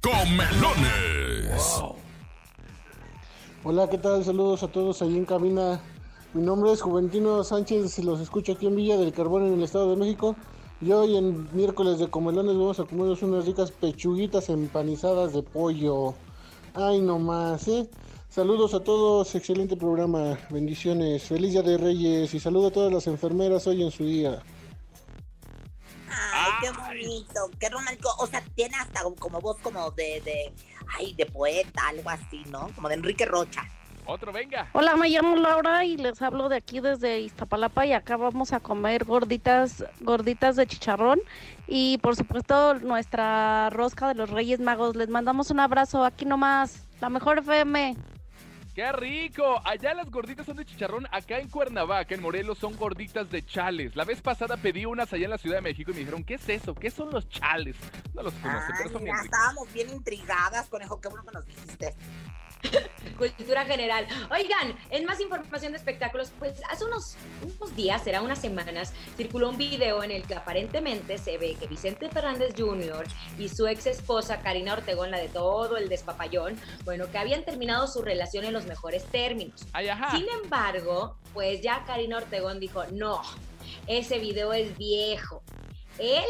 Comelones. 0.00 1.82
Hola, 3.64 3.88
¿qué 3.90 3.98
tal? 3.98 4.24
Saludos 4.24 4.62
a 4.62 4.68
todos 4.68 5.02
allí 5.02 5.18
en 5.18 5.24
cabina. 5.26 5.80
Mi 6.36 6.42
nombre 6.42 6.70
es 6.70 6.82
Juventino 6.82 7.42
Sánchez 7.42 7.98
y 7.98 8.02
los 8.02 8.20
escucho 8.20 8.52
aquí 8.52 8.66
en 8.66 8.76
Villa 8.76 8.98
del 8.98 9.14
Carbón 9.14 9.46
en 9.46 9.54
el 9.54 9.62
Estado 9.62 9.88
de 9.88 9.96
México. 9.96 10.36
Y 10.82 10.92
hoy 10.92 11.16
en 11.16 11.48
miércoles 11.56 11.98
de 11.98 12.10
comelones 12.10 12.54
vamos 12.58 12.78
a 12.78 12.84
comernos 12.84 13.22
unas 13.22 13.46
ricas 13.46 13.70
pechuguitas 13.70 14.50
empanizadas 14.50 15.32
de 15.32 15.42
pollo. 15.42 16.12
Ay, 16.74 17.00
no 17.00 17.18
más, 17.18 17.66
¿eh? 17.68 17.88
Saludos 18.28 18.74
a 18.74 18.80
todos, 18.80 19.34
excelente 19.34 19.78
programa, 19.78 20.38
bendiciones, 20.50 21.22
feliz 21.22 21.52
día 21.52 21.62
de 21.62 21.78
Reyes 21.78 22.34
y 22.34 22.38
saludo 22.38 22.66
a 22.66 22.70
todas 22.70 22.92
las 22.92 23.06
enfermeras 23.06 23.66
hoy 23.66 23.82
en 23.82 23.90
su 23.90 24.04
día. 24.04 24.42
Ay, 26.10 26.52
qué 26.60 26.70
bonito, 26.70 27.50
qué 27.58 27.70
romántico. 27.70 28.10
O 28.18 28.26
sea, 28.26 28.44
tiene 28.54 28.76
hasta 28.76 29.00
como 29.18 29.40
voz 29.40 29.56
como 29.62 29.90
de, 29.92 30.20
de, 30.20 30.52
ay, 30.98 31.14
de 31.14 31.24
poeta, 31.24 31.88
algo 31.88 32.10
así, 32.10 32.42
¿no? 32.50 32.68
Como 32.74 32.90
de 32.90 32.96
Enrique 32.96 33.24
Rocha. 33.24 33.62
Otro, 34.06 34.32
venga. 34.32 34.68
Hola, 34.72 34.94
me 34.96 35.08
llamo 35.08 35.34
Laura 35.36 35.84
y 35.84 35.96
les 35.96 36.22
hablo 36.22 36.48
de 36.48 36.56
aquí 36.56 36.78
desde 36.80 37.20
Iztapalapa 37.20 37.86
y 37.86 37.92
acá 37.92 38.16
vamos 38.16 38.52
a 38.52 38.60
comer 38.60 39.04
gorditas, 39.04 39.84
gorditas 40.00 40.54
de 40.54 40.66
chicharrón 40.66 41.20
y 41.66 41.98
por 41.98 42.14
supuesto 42.14 42.74
nuestra 42.74 43.68
rosca 43.70 44.08
de 44.08 44.14
los 44.14 44.30
Reyes 44.30 44.60
Magos. 44.60 44.94
Les 44.94 45.08
mandamos 45.08 45.50
un 45.50 45.58
abrazo 45.58 46.04
aquí 46.04 46.24
nomás, 46.24 46.86
la 47.00 47.08
mejor 47.08 47.38
FM. 47.38 47.96
¡Qué 48.76 48.92
rico! 48.92 49.60
Allá 49.64 49.94
las 49.94 50.10
gorditas 50.10 50.44
son 50.46 50.56
de 50.58 50.66
chicharrón, 50.66 51.06
acá 51.10 51.38
en 51.38 51.48
Cuernavaca, 51.48 52.14
en 52.14 52.20
Morelos, 52.20 52.58
son 52.58 52.76
gorditas 52.76 53.28
de 53.30 53.44
chales. 53.44 53.96
La 53.96 54.04
vez 54.04 54.20
pasada 54.20 54.56
pedí 54.58 54.84
unas 54.84 55.10
allá 55.14 55.24
en 55.24 55.30
la 55.30 55.38
Ciudad 55.38 55.56
de 55.56 55.62
México 55.62 55.90
y 55.90 55.94
me 55.94 56.00
dijeron, 56.00 56.22
¿qué 56.22 56.34
es 56.34 56.48
eso? 56.48 56.74
¿Qué 56.74 56.90
son 56.90 57.10
los 57.10 57.26
chales? 57.28 57.74
No 58.14 58.22
los 58.22 58.34
conozco, 58.34 58.72
pero 58.76 58.90
son 58.90 59.02
bien 59.02 59.14
mira, 59.14 59.22
ricos. 59.22 59.38
estábamos 59.38 59.72
bien 59.72 59.88
intrigadas, 59.90 60.68
conejo, 60.68 61.00
qué 61.00 61.08
bueno 61.08 61.24
que 61.24 61.32
nos 61.32 61.46
dijiste. 61.46 61.94
cultura 63.16 63.64
general. 63.64 64.06
Oigan, 64.30 64.76
en 64.90 65.04
más 65.04 65.20
información 65.20 65.72
de 65.72 65.78
espectáculos, 65.78 66.32
pues 66.38 66.60
hace 66.70 66.84
unos, 66.84 67.16
unos 67.42 67.74
días, 67.74 68.02
será 68.02 68.22
unas 68.22 68.38
semanas, 68.38 68.92
circuló 69.16 69.48
un 69.48 69.56
video 69.56 70.02
en 70.02 70.10
el 70.10 70.22
que 70.24 70.34
aparentemente 70.34 71.18
se 71.18 71.38
ve 71.38 71.56
que 71.58 71.66
Vicente 71.66 72.08
Fernández 72.08 72.54
Jr. 72.56 73.04
y 73.38 73.48
su 73.48 73.66
ex 73.66 73.86
esposa 73.86 74.40
Karina 74.40 74.74
Ortegón, 74.74 75.10
la 75.10 75.18
de 75.18 75.28
todo 75.28 75.76
el 75.76 75.88
despapallón, 75.88 76.56
bueno, 76.84 77.10
que 77.10 77.18
habían 77.18 77.44
terminado 77.44 77.86
su 77.86 78.02
relación 78.02 78.44
en 78.44 78.52
los 78.52 78.66
mejores 78.66 79.04
términos. 79.06 79.66
Sin 80.10 80.26
embargo, 80.42 81.16
pues 81.32 81.60
ya 81.60 81.84
Karina 81.86 82.18
Ortegón 82.18 82.60
dijo, 82.60 82.84
no, 82.92 83.22
ese 83.86 84.18
video 84.18 84.52
es 84.52 84.76
viejo. 84.76 85.42
Él, 85.98 86.24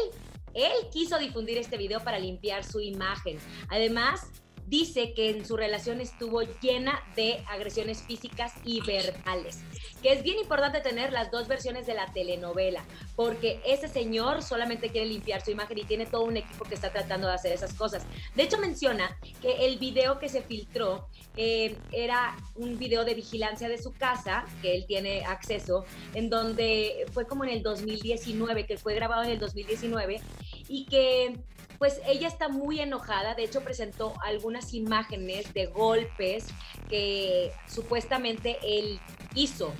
él 0.53 0.71
quiso 0.91 1.17
difundir 1.17 1.57
este 1.57 1.77
video 1.77 1.99
para 2.01 2.19
limpiar 2.19 2.63
su 2.63 2.79
imagen. 2.79 3.37
Además, 3.69 4.31
dice 4.67 5.13
que 5.13 5.29
en 5.29 5.45
su 5.45 5.57
relación 5.57 6.01
estuvo 6.01 6.41
llena 6.61 7.01
de 7.15 7.43
agresiones 7.49 8.03
físicas 8.03 8.53
y 8.63 8.81
verbales. 8.81 9.59
Que 10.01 10.13
es 10.13 10.21
bien 10.21 10.37
importante 10.37 10.81
tener 10.81 11.11
las 11.11 11.31
dos 11.31 11.47
versiones 11.47 11.87
de 11.87 11.95
la 11.95 12.11
telenovela, 12.13 12.85
porque 13.15 13.59
ese 13.65 13.87
señor 13.87 14.43
solamente 14.43 14.89
quiere 14.89 15.07
limpiar 15.07 15.43
su 15.43 15.51
imagen 15.51 15.79
y 15.79 15.85
tiene 15.85 16.05
todo 16.05 16.23
un 16.23 16.37
equipo 16.37 16.65
que 16.65 16.75
está 16.75 16.91
tratando 16.91 17.27
de 17.27 17.33
hacer 17.33 17.53
esas 17.53 17.73
cosas. 17.73 18.05
De 18.35 18.43
hecho, 18.43 18.57
menciona 18.59 19.17
que 19.41 19.65
el 19.65 19.79
video 19.79 20.19
que 20.19 20.29
se 20.29 20.43
filtró 20.43 21.07
eh, 21.35 21.77
era 21.91 22.37
un 22.55 22.77
video 22.77 23.05
de 23.05 23.15
vigilancia 23.15 23.69
de 23.69 23.81
su 23.81 23.93
casa, 23.93 24.45
que 24.61 24.75
él 24.75 24.85
tiene 24.85 25.25
acceso, 25.25 25.85
en 26.13 26.29
donde 26.29 27.05
fue 27.13 27.25
como 27.25 27.43
en 27.43 27.51
el 27.51 27.63
2019, 27.63 28.65
que 28.65 28.77
fue 28.77 28.93
grabado 28.93 29.23
en 29.23 29.31
el 29.31 29.39
2019, 29.39 30.21
y 30.67 30.85
que 30.85 31.39
pues 31.77 32.01
ella 32.07 32.27
está 32.27 32.49
muy 32.49 32.79
enojada, 32.79 33.35
de 33.35 33.43
hecho 33.43 33.61
presentó 33.61 34.13
algunas 34.23 34.73
imágenes 34.73 35.53
de 35.53 35.67
golpes 35.67 36.45
que 36.89 37.51
supuestamente 37.67 38.57
él 38.63 38.99
hizo 39.35 39.73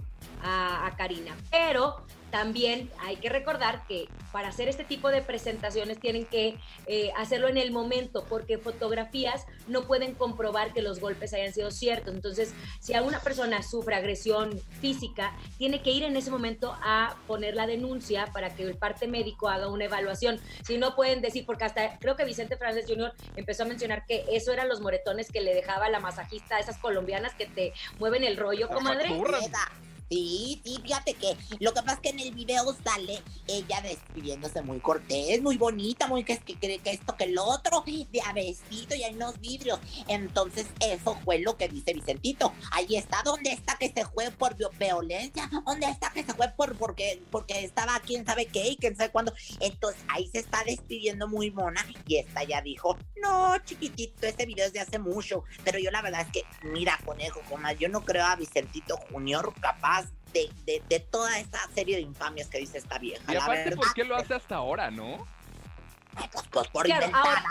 a, 0.44 0.94
Karina, 0.98 1.36
pero 1.52 2.06
también 2.32 2.92
hay 3.00 3.18
que 3.18 3.30
recordar 3.30 3.86
que 3.88 4.08
para 4.32 4.50
hacer 4.50 4.68
este 4.68 4.84
tipo 4.84 5.10
de 5.10 5.22
presentaciones 5.22 6.00
tienen 6.00 6.26
que 6.26 6.58
eh, 6.86 7.12
hacerlo 7.18 7.48
en 7.48 7.58
el 7.58 7.72
momento, 7.72 8.26
porque 8.28 8.58
fotografías 8.58 9.46
no 9.68 9.84
pueden 9.84 10.13
comprobar 10.13 10.74
que 10.74 10.82
los 10.82 11.00
golpes 11.00 11.34
hayan 11.34 11.54
sido 11.54 11.72
ciertos. 11.72 12.13
Entonces, 12.13 12.54
si 12.80 12.94
alguna 12.94 13.20
persona 13.20 13.63
sufre 13.63 13.96
agresión 13.96 14.60
física, 14.82 15.36
tiene 15.58 15.82
que 15.82 15.92
ir 15.92 16.04
en 16.04 16.18
ese 16.18 16.30
momento 16.30 16.78
a 16.82 17.16
poner 17.28 17.56
la 17.56 17.68
denuncia 17.68 18.28
para 18.34 18.54
que 18.54 18.63
el 18.63 18.76
parte 18.76 19.08
médico 19.08 19.50
haga 19.50 19.70
una 19.70 19.86
evaluación. 19.86 20.40
Si 20.66 20.78
no 20.78 20.96
pueden 20.96 21.22
decir, 21.22 21.46
porque 21.46 21.66
hasta 21.66 21.98
creo 22.00 22.16
que 22.16 22.26
Vicente 22.26 22.58
Fernández 22.58 22.86
Jr. 22.88 23.13
empezó 23.36 23.63
a 23.63 23.66
mencionar 23.66 24.06
que 24.06 24.26
eso 24.32 24.52
eran 24.52 24.68
los 24.68 24.82
moretones 24.82 25.32
que 25.32 25.42
le 25.42 25.54
dejaba 25.54 25.90
la 25.90 26.00
masajista 26.00 26.58
a 26.58 26.60
esas 26.60 26.78
colombianas 26.78 27.34
que 27.36 27.46
te 27.46 27.74
mueven 28.00 28.24
el 28.24 28.38
rollo, 28.38 28.68
comadre. 28.68 29.10
Sí, 30.10 30.62
sí, 30.63 30.80
fíjate 30.82 31.15
que 31.15 31.36
lo 31.60 31.74
que 31.74 31.82
pasa 31.82 31.96
es 31.96 32.00
que 32.00 32.10
en 32.10 32.20
el 32.20 32.34
video 32.34 32.74
sale 32.84 33.22
ella 33.46 33.82
despidiéndose 33.82 34.62
muy 34.62 34.80
cortés, 34.80 35.41
muy 35.41 35.58
bonita, 35.58 36.08
muy 36.08 36.24
que, 36.24 36.38
que, 36.38 36.58
que 36.58 36.91
esto, 36.91 37.17
que 37.17 37.26
el 37.26 37.38
otro, 37.38 37.84
de 37.86 38.22
a 38.26 38.32
vestido 38.32 38.96
y 38.96 39.04
hay 39.04 39.15
unos 39.15 39.39
vidrios. 39.39 39.80
Entonces, 40.08 40.67
eso 40.80 41.17
fue 41.26 41.39
lo 41.39 41.58
que 41.58 41.67
dice 41.67 41.93
Vicentito. 41.93 42.54
Ahí 42.72 42.96
está, 42.96 43.22
¿dónde 43.24 43.52
está 43.52 43.78
que 43.78 43.91
se 43.91 44.06
fue 44.06 44.32
por 44.32 44.56
violencia? 44.56 45.50
¿Dónde 45.65 45.88
está 45.88 46.12
que 46.12 46.24
se 46.24 46.34
fue 46.34 46.50
por 46.56 46.78
porque, 46.78 47.22
porque 47.30 47.65
estaba 47.65 48.00
quién 48.00 48.26
sabe 48.26 48.46
qué 48.46 48.70
y 48.70 48.78
quién 48.78 48.96
sabe 48.96 49.12
cuándo? 49.12 49.34
Entonces, 49.60 50.02
ahí 50.08 50.28
se 50.28 50.39
está 50.39 50.63
despidiendo 50.63 51.28
muy 51.28 51.52
mona 51.52 51.86
y 52.08 52.17
esta 52.17 52.43
ya 52.43 52.62
dijo, 52.62 52.98
no, 53.22 53.58
chiquitito, 53.65 54.26
ese 54.26 54.46
video 54.46 54.67
es 54.67 54.74
de 54.74 54.80
hace 54.80 55.00
mucho. 55.00 55.43
Pero 55.65 55.80
yo 55.80 55.91
la 55.91 56.02
verdad 56.02 56.22
es 56.22 56.32
que, 56.32 56.43
mira, 56.70 56.98
conejo, 57.06 57.41
como 57.50 57.70
yo 57.72 57.89
no 57.89 58.06
creo 58.06 58.26
a 58.26 58.36
Vicentito 58.36 58.98
Junior 59.12 59.54
capaz 59.60 59.97
de, 60.34 60.82
de, 60.88 61.00
toda 61.00 61.38
esta 61.40 61.60
serie 61.74 61.98
de 61.98 62.02
infamias 62.02 62.48
que 62.48 62.60
dice 62.60 62.78
esta 62.78 62.98
vieja. 62.98 63.32
Y 63.32 63.36
aparte, 63.36 63.76
¿por 63.76 63.94
qué 63.94 64.04
lo 64.04 64.16
hace 64.16 64.36
hasta 64.36 64.56
ahora, 64.56 64.92
no? 64.92 65.28
Pues, 66.32 66.46
pues 66.52 66.68
por 66.70 66.86
claro, 66.86 67.08
ahora, 67.13 67.44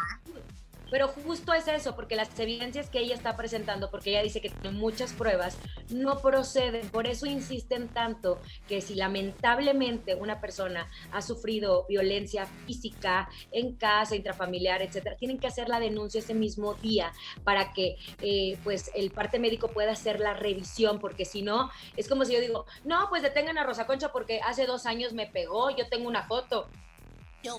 pero 0.91 1.09
justo 1.09 1.53
es 1.53 1.67
eso, 1.69 1.95
porque 1.97 2.17
las 2.17 2.39
evidencias 2.39 2.89
que 2.91 3.01
ella 3.01 3.15
está 3.15 3.37
presentando, 3.37 3.91
porque 3.91 4.11
ella 4.11 4.23
dice 4.23 4.41
que 4.41 4.51
tiene 4.51 4.77
muchas 4.77 5.13
pruebas, 5.13 5.59
no 5.91 6.21
proceden. 6.21 6.89
Por 6.91 7.07
eso 7.07 7.27
insisten 7.27 7.89
tanto 7.89 8.41
que 8.69 8.81
si 8.81 8.95
lamentablemente 8.95 10.15
una 10.15 10.41
persona 10.41 10.89
ha 11.13 11.23
sufrido 11.23 11.87
violencia 11.89 12.47
física 12.67 13.29
en 13.53 13.75
casa, 13.77 14.17
intrafamiliar, 14.17 14.83
etcétera, 14.83 15.17
tienen 15.17 15.39
que 15.39 15.47
hacer 15.47 15.69
la 15.69 15.81
denuncia 15.81 16.21
ese 16.21 16.35
mismo 16.35 16.75
día 16.75 17.13
para 17.45 17.73
que 17.73 17.97
eh, 18.21 18.59
pues 18.63 18.91
el 18.95 19.11
parte 19.11 19.39
médico 19.39 19.69
pueda 19.69 19.93
hacer 19.93 20.21
la 20.21 20.35
revisión, 20.35 20.99
porque 20.99 21.25
si 21.25 21.43
no, 21.43 21.71
es 21.97 22.09
como 22.09 22.25
si 22.25 22.35
yo 22.35 22.41
digo, 22.41 22.67
no, 22.85 23.09
pues 23.09 23.23
detengan 23.23 23.59
a 23.59 23.65
Rosa 23.65 23.87
Concha 23.87 24.13
porque 24.13 24.41
hace 24.41 24.67
dos 24.67 24.87
años 24.87 25.13
me 25.13 25.27
pegó, 25.27 25.71
yo 25.71 25.89
tengo 25.89 26.09
una 26.09 26.25
foto. 26.25 26.69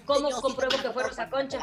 ¿Cómo 0.06 0.30
compruebo 0.42 0.82
que 0.82 0.90
fue 0.90 1.04
Rosa 1.04 1.30
Concha? 1.30 1.60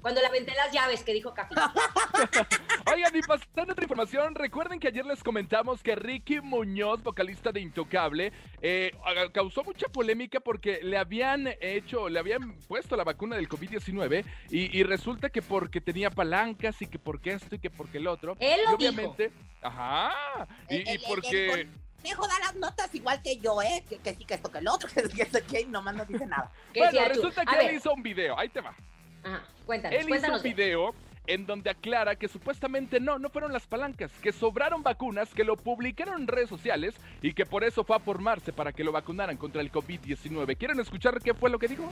Cuando 0.00 0.20
la 0.22 0.30
venté 0.30 0.52
las 0.54 0.72
llaves 0.72 1.02
que 1.02 1.12
dijo 1.12 1.34
Café. 1.34 1.54
Oigan, 2.92 3.14
y 3.14 3.20
pasando 3.20 3.72
otra 3.72 3.84
información, 3.84 4.34
recuerden 4.34 4.80
que 4.80 4.88
ayer 4.88 5.04
les 5.04 5.22
comentamos 5.22 5.82
que 5.82 5.94
Ricky 5.94 6.40
Muñoz, 6.40 7.02
vocalista 7.02 7.52
de 7.52 7.60
Intocable, 7.60 8.32
eh, 8.60 8.92
causó 9.32 9.64
mucha 9.64 9.88
polémica 9.88 10.40
porque 10.40 10.80
le 10.82 10.96
habían 10.96 11.48
hecho, 11.60 12.08
le 12.08 12.18
habían 12.18 12.56
puesto 12.68 12.96
la 12.96 13.04
vacuna 13.04 13.36
del 13.36 13.48
COVID-19 13.48 14.24
y, 14.50 14.82
resulta 14.82 15.30
que 15.30 15.42
porque 15.42 15.80
tenía 15.80 16.10
palancas 16.10 16.80
y 16.82 16.86
que 16.86 16.98
porque 16.98 17.32
esto 17.32 17.54
y 17.54 17.58
que 17.58 17.70
porque 17.70 17.98
el 17.98 18.06
otro. 18.06 18.36
Él 18.40 18.60
lo 18.64 18.72
y 18.72 18.74
obviamente, 18.74 19.32
ajá, 19.62 20.46
y, 20.68 20.98
porque... 21.06 21.68
Dejo 22.02 22.26
da 22.26 22.36
las 22.40 22.56
notas 22.56 22.92
igual 22.96 23.22
que 23.22 23.36
yo, 23.38 23.62
¿eh? 23.62 23.84
Que, 23.88 24.14
sí, 24.16 24.24
que 24.24 24.34
esto, 24.34 24.50
que 24.50 24.58
el 24.58 24.66
otro, 24.66 24.88
que, 24.94 25.08
que, 25.08 25.42
que 25.42 25.64
nomás 25.66 25.94
no 25.94 26.04
dice 26.04 26.26
nada. 26.26 26.50
Bueno, 26.74 26.98
resulta 27.06 27.44
que 27.44 27.66
él 27.66 27.76
hizo 27.76 27.92
un 27.92 28.02
video, 28.02 28.36
ahí 28.36 28.48
te 28.48 28.60
va. 28.60 28.74
Ajá, 29.22 29.42
cuéntanos, 29.66 30.00
Él 30.00 30.10
hizo 30.10 30.32
un 30.32 30.42
video 30.42 30.94
en 31.26 31.46
donde 31.46 31.70
aclara 31.70 32.16
que 32.16 32.28
supuestamente 32.28 32.98
no, 32.98 33.18
no 33.18 33.30
fueron 33.30 33.52
las 33.52 33.66
palancas, 33.66 34.10
que 34.20 34.32
sobraron 34.32 34.82
vacunas, 34.82 35.32
que 35.32 35.44
lo 35.44 35.56
publicaron 35.56 36.22
en 36.22 36.26
redes 36.26 36.48
sociales 36.48 36.94
y 37.22 37.32
que 37.32 37.46
por 37.46 37.64
eso 37.64 37.84
fue 37.84 37.96
a 37.96 38.00
formarse 38.00 38.52
para 38.52 38.72
que 38.72 38.82
lo 38.82 38.92
vacunaran 38.92 39.36
contra 39.36 39.60
el 39.60 39.70
COVID-19. 39.70 40.56
¿Quieren 40.56 40.80
escuchar 40.80 41.20
qué 41.22 41.34
fue 41.34 41.50
lo 41.50 41.58
que 41.58 41.68
dijo? 41.68 41.88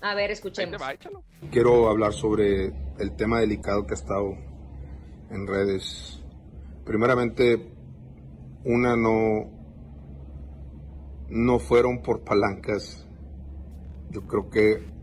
A 0.00 0.14
ver, 0.14 0.30
escuchemos. 0.30 0.80
Quiero 1.50 1.88
hablar 1.88 2.12
sobre 2.12 2.72
el 2.98 3.16
tema 3.16 3.40
delicado 3.40 3.86
que 3.86 3.94
ha 3.94 3.96
estado 3.96 4.34
en 5.30 5.46
redes. 5.46 6.22
Primeramente, 6.84 7.72
una 8.64 8.96
no 8.96 9.52
no 11.28 11.58
fueron 11.58 12.02
por 12.02 12.22
palancas. 12.22 13.06
Yo 14.10 14.26
creo 14.26 14.48
que 14.48 14.95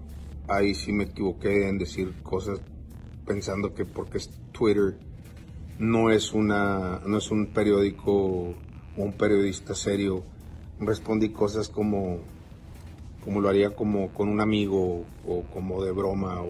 ahí 0.48 0.74
sí 0.74 0.92
me 0.92 1.06
equivoqué 1.06 1.70
en 1.70 1.78
decir 1.78 2.14
cosas 2.24 2.60
pensando 3.26 3.74
que 3.74 3.86
porque 3.86 4.18
es 4.18 4.30
Twitter 4.52 4.98
no 5.80 6.10
es 6.10 6.34
una 6.34 7.02
no 7.06 7.18
es 7.18 7.32
un 7.32 7.48
periódico 7.48 8.12
o 8.12 8.56
un 8.98 9.14
periodista 9.14 9.74
serio. 9.74 10.24
Respondí 10.80 11.30
cosas 11.30 11.70
como 11.70 12.20
como 13.24 13.42
lo 13.42 13.50
haría 13.50 13.76
como 13.76 14.10
con 14.10 14.28
un 14.30 14.42
amigo 14.42 15.06
o 15.26 15.44
como 15.54 15.84
de 15.84 15.92
broma 15.92 16.42
o, 16.42 16.50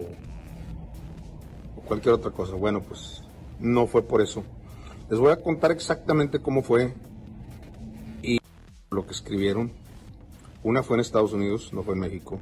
o 1.76 1.80
cualquier 1.82 2.14
otra 2.14 2.32
cosa. 2.32 2.54
Bueno 2.54 2.82
pues 2.82 3.22
no 3.60 3.86
fue 3.86 4.02
por 4.02 4.20
eso. 4.20 4.44
Les 5.08 5.18
voy 5.18 5.32
a 5.32 5.40
contar 5.40 5.70
exactamente 5.70 6.40
cómo 6.40 6.62
fue 6.62 6.94
y 8.22 8.38
lo 8.90 9.06
que 9.06 9.12
escribieron. 9.12 9.72
Una 10.62 10.82
fue 10.82 10.96
en 10.96 11.02
Estados 11.02 11.32
Unidos 11.32 11.72
no 11.72 11.82
fue 11.82 11.94
en 11.94 12.00
México 12.00 12.40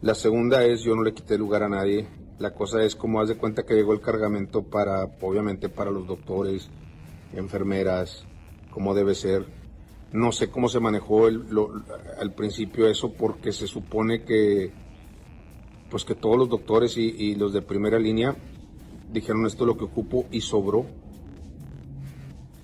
la 0.00 0.14
segunda 0.14 0.64
es, 0.64 0.82
yo 0.82 0.94
no 0.94 1.02
le 1.02 1.12
quité 1.12 1.36
lugar 1.36 1.64
a 1.64 1.68
nadie. 1.68 2.06
La 2.38 2.54
cosa 2.54 2.84
es 2.84 2.94
como 2.94 3.20
haz 3.20 3.28
de 3.28 3.36
cuenta 3.36 3.64
que 3.64 3.74
llegó 3.74 3.92
el 3.92 4.00
cargamento 4.00 4.62
para, 4.62 5.04
obviamente, 5.20 5.68
para 5.68 5.90
los 5.90 6.06
doctores, 6.06 6.70
enfermeras, 7.32 8.24
como 8.70 8.94
debe 8.94 9.16
ser. 9.16 9.46
No 10.12 10.30
sé 10.30 10.50
cómo 10.50 10.68
se 10.68 10.78
manejó 10.78 11.26
al 11.26 12.32
principio 12.34 12.86
eso 12.86 13.12
porque 13.12 13.50
se 13.50 13.66
supone 13.66 14.22
que, 14.22 14.72
pues 15.90 16.04
que 16.04 16.14
todos 16.14 16.38
los 16.38 16.48
doctores 16.48 16.96
y, 16.96 17.08
y 17.08 17.34
los 17.34 17.52
de 17.52 17.60
primera 17.60 17.98
línea 17.98 18.36
dijeron 19.12 19.46
esto 19.46 19.64
es 19.64 19.66
lo 19.66 19.76
que 19.76 19.84
ocupo 19.84 20.26
y 20.30 20.40
sobró. 20.40 20.86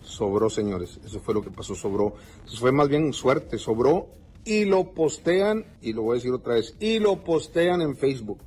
Sobró, 0.03 0.49
señores. 0.49 1.01
Eso 1.05 1.19
fue 1.19 1.35
lo 1.35 1.43
que 1.43 1.51
pasó, 1.51 1.75
sobró. 1.75 2.15
Eso 2.47 2.59
fue 2.59 2.71
más 2.71 2.89
bien 2.89 3.13
suerte, 3.13 3.59
sobró 3.59 4.07
y 4.45 4.65
lo 4.65 4.93
postean, 4.93 5.65
y 5.81 5.93
lo 5.93 6.03
voy 6.03 6.15
a 6.15 6.15
decir 6.17 6.33
otra 6.33 6.55
vez, 6.55 6.77
y 6.81 6.99
lo 6.99 7.25
postean 7.25 7.81
en 7.81 7.97
Facebook. 7.97 8.43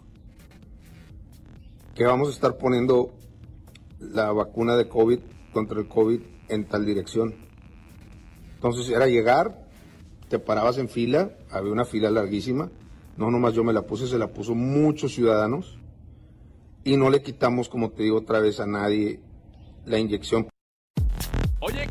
Que 1.96 2.06
vamos 2.06 2.30
a 2.30 2.32
estar 2.32 2.58
poniendo 2.58 3.14
la 4.00 4.32
vacuna 4.32 4.76
de 4.76 4.88
COVID 4.88 5.20
contra 5.52 5.80
el 5.80 5.88
COVID 5.88 6.22
en 6.50 6.68
tal 6.68 6.86
dirección. 6.86 7.36
Entonces 8.56 8.90
era 8.90 9.08
llegar, 9.08 9.68
te 10.30 10.40
parabas 10.40 10.78
en 10.78 10.90
fila, 10.90 11.32
había 11.50 11.72
una 11.72 11.86
fila 11.86 12.12
larguísima, 12.12 12.72
no 13.18 13.32
nomás 13.32 13.54
yo 13.54 13.64
me 13.64 13.74
la 13.74 13.84
puse, 13.84 14.08
se 14.08 14.20
la 14.20 14.28
puso 14.28 14.54
muchos 14.54 15.14
ciudadanos 15.14 15.80
y 16.84 16.98
no 16.98 17.10
le 17.10 17.22
quitamos, 17.22 17.70
como 17.70 17.92
te 17.92 18.04
digo 18.04 18.18
otra 18.18 18.40
vez, 18.40 18.60
a 18.60 18.68
nadie 18.68 19.20
la 19.86 19.98
inyección. 19.98 20.48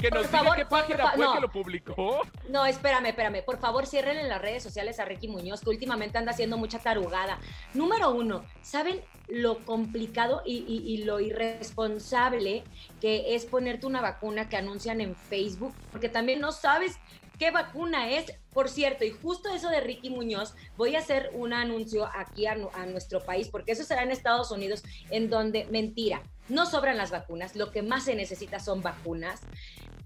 Oye, 0.06 0.10
que 0.10 0.14
nos 0.18 0.26
Por 0.26 0.30
diga 0.30 0.38
favor, 0.42 0.56
qué 0.56 0.66
página 0.66 1.10
fue 1.12 1.24
no. 1.24 1.34
que 1.34 1.40
lo 1.40 1.50
publicó. 1.50 2.20
No, 2.48 2.64
espérame, 2.66 3.06
espérame. 3.06 3.42
Por 3.44 3.58
favor, 3.58 3.86
cierren 3.86 4.18
en 4.18 4.28
las 4.28 4.40
redes 4.40 4.62
sociales 4.62 4.98
a 5.00 5.04
Ricky 5.04 5.28
Muñoz, 5.28 5.60
que 5.60 5.70
últimamente 5.70 6.18
anda 6.18 6.32
haciendo 6.32 6.56
mucha 6.56 6.78
tarugada. 6.78 7.38
Número 7.74 8.10
uno, 8.10 8.44
¿saben 8.62 9.00
lo 9.28 9.58
complicado 9.64 10.42
y, 10.44 10.58
y- 10.68 10.94
y 10.94 10.98
lo 11.04 11.18
irresponsable 11.20 12.62
que 13.00 13.34
es 13.34 13.44
ponerte 13.44 13.86
una 13.86 14.00
vacuna 14.00 14.48
que 14.48 14.56
anuncian 14.56 15.00
en 15.00 15.16
Facebook? 15.16 15.74
Porque 15.90 16.08
también 16.08 16.40
no 16.40 16.52
sabes 16.52 16.96
qué 17.38 17.50
vacuna 17.50 18.10
es. 18.10 18.32
Por 18.52 18.68
cierto, 18.70 19.04
y 19.04 19.10
justo 19.10 19.50
eso 19.50 19.68
de 19.68 19.80
Ricky 19.80 20.10
Muñoz, 20.10 20.54
voy 20.76 20.96
a 20.96 21.00
hacer 21.00 21.30
un 21.34 21.52
anuncio 21.52 22.08
aquí 22.14 22.46
a, 22.46 22.54
nu- 22.54 22.70
a 22.72 22.86
nuestro 22.86 23.20
país, 23.24 23.48
porque 23.48 23.72
eso 23.72 23.84
será 23.84 24.02
en 24.02 24.10
Estados 24.10 24.50
Unidos, 24.50 24.82
en 25.10 25.28
donde, 25.28 25.66
mentira, 25.66 26.22
no 26.48 26.64
sobran 26.64 26.96
las 26.96 27.10
vacunas, 27.10 27.54
lo 27.56 27.70
que 27.70 27.82
más 27.82 28.04
se 28.04 28.14
necesita 28.14 28.58
son 28.58 28.80
vacunas. 28.82 29.40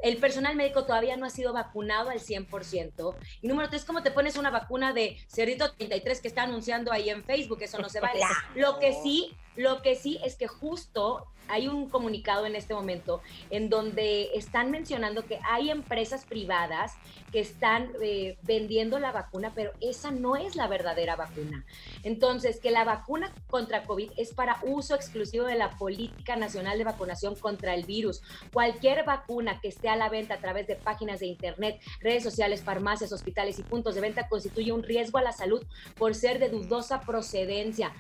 El 0.02 0.16
personal 0.16 0.56
médico 0.56 0.84
todavía 0.86 1.18
no 1.18 1.26
ha 1.26 1.30
sido 1.30 1.52
vacunado 1.52 2.08
al 2.08 2.20
100%. 2.20 3.14
Y 3.42 3.46
número 3.48 3.68
tres, 3.68 3.84
¿cómo 3.84 4.02
te 4.02 4.10
pones 4.10 4.36
una 4.38 4.48
vacuna 4.50 4.94
de 4.94 5.18
Cerrito 5.28 5.72
33 5.74 6.22
que 6.22 6.28
está 6.28 6.44
anunciando 6.44 6.90
ahí 6.90 7.10
en 7.10 7.22
Facebook? 7.22 7.58
Eso 7.60 7.78
no 7.78 7.90
se 7.90 8.00
vale. 8.00 8.20
Lo 8.54 8.78
que 8.78 8.94
sí, 9.02 9.36
lo 9.56 9.82
que 9.82 9.94
sí 9.96 10.18
es 10.24 10.36
que 10.36 10.46
justo 10.48 11.26
hay 11.50 11.68
un 11.68 11.90
comunicado 11.90 12.46
en 12.46 12.54
este 12.54 12.74
momento 12.74 13.22
en 13.50 13.68
donde 13.68 14.30
están 14.34 14.70
mencionando 14.70 15.26
que 15.26 15.38
hay 15.48 15.70
empresas 15.70 16.24
privadas 16.26 16.92
que 17.32 17.40
están 17.40 17.92
eh, 18.02 18.36
vendiendo 18.42 18.98
la 18.98 19.12
vacuna, 19.12 19.52
pero 19.54 19.72
esa 19.80 20.10
no 20.10 20.36
es 20.36 20.56
la 20.56 20.66
verdadera 20.66 21.16
vacuna. 21.16 21.64
Entonces, 22.02 22.60
que 22.60 22.70
la 22.70 22.84
vacuna 22.84 23.32
contra 23.48 23.84
COVID 23.84 24.10
es 24.16 24.34
para 24.34 24.58
uso 24.62 24.94
exclusivo 24.94 25.44
de 25.46 25.54
la 25.54 25.70
Política 25.70 26.36
Nacional 26.36 26.78
de 26.78 26.84
Vacunación 26.84 27.34
contra 27.36 27.74
el 27.74 27.84
virus. 27.84 28.22
Cualquier 28.52 29.04
vacuna 29.04 29.60
que 29.60 29.68
esté 29.68 29.88
a 29.88 29.96
la 29.96 30.08
venta 30.08 30.34
a 30.34 30.38
través 30.38 30.66
de 30.66 30.76
páginas 30.76 31.20
de 31.20 31.26
internet, 31.26 31.80
redes 32.00 32.22
sociales, 32.22 32.62
farmacias, 32.62 33.12
hospitales 33.12 33.58
y 33.58 33.62
puntos 33.62 33.94
de 33.94 34.00
venta 34.00 34.28
constituye 34.28 34.72
un 34.72 34.82
riesgo 34.82 35.18
a 35.18 35.22
la 35.22 35.32
salud 35.32 35.64
por 35.96 36.14
ser 36.14 36.38
de 36.38 36.48
dudosa 36.48 37.00
procedencia. 37.00 37.92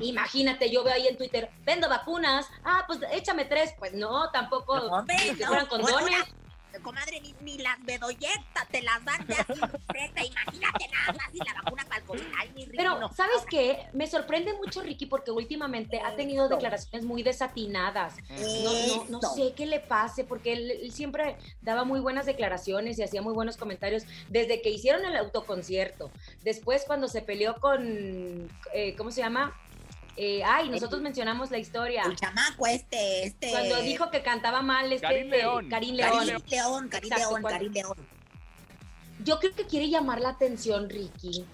Imagínate, 0.00 0.70
yo 0.70 0.84
veo 0.84 0.94
ahí 0.94 1.06
en 1.08 1.16
Twitter, 1.16 1.50
vendo 1.64 1.88
vacunas, 1.88 2.46
ah, 2.64 2.84
pues 2.86 3.00
échame 3.12 3.44
tres. 3.44 3.74
Pues 3.78 3.92
no, 3.92 4.30
tampoco 4.30 4.76
No, 4.76 5.04
que 5.06 5.44
no. 5.44 5.68
condones. 5.68 6.24
Comadre, 6.82 7.20
ni, 7.20 7.34
ni 7.42 7.58
las 7.58 7.82
bedolletas 7.84 8.68
te 8.70 8.82
las 8.82 9.04
dan 9.04 9.26
ya 9.26 9.44
sin 9.46 9.60
receta. 9.60 10.24
Imagínate 10.24 10.88
nada 10.88 11.12
más 11.12 11.34
y 11.34 11.38
la 11.38 11.62
vacuna 11.62 11.84
para 11.84 12.00
el 12.00 12.04
COVID. 12.04 12.22
Ay, 12.38 12.50
mi 12.54 12.64
Ricky, 12.64 12.76
Pero, 12.76 12.98
no. 12.98 13.12
¿sabes 13.12 13.44
qué? 13.50 13.86
Me 13.92 14.06
sorprende 14.06 14.52
mucho 14.54 14.80
Ricky 14.82 15.06
porque 15.06 15.30
últimamente 15.30 16.00
ha 16.00 16.14
tenido 16.16 16.48
declaraciones 16.48 17.04
muy 17.04 17.22
desatinadas. 17.22 18.16
No, 18.64 18.72
no, 19.08 19.20
no 19.20 19.20
sé 19.34 19.52
qué 19.54 19.66
le 19.66 19.80
pase 19.80 20.24
porque 20.24 20.52
él, 20.52 20.70
él 20.70 20.92
siempre 20.92 21.36
daba 21.62 21.84
muy 21.84 22.00
buenas 22.00 22.26
declaraciones 22.26 22.98
y 22.98 23.02
hacía 23.02 23.22
muy 23.22 23.34
buenos 23.34 23.56
comentarios 23.56 24.04
desde 24.28 24.62
que 24.62 24.70
hicieron 24.70 25.04
el 25.04 25.16
autoconcierto. 25.16 26.10
Después 26.42 26.84
cuando 26.86 27.08
se 27.08 27.22
peleó 27.22 27.56
con, 27.56 28.48
eh, 28.72 28.94
¿cómo 28.96 29.10
se 29.10 29.20
llama? 29.20 29.56
Eh, 30.20 30.42
ay, 30.44 30.68
nosotros 30.68 31.00
mencionamos 31.00 31.52
la 31.52 31.58
historia. 31.58 32.02
El 32.02 32.16
chamaco 32.16 32.66
este, 32.66 33.24
este... 33.24 33.52
Cuando 33.52 33.80
dijo 33.82 34.10
que 34.10 34.20
cantaba 34.20 34.62
mal 34.62 34.92
este 34.92 35.06
Karim 35.06 35.28
León. 35.30 35.68
Karim 35.68 35.94
León. 35.94 36.10
Karim 36.26 36.42
León, 36.48 36.88
Karim 36.88 37.10
León, 37.16 37.30
cuando- 37.30 37.48
Karim 37.48 37.72
León. 37.72 37.96
Yo 39.24 39.38
creo 39.38 39.54
que 39.54 39.64
quiere 39.66 39.88
llamar 39.88 40.20
la 40.20 40.30
atención, 40.30 40.90
Ricky. 40.90 41.44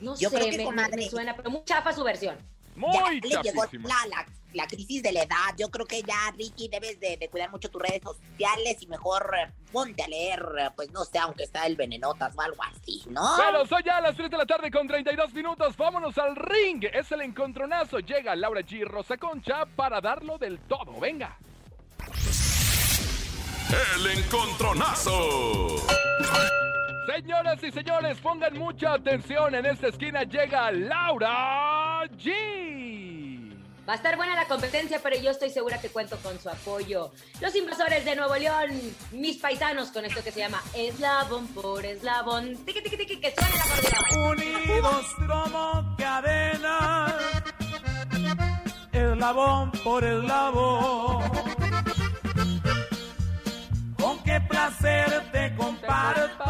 No 0.00 0.16
Yo 0.16 0.30
sé, 0.30 0.36
creo 0.36 0.46
que, 0.46 0.52
me- 0.52 0.58
me, 0.58 0.64
comadre. 0.64 0.96
me 0.96 1.10
suena, 1.10 1.34
pero 1.34 1.50
muy 1.50 1.64
chafa 1.64 1.92
su 1.92 2.04
versión. 2.04 2.36
Ya 2.38 2.80
Muy 2.80 3.20
le 3.20 3.28
llegó 3.42 3.64
la, 3.82 4.06
la, 4.08 4.26
la 4.54 4.66
crisis 4.66 5.02
de 5.02 5.12
la 5.12 5.22
edad. 5.22 5.54
Yo 5.58 5.70
creo 5.70 5.86
que 5.86 6.02
ya, 6.02 6.32
Ricky, 6.36 6.68
debes 6.68 6.98
de, 7.00 7.16
de 7.16 7.28
cuidar 7.28 7.50
mucho 7.50 7.70
tus 7.70 7.82
redes 7.82 8.02
sociales 8.02 8.76
y 8.80 8.86
mejor 8.86 9.34
eh, 9.38 9.52
ponte 9.72 10.02
a 10.02 10.08
leer, 10.08 10.44
eh, 10.58 10.70
pues 10.74 10.90
no 10.92 11.04
sé, 11.04 11.18
aunque 11.18 11.46
sea 11.46 11.66
el 11.66 11.76
venenotas 11.76 12.34
o 12.36 12.40
algo 12.40 12.62
así, 12.62 13.02
¿no? 13.08 13.36
Bueno, 13.36 13.66
soy 13.66 13.82
ya 13.84 13.98
a 13.98 14.00
las 14.00 14.16
3 14.16 14.30
de 14.30 14.38
la 14.38 14.46
tarde 14.46 14.70
con 14.70 14.86
32 14.86 15.32
minutos. 15.34 15.76
Vámonos 15.76 16.16
al 16.18 16.36
ring. 16.36 16.84
Es 16.92 17.10
el 17.12 17.22
encontronazo. 17.22 17.98
Llega 17.98 18.34
Laura 18.36 18.60
G. 18.60 18.84
Rosa 18.84 19.16
Concha 19.16 19.66
para 19.66 20.00
darlo 20.00 20.38
del 20.38 20.58
todo. 20.60 20.98
Venga. 21.00 21.36
El 23.96 24.06
encontronazo. 24.18 25.76
Señoras 27.06 27.62
y 27.62 27.70
señores, 27.70 28.18
pongan 28.20 28.54
mucha 28.58 28.94
atención. 28.94 29.54
En 29.54 29.66
esta 29.66 29.88
esquina 29.88 30.22
llega 30.22 30.70
Laura 30.70 32.04
G. 32.16 33.13
Va 33.86 33.92
a 33.92 33.96
estar 33.96 34.16
buena 34.16 34.34
la 34.34 34.46
competencia, 34.46 34.98
pero 35.02 35.16
yo 35.16 35.30
estoy 35.30 35.50
segura 35.50 35.78
que 35.78 35.90
cuento 35.90 36.16
con 36.22 36.40
su 36.40 36.48
apoyo. 36.48 37.12
Los 37.40 37.54
invasores 37.54 38.04
de 38.04 38.16
Nuevo 38.16 38.34
León, 38.36 38.70
mis 39.12 39.36
paisanos, 39.36 39.90
con 39.90 40.06
esto 40.06 40.22
que 40.22 40.32
se 40.32 40.40
llama 40.40 40.62
Eslabón 40.74 41.46
por 41.48 41.84
Eslabón. 41.84 42.56
Tiqui, 42.64 42.82
tiqui, 42.82 42.96
tiqui, 42.96 43.20
que 43.20 43.34
suene 43.34 43.54
la 43.54 43.98
acordeón. 43.98 44.62
Unidos 44.62 45.06
como 45.28 45.96
cadena, 45.98 47.18
eslabón 48.92 49.70
por 49.82 50.02
eslabón. 50.02 51.24
Con 53.98 54.18
qué 54.24 54.40
placer 54.48 55.30
te 55.30 55.54
comparto 55.56 56.43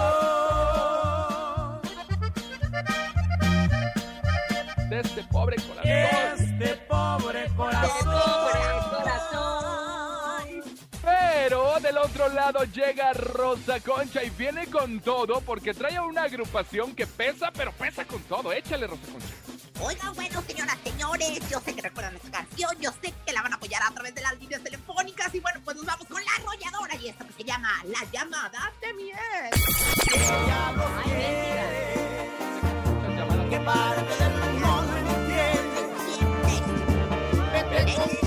otro 12.05 12.29
lado 12.29 12.65
llega 12.65 13.13
Rosa 13.15 13.81
Concha 13.81 14.23
y 14.23 14.29
viene 14.31 14.67
con 14.67 15.01
todo 15.01 15.41
porque 15.41 15.73
trae 15.73 15.97
a 15.97 16.03
una 16.03 16.25
agrupación 16.25 16.95
que 16.95 17.07
pesa, 17.07 17.51
pero 17.53 17.73
pesa 17.73 18.05
con 18.05 18.23
todo. 18.25 18.53
Échale, 18.53 18.87
Rosa 18.87 19.03
Concha. 19.11 19.27
Oigan, 19.81 20.15
bueno, 20.15 20.43
señoras, 20.47 20.77
señores, 20.85 21.41
yo 21.51 21.61
sé 21.61 21.75
que 21.75 21.81
recuerdan 21.83 22.15
esta 22.17 22.31
canción, 22.31 22.71
yo 22.79 22.93
sé 23.03 23.13
que 23.27 23.33
la 23.33 23.43
van 23.43 23.55
a 23.55 23.57
apoyar 23.57 23.83
a 23.83 23.91
través 23.91 24.15
de 24.15 24.21
las 24.21 24.39
líneas 24.39 24.63
telefónicas 24.63 25.35
y 25.35 25.41
bueno, 25.41 25.61
pues 25.65 25.77
nos 25.77 25.87
vamos 25.87 26.07
con 26.07 26.23
la 26.23 26.31
arrolladora 26.39 26.95
y 26.97 27.09
esto 27.09 27.27
que 27.27 27.33
se 27.33 27.45
llama 27.45 27.71
La 27.85 28.05
Llamada 28.13 28.71
de 28.81 28.95
mi 28.95 29.11
ex. 29.11 29.19
Ay, 30.13 31.11
mentira. 31.11 31.65
Que 33.51 33.59
parte 33.61 34.25
del 34.25 34.33
mundo 34.33 34.83
no 34.83 34.97
entiendes. 37.91 38.24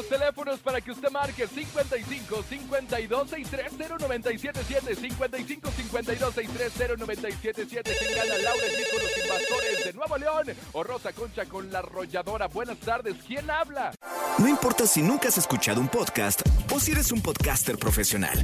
Los 0.00 0.08
teléfonos 0.08 0.60
para 0.60 0.80
que 0.80 0.92
usted 0.92 1.10
marque 1.10 1.46
55 1.46 2.42
52 2.48 3.30
63 3.30 3.72
0977 3.98 4.96
55 4.96 5.70
52 5.70 6.34
63 6.34 6.98
0977 6.98 7.96
¿Quién 7.98 8.14
gana 8.16 8.38
Laura 8.38 8.66
G 8.66 8.90
con 8.90 9.02
los 9.02 9.18
invasores 9.18 9.84
de 9.84 9.92
Nuevo 9.92 10.16
León 10.16 10.46
o 10.72 10.82
Rosa 10.82 11.12
Concha 11.12 11.44
con 11.44 11.70
la 11.70 11.80
arrolladora? 11.80 12.48
Buenas 12.48 12.78
tardes, 12.78 13.16
¿quién 13.26 13.50
habla? 13.50 13.92
No 14.38 14.48
importa 14.48 14.86
si 14.86 15.02
nunca 15.02 15.28
has 15.28 15.36
escuchado 15.36 15.80
un 15.80 15.88
podcast 15.88 16.40
o 16.72 16.80
si 16.80 16.92
eres 16.92 17.12
un 17.12 17.20
podcaster 17.20 17.76
profesional. 17.76 18.38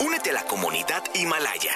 Únete 0.00 0.30
a 0.30 0.34
la 0.34 0.44
comunidad 0.44 1.02
Himalaya. 1.14 1.72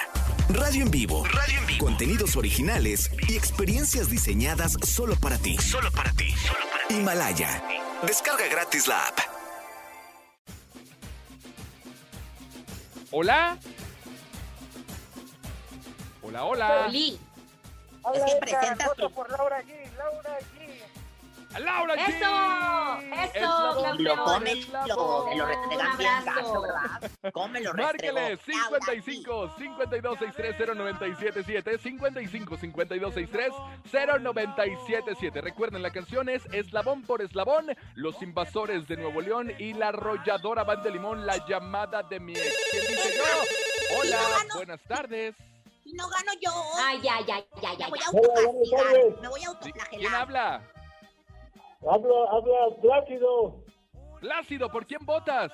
Radio 0.49 0.83
en 0.83 0.91
vivo. 0.91 1.25
Radio 1.25 1.59
en 1.59 1.67
vivo. 1.67 1.85
Contenidos 1.85 2.37
originales 2.37 3.11
y 3.27 3.35
experiencias 3.35 4.09
diseñadas 4.09 4.77
solo 4.83 5.15
para 5.17 5.37
ti. 5.37 5.57
Solo 5.57 5.91
para 5.91 6.13
ti. 6.13 6.29
Solo 6.31 6.59
para 6.71 6.87
ti. 6.87 6.95
Himalaya. 6.95 7.82
Descarga 8.07 8.47
gratis 8.47 8.85
la 8.87 9.07
app. 9.07 9.19
Hola. 13.11 13.57
Hola, 16.21 16.43
hola. 16.43 16.85
Oli. 16.87 17.19
Es 18.13 18.23
que 18.23 18.35
presentas 18.41 18.89
tu... 18.97 19.05
A 19.05 19.27
Laura 19.37 19.61
G. 19.63 19.89
¡Eso! 21.55 22.99
¡Eso, 23.13 23.33
Eslabón 23.33 24.03
Lo 24.03 24.13
Eslabón. 24.13 24.43
lo, 24.87 25.25
me 25.27 25.35
lo 25.35 25.45
restregan 25.45 25.97
bien 25.97 26.25
gacho, 26.25 26.61
¿verdad? 26.61 27.11
¿Cómo 27.33 27.47
me 27.49 27.61
lo 27.61 27.73
restregó? 27.73 27.87
Márquele 27.87 28.29
Laura, 28.29 28.43
55 28.43 29.55
52 29.57 30.19
63 30.19 30.55
0977 30.75 31.77
55 31.77 32.57
52 32.57 33.13
63 33.13 33.53
0977 34.23 35.41
Recuerden, 35.41 35.81
la 35.81 35.91
canción 35.91 36.29
es 36.29 36.43
Eslabón 36.51 37.03
por 37.03 37.21
Eslabón, 37.21 37.67
Los 37.95 38.21
Invasores 38.21 38.87
de 38.87 38.97
Nuevo 38.97 39.21
León 39.21 39.51
y 39.59 39.73
la 39.73 39.89
arrolladora 39.89 40.63
Banda 40.63 40.83
de 40.83 40.91
Limón, 40.91 41.25
La 41.25 41.45
Llamada 41.47 42.03
de 42.03 42.19
mi 42.19 42.33
ex. 42.33 42.53
¿Quién 42.71 42.87
dice 42.87 43.15
yo? 43.17 43.99
Hola, 43.99 44.19
buenas 44.55 44.81
tardes. 44.87 45.35
Y 45.85 45.93
no 45.93 46.07
gano 46.09 46.31
yo. 46.41 46.51
Ay, 46.81 46.99
ya, 47.03 47.19
ya, 47.27 47.39
ya, 47.61 47.73
ya. 47.77 47.85
Me 47.85 47.91
voy 47.91 47.99
a 47.99 48.07
autocastigar. 48.07 49.21
Me 49.21 49.27
voy 49.27 49.41
a 49.41 49.43
¿Quién 49.43 49.47
autoflagelar. 49.47 50.15
habla? 50.15 50.61
Habla, 51.89 52.15
habla 52.31 52.75
Plácido. 52.81 53.63
Plácido, 54.19 54.69
¿por 54.69 54.85
quién 54.85 55.05
votas? 55.05 55.51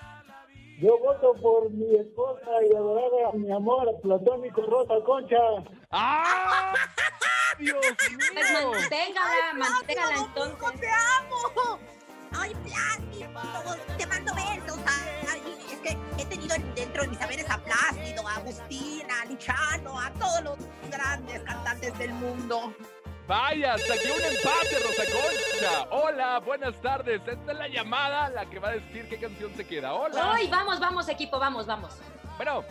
Yo 0.80 0.98
voto 1.00 1.34
por 1.42 1.70
mi 1.72 1.96
esposa 1.96 2.50
y 2.72 2.76
adorada, 2.76 3.32
mi 3.34 3.52
amor 3.52 4.00
platónico 4.02 4.62
Rosa 4.62 4.94
Concha. 5.06 5.38
¡Ah! 5.92 6.74
¡Dios 7.60 7.76
Pues 7.98 8.12
mío! 8.12 8.72
manténgala, 8.72 9.54
manténgala 9.58 10.15
entonces. 10.26 10.80
¡Te 10.80 10.88
amo! 10.88 11.80
¡Ay, 12.32 12.54
Plácido! 12.63 13.76
Te 13.98 14.06
mando 14.08 14.34
besos. 14.36 14.80
Ay, 15.30 15.42
es 15.70 15.80
que 15.80 15.98
he 16.22 16.26
tenido 16.26 16.56
dentro 16.76 17.02
de 17.04 17.08
mis 17.10 17.18
saberes 17.20 17.50
a 17.50 17.58
Plácido, 17.58 18.26
a 18.28 18.36
Agustina, 18.36 19.22
a 19.22 19.26
Luciano, 19.26 20.00
a 20.00 20.12
todos 20.13 20.42
los 20.44 20.58
grandes 20.89 21.42
cantantes 21.42 21.98
del 21.98 22.13
mundo. 22.13 22.74
Vaya, 23.30 23.78
saqué 23.78 24.12
un 24.12 24.24
empate, 24.24 24.80
Rosa 24.84 25.04
Concha. 25.06 25.88
Hola, 25.92 26.39
buenas 26.39 26.76
tardes. 26.82 27.22
Esta 27.28 27.52
es 27.52 27.58
la 27.60 27.68
llamada, 27.68 28.28
la 28.32 28.50
que 28.50 28.58
va 28.58 28.70
a 28.70 28.72
decir 28.72 29.08
qué 29.08 29.20
canción 29.20 29.54
se 29.56 29.68
queda. 29.68 29.94
Hola. 29.94 30.32
Ay, 30.34 30.48
vamos, 30.50 30.80
vamos, 30.80 31.08
equipo, 31.08 31.38
vamos, 31.38 31.68
vamos. 31.68 31.96
Bueno, 32.38 32.63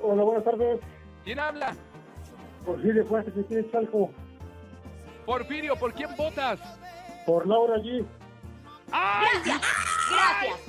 Hola, 0.00 0.22
buenas 0.22 0.44
tardes. 0.44 0.80
¿quién 1.24 1.38
habla? 1.38 1.76
Por 2.64 2.80
fin 2.80 2.94
de 2.94 3.04
fuerza 3.04 3.30
que 3.32 3.42
tienes 3.42 3.74
algo. 3.74 4.10
Porfirio, 5.26 5.76
¿por 5.76 5.92
quién 5.92 6.16
votas? 6.16 6.58
Por 7.26 7.46
Laura 7.46 7.76
G. 7.76 8.02
¡Ay! 8.90 9.26
Gracias, 9.44 9.60
gracias. 10.10 10.60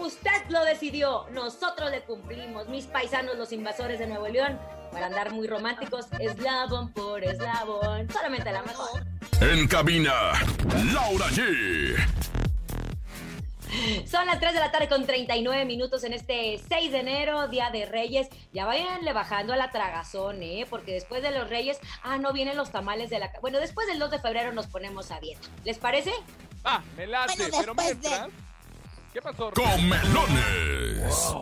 Usted 0.00 0.48
lo 0.48 0.64
decidió, 0.64 1.26
nosotros 1.32 1.90
le 1.90 2.00
cumplimos. 2.00 2.66
Mis 2.68 2.86
paisanos, 2.86 3.36
los 3.36 3.52
invasores 3.52 3.98
de 3.98 4.06
Nuevo 4.06 4.26
León, 4.28 4.58
para 4.96 5.06
andar 5.08 5.30
muy 5.34 5.46
románticos, 5.46 6.06
eslabón 6.18 6.90
por 6.94 7.22
eslabón. 7.22 8.10
Solamente 8.10 8.50
la 8.50 8.62
mejor. 8.62 9.04
En 9.42 9.68
cabina, 9.68 10.10
Laura 10.94 11.26
G. 11.26 11.94
Son 14.06 14.24
las 14.24 14.40
3 14.40 14.54
de 14.54 14.60
la 14.60 14.70
tarde 14.72 14.88
con 14.88 15.04
39 15.04 15.66
minutos 15.66 16.02
en 16.04 16.14
este 16.14 16.58
6 16.66 16.92
de 16.92 16.98
enero, 17.00 17.46
Día 17.48 17.68
de 17.70 17.84
Reyes. 17.84 18.28
Ya 18.54 18.64
vayanle 18.64 19.12
bajando 19.12 19.52
a 19.52 19.56
la 19.56 19.70
tragazón, 19.70 20.42
¿eh? 20.42 20.66
Porque 20.70 20.92
después 20.94 21.20
de 21.22 21.30
los 21.30 21.50
Reyes, 21.50 21.78
ah, 22.02 22.16
no 22.16 22.32
vienen 22.32 22.56
los 22.56 22.72
tamales 22.72 23.10
de 23.10 23.18
la... 23.18 23.30
Bueno, 23.42 23.58
después 23.60 23.86
del 23.88 23.98
2 23.98 24.12
de 24.12 24.18
febrero 24.18 24.50
nos 24.54 24.66
ponemos 24.66 25.10
a 25.10 25.20
dieta. 25.20 25.46
¿Les 25.64 25.76
parece? 25.76 26.10
Ah, 26.64 26.82
me 26.96 27.06
late, 27.06 27.34
Bueno, 27.36 27.54
pero 27.60 27.74
después 27.74 28.00
de- 28.00 28.08
mientras... 28.08 28.28
¿Qué 29.12 29.20
pasó? 29.20 29.50
Comelones. 29.52 31.34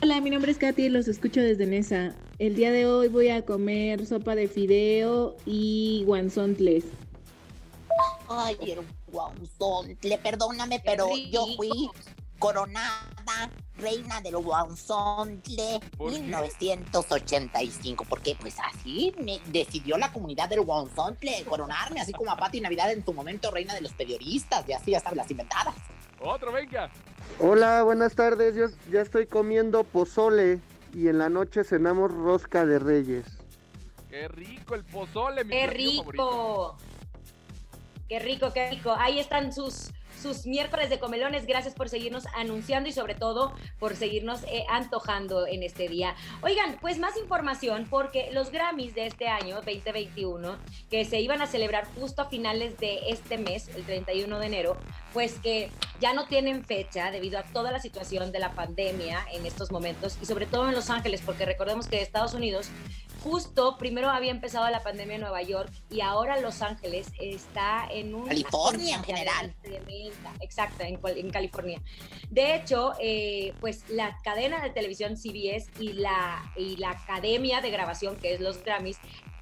Hola, 0.00 0.20
mi 0.20 0.30
nombre 0.30 0.52
es 0.52 0.58
Katy 0.58 0.84
y 0.84 0.88
los 0.90 1.08
escucho 1.08 1.40
desde 1.40 1.66
Nesa. 1.66 2.14
El 2.38 2.54
día 2.54 2.70
de 2.70 2.86
hoy 2.86 3.08
voy 3.08 3.30
a 3.30 3.44
comer 3.44 4.06
sopa 4.06 4.36
de 4.36 4.46
fideo 4.46 5.36
y 5.44 6.04
guanzontles. 6.06 6.84
Ay, 8.28 8.56
el 8.60 8.78
guauzontle, 9.08 10.18
perdóname, 10.18 10.80
pero 10.84 11.08
yo 11.16 11.48
fui 11.56 11.90
coronada 12.38 13.50
reina 13.76 14.20
del 14.20 14.36
guauzontle 14.36 15.80
¿Por 15.96 16.12
qué? 16.12 16.20
1985, 16.20 18.04
porque 18.08 18.36
pues 18.40 18.54
así 18.72 19.12
me 19.18 19.40
decidió 19.46 19.98
la 19.98 20.12
comunidad 20.12 20.48
del 20.48 20.60
guauzontle 20.60 21.44
coronarme, 21.44 22.00
así 22.00 22.12
como 22.12 22.30
a 22.30 22.36
Pati 22.36 22.60
Navidad 22.60 22.92
en 22.92 23.04
su 23.04 23.12
momento 23.12 23.50
reina 23.50 23.74
de 23.74 23.80
los 23.80 23.94
periodistas, 23.94 24.64
y 24.68 24.74
así 24.74 24.92
ya 24.92 25.00
sabes, 25.00 25.16
las 25.16 25.30
inventadas. 25.32 25.74
Otro, 26.20 26.52
venga. 26.52 26.90
Hola, 27.38 27.82
buenas 27.82 28.14
tardes. 28.14 28.56
Yo 28.56 28.66
ya 28.90 29.00
estoy 29.00 29.26
comiendo 29.26 29.84
pozole 29.84 30.60
y 30.92 31.08
en 31.08 31.18
la 31.18 31.28
noche 31.28 31.64
cenamos 31.64 32.12
rosca 32.12 32.66
de 32.66 32.78
reyes. 32.78 33.24
Qué 34.08 34.26
rico 34.28 34.74
el 34.74 34.84
pozole, 34.84 35.44
mi 35.44 35.50
¡Qué 35.50 35.66
favorito. 35.66 36.10
rico! 36.10 36.76
¡Qué 38.08 38.18
rico, 38.20 38.52
qué 38.52 38.70
rico! 38.70 38.94
Ahí 38.98 39.20
están 39.20 39.52
sus, 39.52 39.90
sus 40.20 40.46
miércoles 40.46 40.90
de 40.90 40.98
comelones. 40.98 41.46
Gracias 41.46 41.74
por 41.74 41.88
seguirnos 41.88 42.26
anunciando 42.34 42.88
y 42.88 42.92
sobre 42.92 43.14
todo 43.14 43.52
por 43.78 43.96
seguirnos 43.96 44.42
eh, 44.44 44.64
antojando 44.68 45.46
en 45.46 45.62
este 45.62 45.88
día. 45.88 46.14
Oigan, 46.42 46.78
pues 46.80 46.98
más 46.98 47.16
información 47.16 47.86
porque 47.88 48.30
los 48.32 48.50
Grammys 48.50 48.94
de 48.94 49.06
este 49.06 49.28
año 49.28 49.56
2021, 49.56 50.56
que 50.90 51.04
se 51.04 51.20
iban 51.20 51.42
a 51.42 51.46
celebrar 51.46 51.86
justo 51.94 52.22
a 52.22 52.26
finales 52.26 52.78
de 52.78 53.10
este 53.10 53.38
mes, 53.38 53.68
el 53.68 53.84
31 53.84 54.38
de 54.38 54.46
enero, 54.46 54.76
pues 55.12 55.34
que 55.34 55.70
ya 56.00 56.12
no 56.12 56.26
tienen 56.26 56.64
fecha 56.64 57.10
debido 57.10 57.38
a 57.38 57.42
toda 57.42 57.72
la 57.72 57.80
situación 57.80 58.32
de 58.32 58.38
la 58.38 58.52
pandemia 58.52 59.24
en 59.32 59.46
estos 59.46 59.70
momentos 59.70 60.18
y 60.20 60.26
sobre 60.26 60.46
todo 60.46 60.68
en 60.68 60.74
Los 60.74 60.90
Ángeles, 60.90 61.22
porque 61.24 61.44
recordemos 61.44 61.88
que 61.88 62.02
Estados 62.02 62.34
Unidos 62.34 62.68
justo 63.28 63.76
primero 63.76 64.08
había 64.08 64.30
empezado 64.30 64.68
la 64.70 64.82
pandemia 64.82 65.16
en 65.16 65.20
Nueva 65.20 65.42
York 65.42 65.70
y 65.90 66.00
ahora 66.00 66.40
Los 66.40 66.62
Ángeles 66.62 67.08
está 67.20 67.86
en 67.90 68.14
un 68.14 68.26
California 68.26 68.96
en 68.96 69.04
general. 69.04 69.54
exacto, 70.40 70.84
en 70.84 71.30
California. 71.30 71.80
De 72.30 72.56
hecho, 72.56 72.94
eh, 73.00 73.52
pues 73.60 73.88
la 73.90 74.16
cadena 74.24 74.60
de 74.62 74.70
televisión 74.70 75.16
CBS 75.16 75.70
y 75.78 75.92
la, 75.94 76.52
y 76.56 76.76
la 76.76 76.90
academia 76.90 77.60
de 77.60 77.70
grabación, 77.70 78.16
que 78.16 78.34
es 78.34 78.40
los 78.40 78.64
Grammys, 78.64 78.98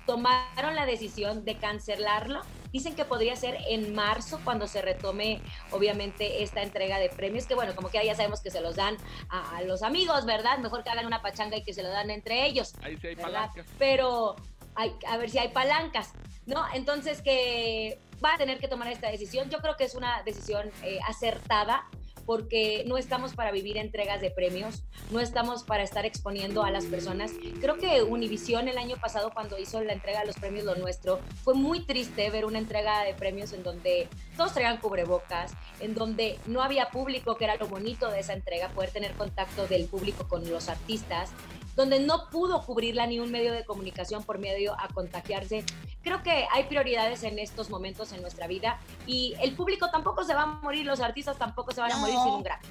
tomaron 0.06 0.74
la 0.74 0.86
decisión 0.86 1.44
de 1.44 1.56
cancelarlo. 1.56 2.40
Dicen 2.76 2.94
que 2.94 3.06
podría 3.06 3.34
ser 3.36 3.56
en 3.70 3.94
marzo 3.94 4.38
cuando 4.44 4.66
se 4.66 4.82
retome, 4.82 5.40
obviamente, 5.70 6.42
esta 6.42 6.62
entrega 6.62 6.98
de 6.98 7.08
premios, 7.08 7.46
que 7.46 7.54
bueno, 7.54 7.74
como 7.74 7.88
que 7.88 8.04
ya 8.04 8.14
sabemos 8.14 8.42
que 8.42 8.50
se 8.50 8.60
los 8.60 8.76
dan 8.76 8.98
a, 9.30 9.56
a 9.56 9.62
los 9.62 9.82
amigos, 9.82 10.26
¿verdad? 10.26 10.58
Mejor 10.58 10.84
que 10.84 10.90
hagan 10.90 11.06
una 11.06 11.22
pachanga 11.22 11.56
y 11.56 11.64
que 11.64 11.72
se 11.72 11.82
lo 11.82 11.88
dan 11.88 12.10
entre 12.10 12.44
ellos. 12.44 12.74
Ahí 12.82 12.98
sí 12.98 13.06
hay 13.06 13.16
palancas. 13.16 13.64
Pero 13.78 14.36
hay, 14.74 14.94
a 15.08 15.16
ver 15.16 15.30
si 15.30 15.38
hay 15.38 15.48
palancas, 15.48 16.12
¿no? 16.44 16.66
Entonces 16.74 17.22
que 17.22 17.98
va 18.22 18.34
a 18.34 18.36
tener 18.36 18.58
que 18.58 18.68
tomar 18.68 18.88
esta 18.88 19.10
decisión. 19.10 19.48
Yo 19.48 19.60
creo 19.60 19.78
que 19.78 19.84
es 19.84 19.94
una 19.94 20.22
decisión 20.24 20.70
eh, 20.82 20.98
acertada 21.08 21.88
porque 22.26 22.84
no 22.86 22.98
estamos 22.98 23.34
para 23.34 23.52
vivir 23.52 23.78
entregas 23.78 24.20
de 24.20 24.30
premios, 24.30 24.82
no 25.10 25.20
estamos 25.20 25.62
para 25.62 25.82
estar 25.82 26.04
exponiendo 26.04 26.64
a 26.64 26.70
las 26.70 26.84
personas. 26.84 27.30
Creo 27.60 27.76
que 27.76 28.02
Univision 28.02 28.68
el 28.68 28.78
año 28.78 28.96
pasado 28.96 29.30
cuando 29.32 29.58
hizo 29.58 29.82
la 29.82 29.92
entrega 29.92 30.20
de 30.20 30.26
los 30.26 30.36
premios 30.36 30.64
Lo 30.64 30.74
Nuestro, 30.74 31.20
fue 31.44 31.54
muy 31.54 31.80
triste 31.80 32.28
ver 32.30 32.44
una 32.44 32.58
entrega 32.58 33.04
de 33.04 33.14
premios 33.14 33.52
en 33.52 33.62
donde 33.62 34.08
todos 34.36 34.52
traían 34.52 34.78
cubrebocas, 34.78 35.52
en 35.80 35.94
donde 35.94 36.38
no 36.46 36.62
había 36.62 36.90
público, 36.90 37.36
que 37.36 37.44
era 37.44 37.56
lo 37.56 37.68
bonito 37.68 38.10
de 38.10 38.20
esa 38.20 38.32
entrega, 38.32 38.68
poder 38.70 38.90
tener 38.90 39.12
contacto 39.12 39.66
del 39.66 39.86
público 39.86 40.28
con 40.28 40.48
los 40.50 40.68
artistas, 40.68 41.30
donde 41.76 42.00
no 42.00 42.28
pudo 42.30 42.62
cubrirla 42.62 43.06
ni 43.06 43.20
un 43.20 43.30
medio 43.30 43.52
de 43.52 43.64
comunicación 43.64 44.24
por 44.24 44.38
medio 44.38 44.74
a 44.80 44.88
contagiarse. 44.88 45.64
Creo 46.02 46.22
que 46.22 46.46
hay 46.52 46.64
prioridades 46.64 47.22
en 47.22 47.38
estos 47.38 47.70
momentos 47.70 48.12
en 48.12 48.22
nuestra 48.22 48.46
vida 48.46 48.80
y 49.06 49.34
el 49.40 49.54
público 49.54 49.90
tampoco 49.90 50.24
se 50.24 50.34
va 50.34 50.42
a 50.42 50.46
morir, 50.46 50.86
los 50.86 51.00
artistas 51.00 51.38
tampoco 51.38 51.72
se 51.72 51.80
van 51.80 51.92
a 51.92 51.98
morir 51.98 52.16
sin 52.24 52.32
un 52.32 52.42
Grammy. 52.42 52.66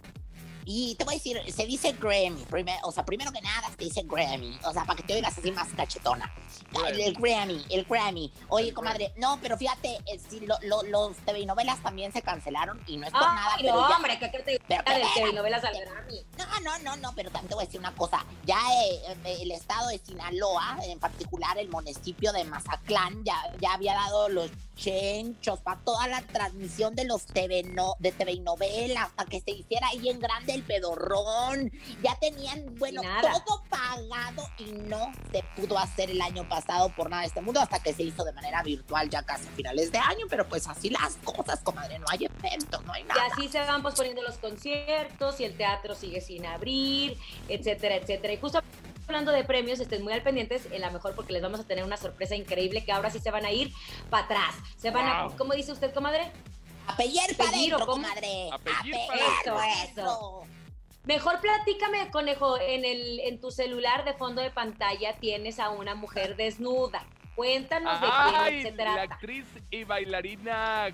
Y 0.67 0.95
te 0.95 1.03
voy 1.03 1.13
a 1.13 1.17
decir, 1.17 1.39
se 1.53 1.65
dice 1.65 1.91
Grammy, 1.93 2.43
primer- 2.45 2.79
o 2.83 2.91
sea, 2.91 3.05
primero 3.05 3.31
que 3.31 3.39
nada 3.41 3.69
se 3.69 3.83
dice 3.85 4.01
Grammy, 4.03 4.57
o 4.65 4.73
sea, 4.73 4.83
para 4.83 4.97
que 4.97 5.03
te 5.03 5.13
oigas 5.13 5.37
así 5.37 5.51
más 5.51 5.67
cachetona. 5.75 6.33
El, 6.87 6.99
el 6.99 7.13
Grammy, 7.13 7.63
el 7.69 7.85
Grammy. 7.85 8.31
Oye, 8.49 8.73
comadre, 8.73 9.13
no, 9.17 9.39
pero 9.41 9.57
fíjate, 9.57 9.99
eh, 10.07 10.19
si 10.29 10.39
lo- 10.41 10.57
lo- 10.63 10.81
los 10.83 11.15
TV 11.17 11.45
novelas 11.45 11.81
también 11.83 12.11
se 12.11 12.21
cancelaron 12.23 12.81
y 12.87 12.97
no 12.97 13.05
es 13.05 13.11
por 13.13 13.21
nada, 13.21 13.55
pero 13.61 13.75
no, 13.75 13.89
ya- 13.89 13.95
hombre, 13.95 14.17
¿qué 14.19 14.29
crees 14.31 14.45
que 14.45 14.59
Pero 14.67 14.83
te 14.83 14.93
de 14.93 15.05
telenovelas 15.13 15.63
al 15.63 15.73
Grammy? 15.79 16.25
No, 16.37 16.59
no, 16.61 16.79
no, 16.79 16.97
no, 16.97 17.13
pero 17.15 17.29
también 17.29 17.49
te 17.49 17.55
voy 17.55 17.63
a 17.63 17.67
decir 17.67 17.79
una 17.79 17.93
cosa. 17.93 18.25
Ya 18.45 18.57
eh, 18.83 19.01
eh, 19.25 19.37
el 19.41 19.51
estado 19.51 19.89
de 19.89 19.99
Sinaloa, 19.99 20.77
en 20.83 20.99
particular 20.99 21.57
el 21.59 21.69
municipio 21.69 22.33
de 22.33 22.43
Mazatlán, 22.43 23.23
ya, 23.23 23.39
ya 23.61 23.73
había 23.73 23.93
dado 23.93 24.29
los 24.29 24.49
chenchos 24.75 25.59
para 25.61 25.79
toda 25.81 26.07
la 26.07 26.21
transmisión 26.21 26.95
de 26.95 27.05
los 27.05 27.25
TV 27.25 27.63
no, 27.63 27.95
de 27.99 28.11
TV 28.11 28.39
novelas, 28.39 29.09
para 29.15 29.29
que 29.29 29.41
se 29.41 29.51
hiciera 29.51 29.87
ahí 29.87 30.09
en 30.09 30.19
grande 30.19 30.53
el 30.53 30.63
pedorrón. 30.63 31.71
Ya 32.03 32.17
tenían, 32.19 32.75
bueno, 32.77 33.01
nada. 33.01 33.43
todo 33.45 33.63
pagado 33.69 34.49
y 34.57 34.71
no 34.71 35.11
se 35.31 35.43
pudo 35.55 35.77
hacer 35.77 36.09
el 36.09 36.21
año 36.21 36.47
pasado 36.47 36.89
por 36.89 37.09
nada 37.09 37.21
de 37.21 37.27
este 37.27 37.41
mundo, 37.41 37.59
hasta 37.59 37.79
que 37.79 37.93
se 37.93 38.03
hizo 38.03 38.23
de 38.23 38.33
manera 38.33 38.61
virtual 38.63 39.09
ya 39.09 39.23
casi 39.23 39.47
a 39.47 39.51
finales 39.51 39.91
de 39.91 39.97
año, 39.97 40.25
pero 40.29 40.47
pues 40.47 40.67
así 40.67 40.89
las 40.89 41.15
cosas, 41.23 41.59
comadre, 41.61 41.99
no 41.99 42.05
hay 42.09 42.25
eventos, 42.25 42.83
no 42.85 42.93
hay 42.93 43.03
Y 43.03 43.05
nada. 43.05 43.25
así 43.31 43.47
se 43.47 43.59
van 43.59 43.81
posponiendo 43.81 44.21
los 44.21 44.37
conciertos 44.37 45.39
y 45.39 45.45
el 45.45 45.55
teatro 45.55 45.95
sigue 45.95 46.21
sin 46.21 46.45
abrir, 46.45 47.17
etcétera, 47.47 47.95
etcétera. 47.95 48.33
Y 48.33 48.37
justo 48.37 48.61
hablando 49.07 49.31
de 49.31 49.43
premios, 49.43 49.79
estén 49.79 50.03
muy 50.03 50.13
al 50.13 50.21
pendientes, 50.23 50.67
en 50.71 50.81
la 50.81 50.89
mejor 50.91 51.15
porque 51.15 51.33
les 51.33 51.41
vamos 51.41 51.59
a 51.59 51.63
tener 51.63 51.83
una 51.83 51.97
sorpresa 51.97 52.35
increíble 52.35 52.83
que 52.83 52.91
ahora 52.91 53.09
sí 53.09 53.19
se 53.19 53.31
van 53.31 53.45
a 53.45 53.51
ir 53.51 53.71
para 54.09 54.25
atrás. 54.25 54.55
Se 54.77 54.91
van 54.91 55.07
a. 55.07 55.27
¿cómo 55.37 55.53
dice 55.53 55.71
usted, 55.71 55.93
comadre? 55.93 56.31
A 56.87 56.95
pellar 56.95 57.25
para 57.37 57.51
Pellir, 57.51 57.73
¿o 57.73 57.77
adentro, 57.77 57.93
comadre. 57.93 58.49
A 58.51 58.57
pellir 58.59 58.95
A 58.95 59.07
para 59.07 59.19
Eso, 59.41 59.57
adentro. 59.57 60.03
eso. 60.03 60.41
Mejor 61.05 61.39
platícame, 61.39 62.09
conejo, 62.11 62.59
en, 62.59 62.83
el, 62.85 63.19
en 63.21 63.39
tu 63.39 63.51
celular 63.51 64.05
de 64.05 64.13
fondo 64.13 64.41
de 64.41 64.49
pantalla 64.51 65.13
tienes 65.19 65.59
a 65.59 65.69
una 65.69 65.93
mujer 65.95 66.35
desnuda. 66.35 67.05
Cuéntanos 67.35 67.99
de 68.01 68.07
quién 68.49 68.61
se 68.63 68.71
la 68.71 68.93
trata. 68.93 69.13
actriz 69.15 69.45
y 69.69 69.83
bailarina 69.83 70.93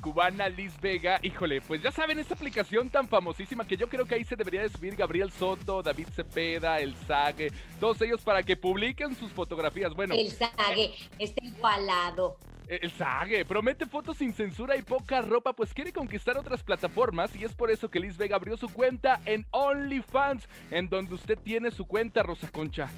cubana 0.00 0.48
Liz 0.48 0.80
Vega. 0.80 1.18
Híjole, 1.22 1.60
pues 1.60 1.82
ya 1.82 1.90
saben, 1.90 2.18
esta 2.18 2.34
aplicación 2.34 2.90
tan 2.90 3.08
famosísima 3.08 3.66
que 3.66 3.76
yo 3.76 3.88
creo 3.88 4.06
que 4.06 4.14
ahí 4.14 4.24
se 4.24 4.36
debería 4.36 4.62
de 4.62 4.68
subir 4.68 4.96
Gabriel 4.96 5.30
Soto, 5.30 5.82
David 5.82 6.08
Cepeda, 6.14 6.80
El 6.80 6.96
Sague, 7.06 7.52
todos 7.80 8.00
ellos 8.02 8.22
para 8.22 8.42
que 8.42 8.56
publiquen 8.56 9.14
sus 9.16 9.32
fotografías. 9.32 9.94
Bueno, 9.94 10.14
El 10.14 10.30
Sague 10.30 10.94
está 11.18 11.44
igualado. 11.44 12.38
el 12.68 12.90
Sague 12.92 13.44
promete 13.44 13.86
fotos 13.86 14.18
sin 14.18 14.32
censura 14.32 14.76
y 14.76 14.82
poca 14.82 15.22
ropa, 15.22 15.52
pues 15.52 15.72
quiere 15.72 15.92
conquistar 15.92 16.36
otras 16.36 16.62
plataformas 16.62 17.34
y 17.34 17.44
es 17.44 17.54
por 17.54 17.70
eso 17.70 17.90
que 17.90 18.00
Liz 18.00 18.16
Vega 18.16 18.36
abrió 18.36 18.56
su 18.56 18.68
cuenta 18.68 19.20
en 19.24 19.46
OnlyFans, 19.50 20.48
en 20.70 20.88
donde 20.88 21.14
usted 21.14 21.38
tiene 21.38 21.70
su 21.70 21.86
cuenta, 21.86 22.22
Rosa 22.22 22.48
Concha. 22.50 22.90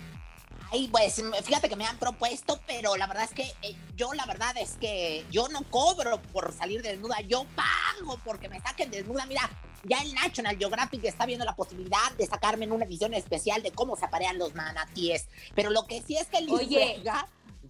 Ay, 0.72 0.88
pues 0.88 1.22
fíjate 1.42 1.68
que 1.68 1.76
me 1.76 1.84
han 1.84 1.98
propuesto, 1.98 2.60
pero 2.66 2.96
la 2.96 3.06
verdad 3.08 3.24
es 3.24 3.32
que 3.32 3.42
eh, 3.62 3.76
yo 3.96 4.12
la 4.12 4.24
verdad 4.26 4.56
es 4.56 4.76
que 4.80 5.24
yo 5.30 5.48
no 5.48 5.62
cobro 5.68 6.22
por 6.32 6.52
salir 6.52 6.82
desnuda, 6.82 7.20
yo 7.22 7.44
pago 7.56 8.18
porque 8.24 8.48
me 8.48 8.60
saquen 8.60 8.90
desnuda. 8.90 9.26
Mira, 9.26 9.50
ya 9.84 9.98
el 10.02 10.14
National 10.14 10.56
Geographic 10.56 11.04
está 11.04 11.26
viendo 11.26 11.44
la 11.44 11.56
posibilidad 11.56 12.12
de 12.16 12.26
sacarme 12.26 12.66
en 12.66 12.72
una 12.72 12.84
edición 12.84 13.14
especial 13.14 13.62
de 13.62 13.72
cómo 13.72 13.96
se 13.96 14.04
aparean 14.04 14.38
los 14.38 14.54
manatíes. 14.54 15.26
Pero 15.54 15.70
lo 15.70 15.86
que 15.86 16.02
sí 16.02 16.16
es 16.16 16.28
que 16.28 16.40
Liz 16.40 16.52
Oye. 16.52 17.02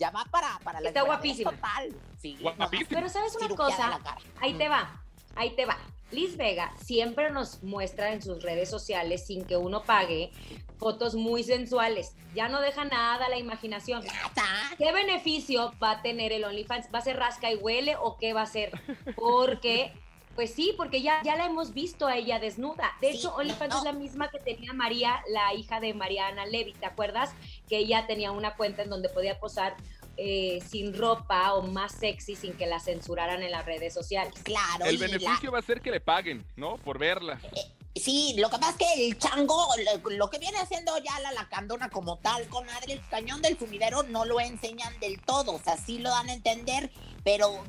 Ya 0.01 0.11
va 0.11 0.25
para, 0.31 0.59
para 0.65 0.81
la 0.81 0.89
Está 0.89 1.05
total. 1.05 1.95
Sí, 2.23 2.39
Pero 2.89 3.09
sabes 3.11 3.37
una 3.37 3.55
cosa, 3.55 4.01
ahí 4.41 4.55
te 4.55 4.67
va, 4.67 5.03
ahí 5.37 5.55
te 5.55 5.67
va. 5.67 5.77
Liz 6.11 6.37
Vega 6.37 6.73
siempre 6.83 7.31
nos 7.31 7.63
muestra 7.63 8.13
en 8.13 8.23
sus 8.23 8.43
redes 8.43 8.69
sociales, 8.69 9.27
sin 9.27 9.45
que 9.45 9.57
uno 9.57 9.83
pague, 9.83 10.31
fotos 10.79 11.15
muy 11.15 11.45
sensuales. 11.45 12.15
Ya 12.35 12.49
no 12.49 12.61
deja 12.61 12.85
nada 12.85 13.27
a 13.27 13.29
la 13.29 13.39
imaginación. 13.39 14.03
¿Qué 14.79 14.93
beneficio 14.93 15.73
va 15.83 15.93
a 15.93 16.03
tener 16.03 16.33
el 16.33 16.45
OnlyFans? 16.45 16.89
¿Va 16.93 16.99
a 16.99 17.03
ser 17.03 17.17
rasca 17.17 17.53
y 17.53 17.57
huele 17.57 17.97
o 17.97 18.17
qué 18.17 18.33
va 18.33 18.43
a 18.43 18.47
ser? 18.47 18.73
Porque, 19.15 19.93
pues 20.35 20.53
sí, 20.53 20.75
porque 20.77 21.03
ya, 21.03 21.23
ya 21.23 21.37
la 21.37 21.47
hemos 21.47 21.75
visto 21.75 22.07
a 22.07 22.17
ella 22.17 22.39
desnuda. 22.39 22.93
De 23.01 23.11
hecho, 23.11 23.35
OnlyFans 23.35 23.77
es 23.77 23.85
la 23.85 23.93
misma 23.93 24.31
que 24.31 24.39
tenía 24.39 24.73
María, 24.73 25.23
la 25.29 25.55
hija 25.55 25.81
de 25.81 25.95
Mariana 25.95 26.47
Levy, 26.47 26.73
¿te 26.73 26.87
acuerdas? 26.87 27.33
Que 27.69 27.79
ella 27.79 28.07
tenía 28.07 28.33
una 28.33 28.57
cuenta 28.57 28.83
en 28.83 28.91
donde 28.91 29.09
podía 29.09 29.39
posar 29.39 29.77
eh, 30.23 30.63
sin 30.69 30.93
ropa 30.93 31.55
o 31.55 31.63
más 31.63 31.93
sexy 31.93 32.37
sin 32.37 32.53
que 32.53 32.67
la 32.67 32.79
censuraran 32.79 33.43
en 33.43 33.51
las 33.51 33.65
redes 33.65 33.95
sociales. 33.95 34.35
Claro. 34.43 34.85
El 34.85 34.99
beneficio 34.99 35.51
va 35.51 35.61
a 35.61 35.63
ser 35.63 35.81
que 35.81 35.91
le 35.91 35.99
paguen, 35.99 36.45
¿no? 36.57 36.77
Por 36.77 36.99
verla. 36.99 37.41
Sí, 37.95 38.35
lo 38.37 38.51
que 38.51 38.59
pasa 38.59 38.73
es 38.73 38.77
que 38.77 39.07
el 39.07 39.19
chango, 39.19 39.67
lo, 39.83 40.11
lo 40.11 40.29
que 40.29 40.39
viene 40.39 40.59
haciendo 40.59 40.93
ya 40.99 41.19
la 41.21 41.33
lacandona 41.33 41.89
como 41.89 42.19
tal, 42.19 42.47
comadre, 42.49 42.93
el 42.93 43.09
cañón 43.09 43.41
del 43.41 43.59
sumidero 43.59 44.03
no 44.03 44.27
lo 44.27 44.41
enseñan 44.41 44.93
del 45.01 45.19
todo, 45.23 45.55
o 45.55 45.59
sea, 45.59 45.79
sí 45.79 45.99
lo 45.99 46.11
dan 46.11 46.29
a 46.29 46.35
entender, 46.35 46.91
pero 47.25 47.65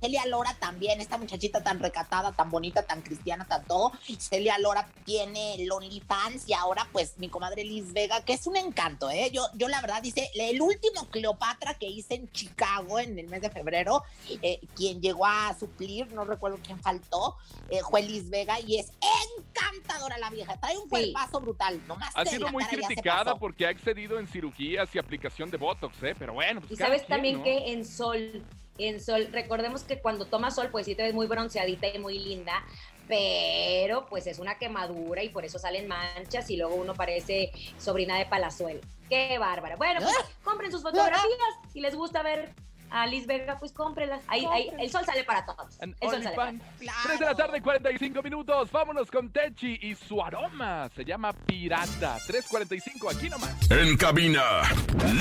Celia 0.00 0.26
Lora 0.26 0.54
también, 0.58 1.00
esta 1.00 1.18
muchachita 1.18 1.62
tan 1.62 1.78
recatada, 1.78 2.32
tan 2.32 2.50
bonita, 2.50 2.82
tan 2.82 3.02
cristiana, 3.02 3.46
tan 3.46 3.64
todo, 3.64 3.92
Celia 4.18 4.58
Lora 4.58 4.88
tiene 5.04 5.54
el 5.54 5.70
OnlyFans 5.70 6.48
y 6.48 6.52
ahora 6.52 6.86
pues 6.92 7.18
mi 7.18 7.28
comadre 7.28 7.64
Liz 7.64 7.92
Vega, 7.92 8.22
que 8.24 8.34
es 8.34 8.46
un 8.46 8.56
encanto, 8.56 9.10
¿eh? 9.10 9.30
Yo, 9.32 9.46
yo 9.54 9.68
la 9.68 9.80
verdad 9.80 10.02
dice, 10.02 10.30
el 10.34 10.60
último 10.60 11.08
Cleopatra 11.10 11.74
que 11.74 11.86
hice 11.86 12.14
en 12.14 12.30
Chicago 12.30 12.98
en 12.98 13.18
el 13.18 13.28
mes 13.28 13.42
de 13.42 13.50
febrero, 13.50 14.02
eh, 14.42 14.60
quien 14.76 15.00
llegó 15.00 15.26
a 15.26 15.56
suplir, 15.58 16.12
no 16.12 16.24
recuerdo 16.24 16.58
quién 16.62 16.80
faltó, 16.80 17.36
eh, 17.70 17.80
fue 17.88 18.02
Liz 18.02 18.28
Vega 18.28 18.60
y 18.60 18.78
es 18.78 18.92
encantadora 19.38 20.18
la 20.18 20.30
vieja, 20.30 20.58
trae 20.58 20.76
un 20.76 20.88
cuerpazo 20.88 21.40
brutal, 21.40 21.80
nomás 21.86 22.10
Ha 22.14 22.24
te 22.24 22.30
sido 22.30 22.48
muy 22.48 22.64
criticada 22.64 23.36
porque 23.36 23.66
ha 23.66 23.70
excedido 23.70 24.18
en 24.18 24.26
cirugías 24.26 24.94
y 24.94 24.98
aplicación 24.98 25.50
de 25.50 25.56
Botox, 25.56 26.02
¿eh? 26.02 26.14
Pero 26.18 26.34
bueno, 26.34 26.60
pues 26.60 26.72
Y 26.72 26.76
sabes 26.76 27.02
quien, 27.02 27.08
también 27.08 27.38
¿no? 27.38 27.44
que 27.44 27.72
en 27.72 27.84
sol, 27.84 28.44
en 28.86 29.00
sol, 29.00 29.28
recordemos 29.32 29.84
que 29.84 30.00
cuando 30.00 30.26
tomas 30.26 30.54
sol, 30.54 30.68
pues 30.70 30.86
sí 30.86 30.94
te 30.94 31.02
ves 31.02 31.14
muy 31.14 31.26
bronceadita 31.26 31.88
y 31.88 31.98
muy 31.98 32.18
linda, 32.18 32.64
pero 33.08 34.06
pues 34.06 34.26
es 34.26 34.38
una 34.38 34.58
quemadura 34.58 35.22
y 35.22 35.28
por 35.28 35.44
eso 35.44 35.58
salen 35.58 35.88
manchas 35.88 36.48
y 36.50 36.56
luego 36.56 36.74
uno 36.76 36.94
parece 36.94 37.52
sobrina 37.78 38.16
de 38.18 38.26
Palazuelo. 38.26 38.80
Qué 39.08 39.38
bárbara. 39.38 39.76
Bueno, 39.76 40.00
pues 40.00 40.14
compren 40.44 40.70
sus 40.70 40.82
fotografías. 40.82 41.24
Si 41.72 41.80
les 41.80 41.94
gusta 41.94 42.22
ver 42.22 42.54
a 42.90 43.06
Liz 43.06 43.26
Vega, 43.26 43.56
pues 43.58 43.72
cómprenlas. 43.72 44.22
Ahí, 44.26 44.44
ahí, 44.46 44.70
el 44.78 44.90
sol 44.90 45.04
sale 45.04 45.24
para 45.24 45.44
todos. 45.44 45.78
El 45.80 45.94
sol 45.98 46.22
sale 46.22 46.36
para 46.36 46.52
todos. 46.52 46.64
3 47.04 47.20
de 47.20 47.26
la 47.26 47.34
tarde, 47.34 47.62
45 47.62 48.22
minutos. 48.22 48.70
Vámonos 48.70 49.10
con 49.10 49.30
Techi 49.30 49.78
y 49.82 49.94
su 49.94 50.22
aroma. 50.22 50.88
Se 50.94 51.04
llama 51.04 51.32
Pirata. 51.32 52.18
3.45, 52.26 53.16
aquí 53.16 53.28
nomás. 53.30 53.70
En 53.70 53.96
cabina, 53.96 54.62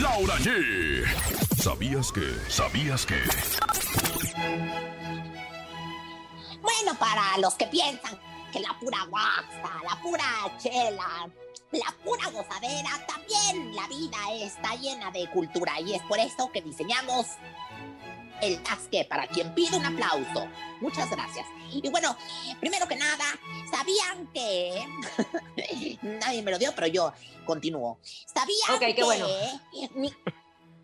Laura 0.01 0.35
G. 0.35 1.05
¿Sabías 1.57 2.11
que? 2.11 2.33
¿Sabías 2.49 3.05
que? 3.05 3.15
Bueno, 6.61 6.97
para 6.99 7.37
los 7.39 7.55
que 7.55 7.67
piensan 7.67 8.17
que 8.51 8.59
la 8.59 8.73
pura 8.79 9.05
guasa, 9.09 9.81
la 9.83 10.01
pura 10.01 10.23
chela, 10.57 11.29
la 11.71 11.93
pura 12.03 12.29
gozadera, 12.31 13.05
también 13.07 13.75
la 13.75 13.87
vida 13.87 14.17
está 14.41 14.75
llena 14.75 15.11
de 15.11 15.29
cultura 15.29 15.79
y 15.79 15.93
es 15.93 16.01
por 16.03 16.19
eso 16.19 16.51
que 16.51 16.61
diseñamos 16.61 17.27
el 18.41 18.61
tasque 18.63 19.05
para 19.05 19.27
quien 19.27 19.53
pide 19.53 19.77
un 19.77 19.85
aplauso. 19.85 20.47
Muchas 20.81 21.09
gracias. 21.09 21.45
Y 21.71 21.87
bueno, 21.89 22.15
primero 22.59 22.87
que 22.87 22.95
nada, 22.95 23.25
¿sabían 23.69 24.27
que... 24.33 24.87
Nadie 26.01 26.41
me 26.41 26.51
lo 26.51 26.57
dio, 26.57 26.73
pero 26.73 26.87
yo 26.87 27.13
continúo. 27.45 27.99
¿Sabían 28.25 28.95
que 28.95 29.03
bueno. 29.03 29.27
mi... 29.95 30.13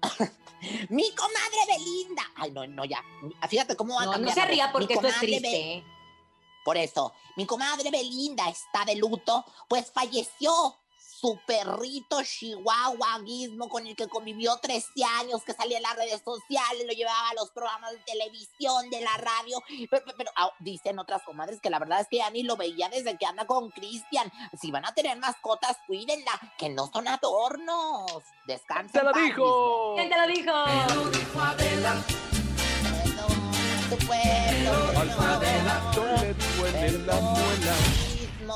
mi 0.89 1.11
comadre 1.15 1.57
Belinda... 1.67 2.23
Ay, 2.35 2.51
no, 2.51 2.67
no, 2.67 2.85
ya. 2.85 3.03
Fíjate 3.49 3.75
cómo 3.75 3.95
va 3.95 4.13
a 4.13 4.17
No, 4.17 4.31
se 4.31 4.45
ría 4.45 4.71
porque 4.71 4.93
esto 4.93 5.07
es 5.07 5.19
Be- 5.21 5.27
triste. 5.27 5.77
¿eh? 5.77 5.83
Por 6.65 6.75
eso, 6.77 7.13
mi 7.37 7.45
comadre 7.45 7.91
Belinda 7.91 8.49
está 8.49 8.83
de 8.85 8.95
luto, 8.95 9.45
pues 9.69 9.91
falleció 9.91 10.51
su 10.97 11.39
perrito 11.47 12.21
Chihuahua 12.21 13.21
Gizmo 13.25 13.69
con 13.69 13.87
el 13.87 13.95
que 13.95 14.07
convivió 14.09 14.57
13 14.57 14.87
años, 15.19 15.43
que 15.43 15.53
salía 15.53 15.77
en 15.77 15.83
las 15.83 15.95
redes 15.95 16.21
sociales, 16.23 16.85
lo 16.85 16.91
llevaba 16.93 17.29
a 17.29 17.33
los 17.35 17.51
programas 17.51 17.91
de 17.93 17.99
televisión, 17.99 18.89
de 18.89 18.99
la 19.01 19.15
radio. 19.17 19.63
Pero, 19.89 20.03
pero- 20.05 20.17
pero, 20.17 20.31
dicen 20.59 20.99
otras 20.99 21.23
comadres 21.23 21.61
que 21.61 21.69
la 21.69 21.79
verdad 21.79 22.01
es 22.01 22.07
que 22.09 22.17
ya 22.17 22.29
ni 22.31 22.43
lo 22.43 22.57
veía 22.57 22.89
desde 22.89 23.17
que 23.17 23.25
anda 23.25 23.45
con 23.47 23.69
Cristian. 23.71 24.31
Si 24.59 24.71
van 24.71 24.85
a 24.85 24.93
tener 24.93 25.17
mascotas, 25.17 25.77
cuídenla, 25.87 26.31
que 26.57 26.69
no 26.69 26.87
son 26.91 27.07
adornos. 27.07 28.23
Descansen. 28.45 29.01
¡Te 29.01 29.03
lo 29.03 29.13
dijo! 29.13 29.93
¿Quién 29.95 30.09
te 30.09 30.17
lo 30.19 30.27
dijo? 30.27 30.51
Tu 33.89 33.97
pueblo. 34.05 34.71
No 34.93 35.03
le 36.21 36.33
duele 36.33 37.05
la 37.05 37.15
muela. 37.21 37.75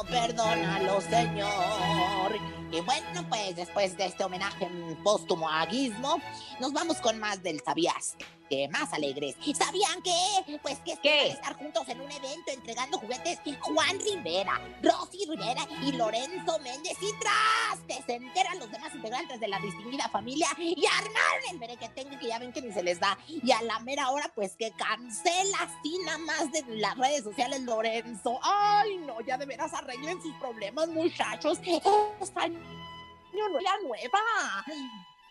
perdónalo, 0.10 1.02
Señor. 1.02 2.36
Y 2.72 2.82
bueno, 2.82 3.28
pues 3.30 3.56
después 3.56 3.98
de 3.98 4.06
este 4.06 4.24
homenaje 4.24 4.68
póstumo 5.04 5.50
a 5.50 5.66
Gizmo, 5.66 6.22
nos 6.60 6.74
vamos 6.74 6.98
con 6.98 7.20
más 7.20 7.42
del 7.42 7.62
Sabías. 7.64 8.16
Que 8.50 8.68
más 8.70 8.92
alegres. 8.94 9.36
¿Sabían 9.56 10.02
que? 10.02 10.58
Pues 10.62 10.80
que 10.80 10.98
¿Qué? 11.02 11.10
van 11.10 11.20
a 11.20 11.34
estar 11.34 11.56
juntos 11.58 11.88
en 11.88 12.02
un 12.02 12.12
evento 12.12 12.52
entregando 12.52 12.98
juguetes 12.98 13.40
Juan 13.60 14.00
Rivera, 14.00 14.60
Rosy 14.82 15.26
Rivera 15.30 15.68
y 15.84 15.92
Lorenzo 15.92 16.60
Méndez. 16.60 16.98
Y 17.02 17.12
tras 17.20 17.80
que 17.88 18.04
se 18.04 18.16
enteran 18.16 18.60
los 18.60 18.72
demás 18.72 18.94
integrantes 18.96 19.40
de 19.40 19.48
la 19.48 19.60
distinguida 19.60 20.10
familia 20.10 20.48
y 20.58 20.84
armaron 20.86 21.42
el 21.52 21.60
merequetengue 21.60 22.18
que 22.20 22.28
ya 22.28 22.40
ven 22.40 22.52
que 22.52 22.62
ni 22.62 22.72
se 22.72 22.84
les 22.84 23.00
da. 23.00 23.18
Y 23.28 23.52
a 23.52 23.62
la 23.62 23.80
mera 23.80 24.10
hora, 24.10 24.32
pues 24.34 24.56
que 24.56 24.72
cancela 24.72 25.58
así 25.62 25.98
nada 26.06 26.18
más 26.20 26.52
de 26.52 26.64
las 26.78 26.98
redes 26.98 27.24
sociales 27.24 27.62
Lorenzo. 27.62 28.40
Ay, 28.42 28.98
no, 29.06 29.22
ya 29.22 29.38
de 29.38 29.46
veras 29.46 29.74
arreglen 29.74 30.22
sus 30.22 30.34
problemas, 30.36 30.88
muchachos. 30.90 31.60
Esta 32.22 32.48
nueva. 33.84 34.66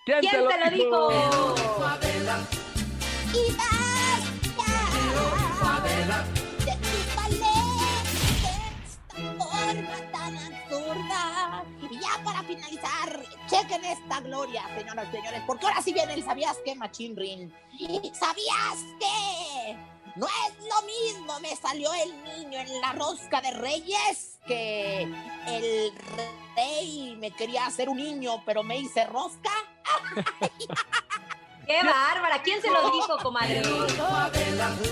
¿Quién, 0.05 0.21
¿Quién 0.21 0.49
te 0.49 0.59
lo 0.59 0.71
dijo? 0.71 1.09
Y 3.35 3.53
basta 3.53 4.89
de 6.65 6.73
tu 6.77 6.95
paleta 7.15 7.49
esta 8.89 9.17
forma 9.39 9.97
tan 10.13 10.37
absurda. 10.37 11.65
Y 11.91 12.01
ya 12.01 12.25
para 12.25 12.43
finalizar, 12.45 13.23
chequen 13.49 13.85
esta 13.85 14.21
gloria, 14.21 14.63
señoras 14.77 15.09
y 15.09 15.17
señores, 15.17 15.43
porque 15.47 15.67
ahora 15.67 15.83
sí 15.83 15.93
viene 15.93 16.15
el 16.15 16.25
¿Sabías 16.25 16.57
qué, 16.65 16.75
Machín? 16.75 17.15
¿Sabías 18.15 18.79
qué? 18.99 19.77
No 20.17 20.27
es 20.27 20.55
lo 20.65 20.83
mismo, 20.83 21.39
me 21.41 21.55
salió 21.55 21.93
el 21.95 22.25
niño 22.25 22.59
en 22.59 22.81
la 22.81 22.93
rosca 22.93 23.41
de 23.41 23.53
reyes 23.53 24.39
que 24.47 25.03
el 25.47 25.93
rey 26.57 27.17
me 27.21 27.31
quería 27.31 27.67
hacer 27.67 27.89
un 27.89 27.99
niño, 27.99 28.43
pero 28.45 28.63
me 28.63 28.79
hice 28.79 29.05
rosca. 29.05 29.53
¡Qué 31.69 31.83
bárbara! 31.85 32.41
¿Quién 32.43 32.63
se 32.63 32.71
lo 32.71 32.91
dijo, 32.91 33.19
comadre? 33.19 33.61
Ay, 33.61 34.55
la 34.57 34.69
Moni, 34.71 34.89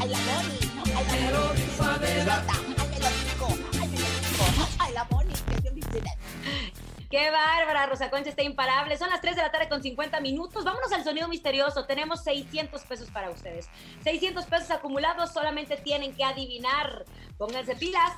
ay, 0.00 0.08
la 0.08 0.18
Moni. 0.18 0.58
Ay, 0.96 1.04
me 1.22 1.30
lo 1.30 1.54
dijo, 1.54 1.84
ay, 1.84 2.00
me 2.00 2.14
lo 2.18 3.14
dijo. 3.22 4.66
Ay, 4.80 4.92
la 4.92 5.04
Moni, 5.04 5.32
que 5.32 5.60
Dios 5.60 5.74
me 5.74 5.80
bendiga. 5.80 6.12
Qué 7.08 7.30
bárbara, 7.30 7.86
Rosa 7.86 8.10
Concha 8.10 8.30
está 8.30 8.42
imparable. 8.42 8.98
Son 8.98 9.08
las 9.08 9.20
3 9.20 9.36
de 9.36 9.42
la 9.42 9.52
tarde 9.52 9.68
con 9.68 9.80
50 9.80 10.18
minutos. 10.20 10.64
Vámonos 10.64 10.90
al 10.90 11.04
sonido 11.04 11.28
misterioso. 11.28 11.86
Tenemos 11.86 12.24
600 12.24 12.82
pesos 12.82 13.08
para 13.12 13.30
ustedes. 13.30 13.68
600 14.02 14.46
pesos 14.46 14.72
acumulados, 14.72 15.32
solamente 15.32 15.76
tienen 15.76 16.16
que 16.16 16.24
adivinar. 16.24 17.04
Pónganse 17.38 17.76
pilas. 17.76 18.12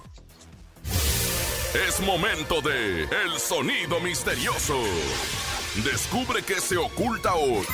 Es 1.87 2.01
momento 2.01 2.63
de 2.63 3.03
El 3.03 3.39
Sonido 3.39 4.01
Misterioso. 4.01 4.81
Descubre 5.85 6.43
qué 6.43 6.61
se 6.61 6.77
oculta 6.77 7.35
hoy. 7.35 7.65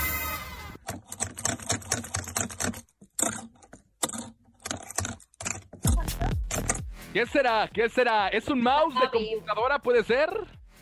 ¿Qué 7.13 7.27
será? 7.27 7.69
¿Qué 7.73 7.89
será? 7.91 8.29
¿Es 8.29 8.49
un 8.49 8.63
mouse 8.63 8.95
de 8.95 9.11
computadora, 9.11 9.79
puede 9.79 10.03
ser? 10.05 10.31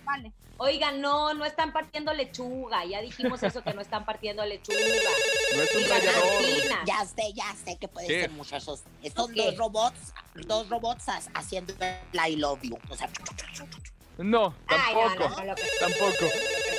Vale. 0.05 0.33
Oigan, 0.59 1.01
no, 1.01 1.33
no 1.35 1.45
están 1.47 1.73
partiendo 1.73 2.12
lechuga. 2.12 2.85
Ya 2.85 3.01
dijimos 3.01 3.43
eso, 3.43 3.62
que 3.62 3.73
no 3.73 3.81
están 3.81 4.05
partiendo 4.05 4.45
lechuga. 4.45 4.79
No 5.57 5.62
es 5.62 5.75
un. 5.75 5.91
Argentina. 5.93 6.83
Ya 6.87 7.05
sé, 7.07 7.33
ya 7.35 7.55
sé 7.64 7.79
que 7.81 7.89
puede 7.89 8.07
¿Qué? 8.07 8.21
ser, 8.23 8.31
muchachos. 8.31 8.83
Son 9.16 9.31
Ok. 9.31 9.37
dos 9.37 9.57
robots, 9.57 10.12
dos 10.47 10.68
robots 10.68 11.09
ha- 11.09 11.21
haciendo 11.35 11.73
el 11.81 12.21
I 12.33 12.37
love 12.37 12.61
you. 12.62 12.79
O 12.91 12.95
sea, 12.97 13.09
No, 14.23 14.55
Ay, 14.66 14.95
no, 14.95 15.01
tampoco. 15.01 15.31
no, 15.31 15.37
no, 15.41 15.45
López. 15.47 15.71
Tampoco. 15.81 16.27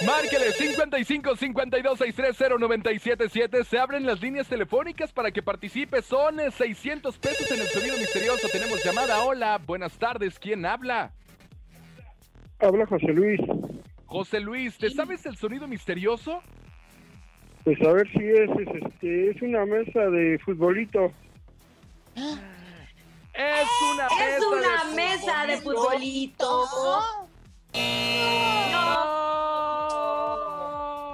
Márquele 0.06 0.52
55 0.52 1.36
52 1.36 1.98
630 1.98 2.58
977. 2.60 3.64
Se 3.64 3.80
abren 3.80 4.06
las 4.06 4.22
líneas 4.22 4.48
telefónicas 4.48 5.12
para 5.12 5.32
que 5.32 5.42
participe. 5.42 6.02
Son 6.02 6.40
eh, 6.40 6.52
600 6.52 7.18
pesos 7.18 7.50
en 7.52 7.62
el 7.62 7.68
sonido 7.68 7.98
misterioso. 7.98 8.48
Tenemos 8.52 8.84
llamada. 8.84 9.24
Hola, 9.24 9.60
buenas 9.66 9.98
tardes. 9.98 10.38
¿Quién 10.38 10.66
habla? 10.66 11.12
Habla 12.60 12.86
José 12.86 13.08
Luis. 13.08 13.40
José 14.06 14.40
Luis, 14.40 14.78
¿te 14.78 14.90
sabes 14.92 15.26
el 15.26 15.36
sonido 15.38 15.68
misterioso? 15.68 16.44
Pues 17.64 17.80
a 17.82 17.92
ver 17.94 18.08
si 18.12 18.24
es, 18.24 18.50
es, 18.60 18.84
este, 18.86 19.30
es 19.32 19.42
una 19.42 19.66
mesa 19.66 20.02
de 20.10 20.38
futbolito. 20.46 21.12
Es 23.34 23.68
una 23.94 24.08
Es 24.08 24.40
mesa 24.40 24.48
una 24.50 24.84
de 24.90 24.96
mesa 24.96 25.46
de 25.48 25.58
futbolito. 25.62 26.66
No. 27.74 28.82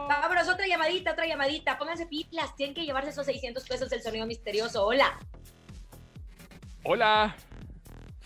Vámonos, 0.08 0.48
otra 0.48 0.68
llamadita, 0.68 1.12
otra 1.12 1.26
llamadita. 1.26 1.78
Pónganse 1.78 2.06
pilas. 2.06 2.56
Tienen 2.56 2.74
que 2.76 2.86
llevarse 2.86 3.10
esos 3.12 3.26
600 3.26 3.64
pesos 3.68 3.90
del 3.90 4.02
sonido 4.02 4.26
misterioso. 4.26 4.86
Hola. 4.86 5.20
Hola. 6.84 7.36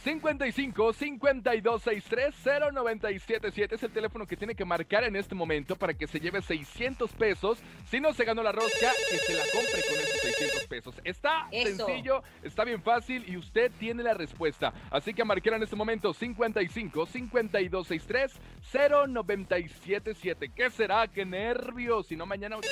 55 0.03 0.93
52 0.93 1.81
63 1.83 2.35
0977 2.73 3.75
es 3.75 3.83
el 3.83 3.91
teléfono 3.91 4.25
que 4.25 4.35
tiene 4.35 4.55
que 4.55 4.65
marcar 4.65 5.03
en 5.03 5.15
este 5.15 5.35
momento 5.35 5.75
para 5.75 5.93
que 5.93 6.07
se 6.07 6.19
lleve 6.19 6.41
600 6.41 7.11
pesos. 7.13 7.59
Si 7.89 7.99
no 7.99 8.11
se 8.13 8.25
ganó 8.25 8.41
la 8.41 8.51
rosca, 8.51 8.91
que 9.11 9.17
se 9.17 9.33
la 9.35 9.43
compre 9.53 9.81
con 9.87 9.99
esos 9.99 10.21
600 10.21 10.67
pesos. 10.67 10.95
Está 11.03 11.47
Eso. 11.51 11.85
sencillo, 11.85 12.23
está 12.41 12.63
bien 12.63 12.81
fácil 12.81 13.23
y 13.27 13.37
usted 13.37 13.71
tiene 13.79 14.01
la 14.01 14.15
respuesta. 14.15 14.73
Así 14.89 15.13
que 15.13 15.23
marcar 15.23 15.53
en 15.53 15.63
este 15.63 15.75
momento 15.75 16.13
55 16.13 17.05
52 17.05 17.87
63 17.87 18.39
0977. 18.71 20.51
¿Qué 20.55 20.69
será? 20.71 21.07
¡Qué 21.07 21.25
nervios! 21.25 22.07
Si 22.07 22.15
no, 22.15 22.25
mañana. 22.25 22.57
Hola. 22.57 22.65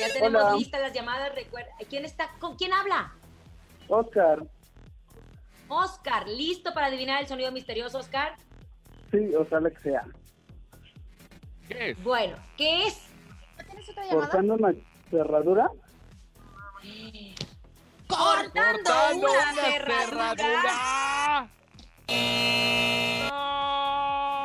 Ya 0.00 0.12
tenemos 0.14 0.42
Hola. 0.44 0.56
listas 0.56 0.80
las 0.80 0.92
llamadas. 0.94 1.34
Recuerda. 1.34 1.70
¿Quién 1.90 2.06
está? 2.06 2.30
¿Con 2.38 2.56
quién 2.56 2.72
habla? 2.72 3.12
Oscar, 3.88 4.42
Oscar, 5.72 6.28
¿listo 6.28 6.72
para 6.74 6.86
adivinar 6.88 7.20
el 7.22 7.28
sonido 7.28 7.50
misterioso, 7.52 7.98
Oscar? 7.98 8.36
sí, 9.10 9.34
ojalá 9.34 9.70
que 9.70 9.80
sea. 9.80 10.04
¿Qué 11.68 11.90
es? 11.90 12.02
Bueno, 12.02 12.36
¿qué 12.56 12.86
es? 12.86 13.08
¿tienes 13.66 13.88
otra 13.90 14.04
Cortando 14.10 14.54
una 14.54 14.72
cerradura. 15.10 15.70
Cortando, 18.06 18.90
Cortando 18.90 19.26
una, 19.30 19.52
una 19.52 19.62
cerradura. 19.62 20.34
cerradura. 20.36 21.48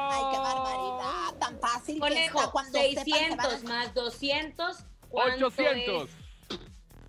ay, 0.09 0.23
qué 0.31 0.37
barbaridad. 0.37 1.37
Tan 1.39 1.59
fácil 1.59 1.95
que 1.95 1.99
Conejo, 1.99 2.39
está 2.39 2.51
cuando 2.51 2.79
sepan 2.79 3.03
que 3.05 3.11
van 3.11 3.39
a- 3.39 3.43
600 3.49 3.63
más 3.63 3.93
200. 3.93 4.77
¿cuánto 5.09 5.47
800. 5.47 6.09
es? 6.09 6.15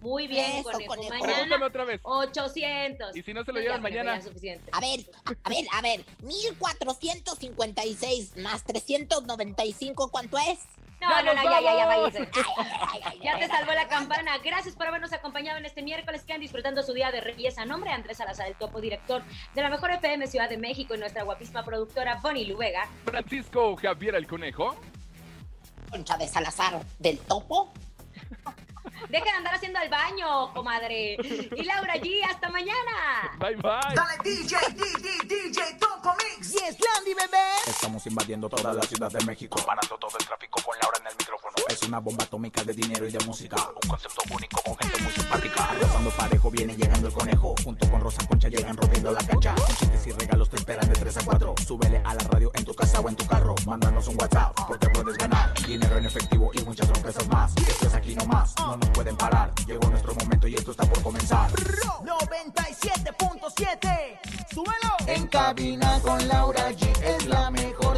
Muy 0.00 0.28
bien, 0.28 0.58
Eso, 0.58 0.70
conejo. 0.70 0.94
conejo. 0.94 1.14
Mañana 1.26 1.66
otra 1.66 1.84
vez. 1.84 2.00
800. 2.04 3.16
Y 3.16 3.22
si 3.22 3.34
no 3.34 3.44
se 3.44 3.52
lo 3.52 3.60
llevan 3.60 3.82
mañana. 3.82 4.16
ya 4.16 4.22
suficiente. 4.22 4.70
A 4.72 4.80
ver, 4.80 5.00
a 5.44 5.48
ver, 5.48 5.64
a 5.72 5.82
ver. 5.82 6.04
1456 6.22 8.36
más 8.38 8.62
395, 8.64 10.10
¿cuánto 10.10 10.38
es? 10.38 10.58
No, 11.00 11.08
¡Ya 11.10 11.22
no, 11.22 11.32
no, 11.34 11.42
ya, 11.44 11.60
ya, 11.60 11.76
ya, 11.76 11.86
váyase. 11.86 12.28
Ya 13.22 13.38
te 13.38 13.46
salvó 13.46 13.72
la 13.72 13.86
campana. 13.86 14.36
Gracias 14.38 14.74
por 14.74 14.88
habernos 14.88 15.12
acompañado 15.12 15.56
en 15.58 15.64
este 15.64 15.80
miércoles. 15.82 16.24
Quedan 16.24 16.40
disfrutando 16.40 16.82
su 16.82 16.92
día 16.92 17.12
de 17.12 17.20
Reyes 17.20 17.56
a 17.58 17.64
nombre 17.64 17.90
de 17.90 17.94
Andrés 17.96 18.16
Salazar, 18.16 18.48
el 18.48 18.56
topo 18.56 18.80
director 18.80 19.22
de 19.54 19.62
la 19.62 19.70
mejor 19.70 19.92
FM 19.92 20.26
Ciudad 20.26 20.48
de 20.48 20.56
México 20.58 20.96
y 20.96 20.98
nuestra 20.98 21.22
guapísima 21.22 21.64
productora 21.64 22.16
Bonnie 22.16 22.46
Luvega. 22.46 22.88
Francisco 23.04 23.76
Javier 23.76 24.16
el 24.16 24.26
Conejo. 24.26 24.74
Concha 25.88 26.16
de 26.16 26.26
Salazar 26.26 26.82
del 26.98 27.20
Topo. 27.20 27.72
Deja 29.08 29.24
de 29.24 29.30
andar 29.30 29.54
haciendo 29.54 29.78
al 29.78 29.88
baño, 29.88 30.52
comadre. 30.52 31.16
Y 31.56 31.62
Laura 31.64 31.94
G, 31.94 32.24
hasta 32.28 32.48
mañana. 32.50 33.32
Bye 33.38 33.56
bye. 33.56 33.94
Dale 33.94 34.18
DJ, 34.22 34.56
DJ, 34.74 35.26
DJ, 35.26 35.74
Toco 35.78 36.14
Mix. 36.16 36.52
Yes, 36.52 36.76
Landy, 36.80 37.14
bebé. 37.14 37.44
Estamos 37.66 38.06
invadiendo 38.06 38.48
toda 38.48 38.74
la 38.74 38.82
ciudad 38.82 39.10
de 39.10 39.24
México, 39.24 39.60
parando 39.64 39.96
todo 39.98 40.18
el 40.18 40.26
tráfico 40.26 40.60
con 40.62 40.76
Laura 40.80 40.98
en 41.00 41.06
el 41.06 41.16
micrófono. 41.16 41.37
Es 41.80 41.86
una 41.86 42.00
bomba 42.00 42.24
atómica 42.24 42.64
de 42.64 42.72
dinero 42.72 43.06
y 43.06 43.12
de 43.12 43.24
música, 43.24 43.54
un 43.56 43.88
concepto 43.88 44.20
único 44.34 44.60
con 44.62 44.76
gente 44.78 45.00
muy 45.00 45.12
simpática. 45.12 45.64
Arrasando 45.64 46.10
parejo 46.10 46.50
viene 46.50 46.76
llegando 46.76 47.06
el 47.06 47.14
conejo, 47.14 47.54
junto 47.62 47.88
con 47.88 48.00
Rosa 48.00 48.26
Concha 48.26 48.48
llegan 48.48 48.76
rompiendo 48.76 49.12
la 49.12 49.24
cancha. 49.24 49.54
Con 49.54 49.76
chistes 49.76 50.08
y 50.08 50.12
regalos 50.12 50.50
te 50.50 50.56
esperan 50.56 50.88
de 50.88 50.94
3 50.94 51.18
a 51.18 51.24
4. 51.24 51.54
Súbele 51.64 52.02
a 52.04 52.14
la 52.14 52.24
radio 52.24 52.50
en 52.54 52.64
tu 52.64 52.74
casa 52.74 52.98
o 53.00 53.08
en 53.08 53.14
tu 53.14 53.24
carro, 53.26 53.54
mándanos 53.64 54.08
un 54.08 54.20
WhatsApp 54.20 54.56
porque 54.66 54.88
puedes 54.88 55.16
ganar 55.18 55.54
dinero 55.64 55.98
en 55.98 56.06
efectivo 56.06 56.50
y 56.52 56.64
muchas 56.64 56.88
sorpresas 56.88 57.28
más. 57.28 57.56
Esto 57.56 57.86
es 57.86 57.94
aquí 57.94 58.16
nomás, 58.16 58.56
no 58.58 58.76
nos 58.76 58.90
pueden 58.90 59.16
parar. 59.16 59.54
Llegó 59.64 59.88
nuestro 59.88 60.16
momento 60.16 60.48
y 60.48 60.56
esto 60.56 60.72
está 60.72 60.84
por 60.84 61.00
comenzar. 61.00 61.48
97.7. 61.52 64.18
Súbelo. 64.52 64.96
En 65.06 65.28
cabina 65.28 66.00
con 66.02 66.26
Laura 66.26 66.72
G 66.72 66.88
es 67.02 67.24
la 67.26 67.52
mejor, 67.52 67.97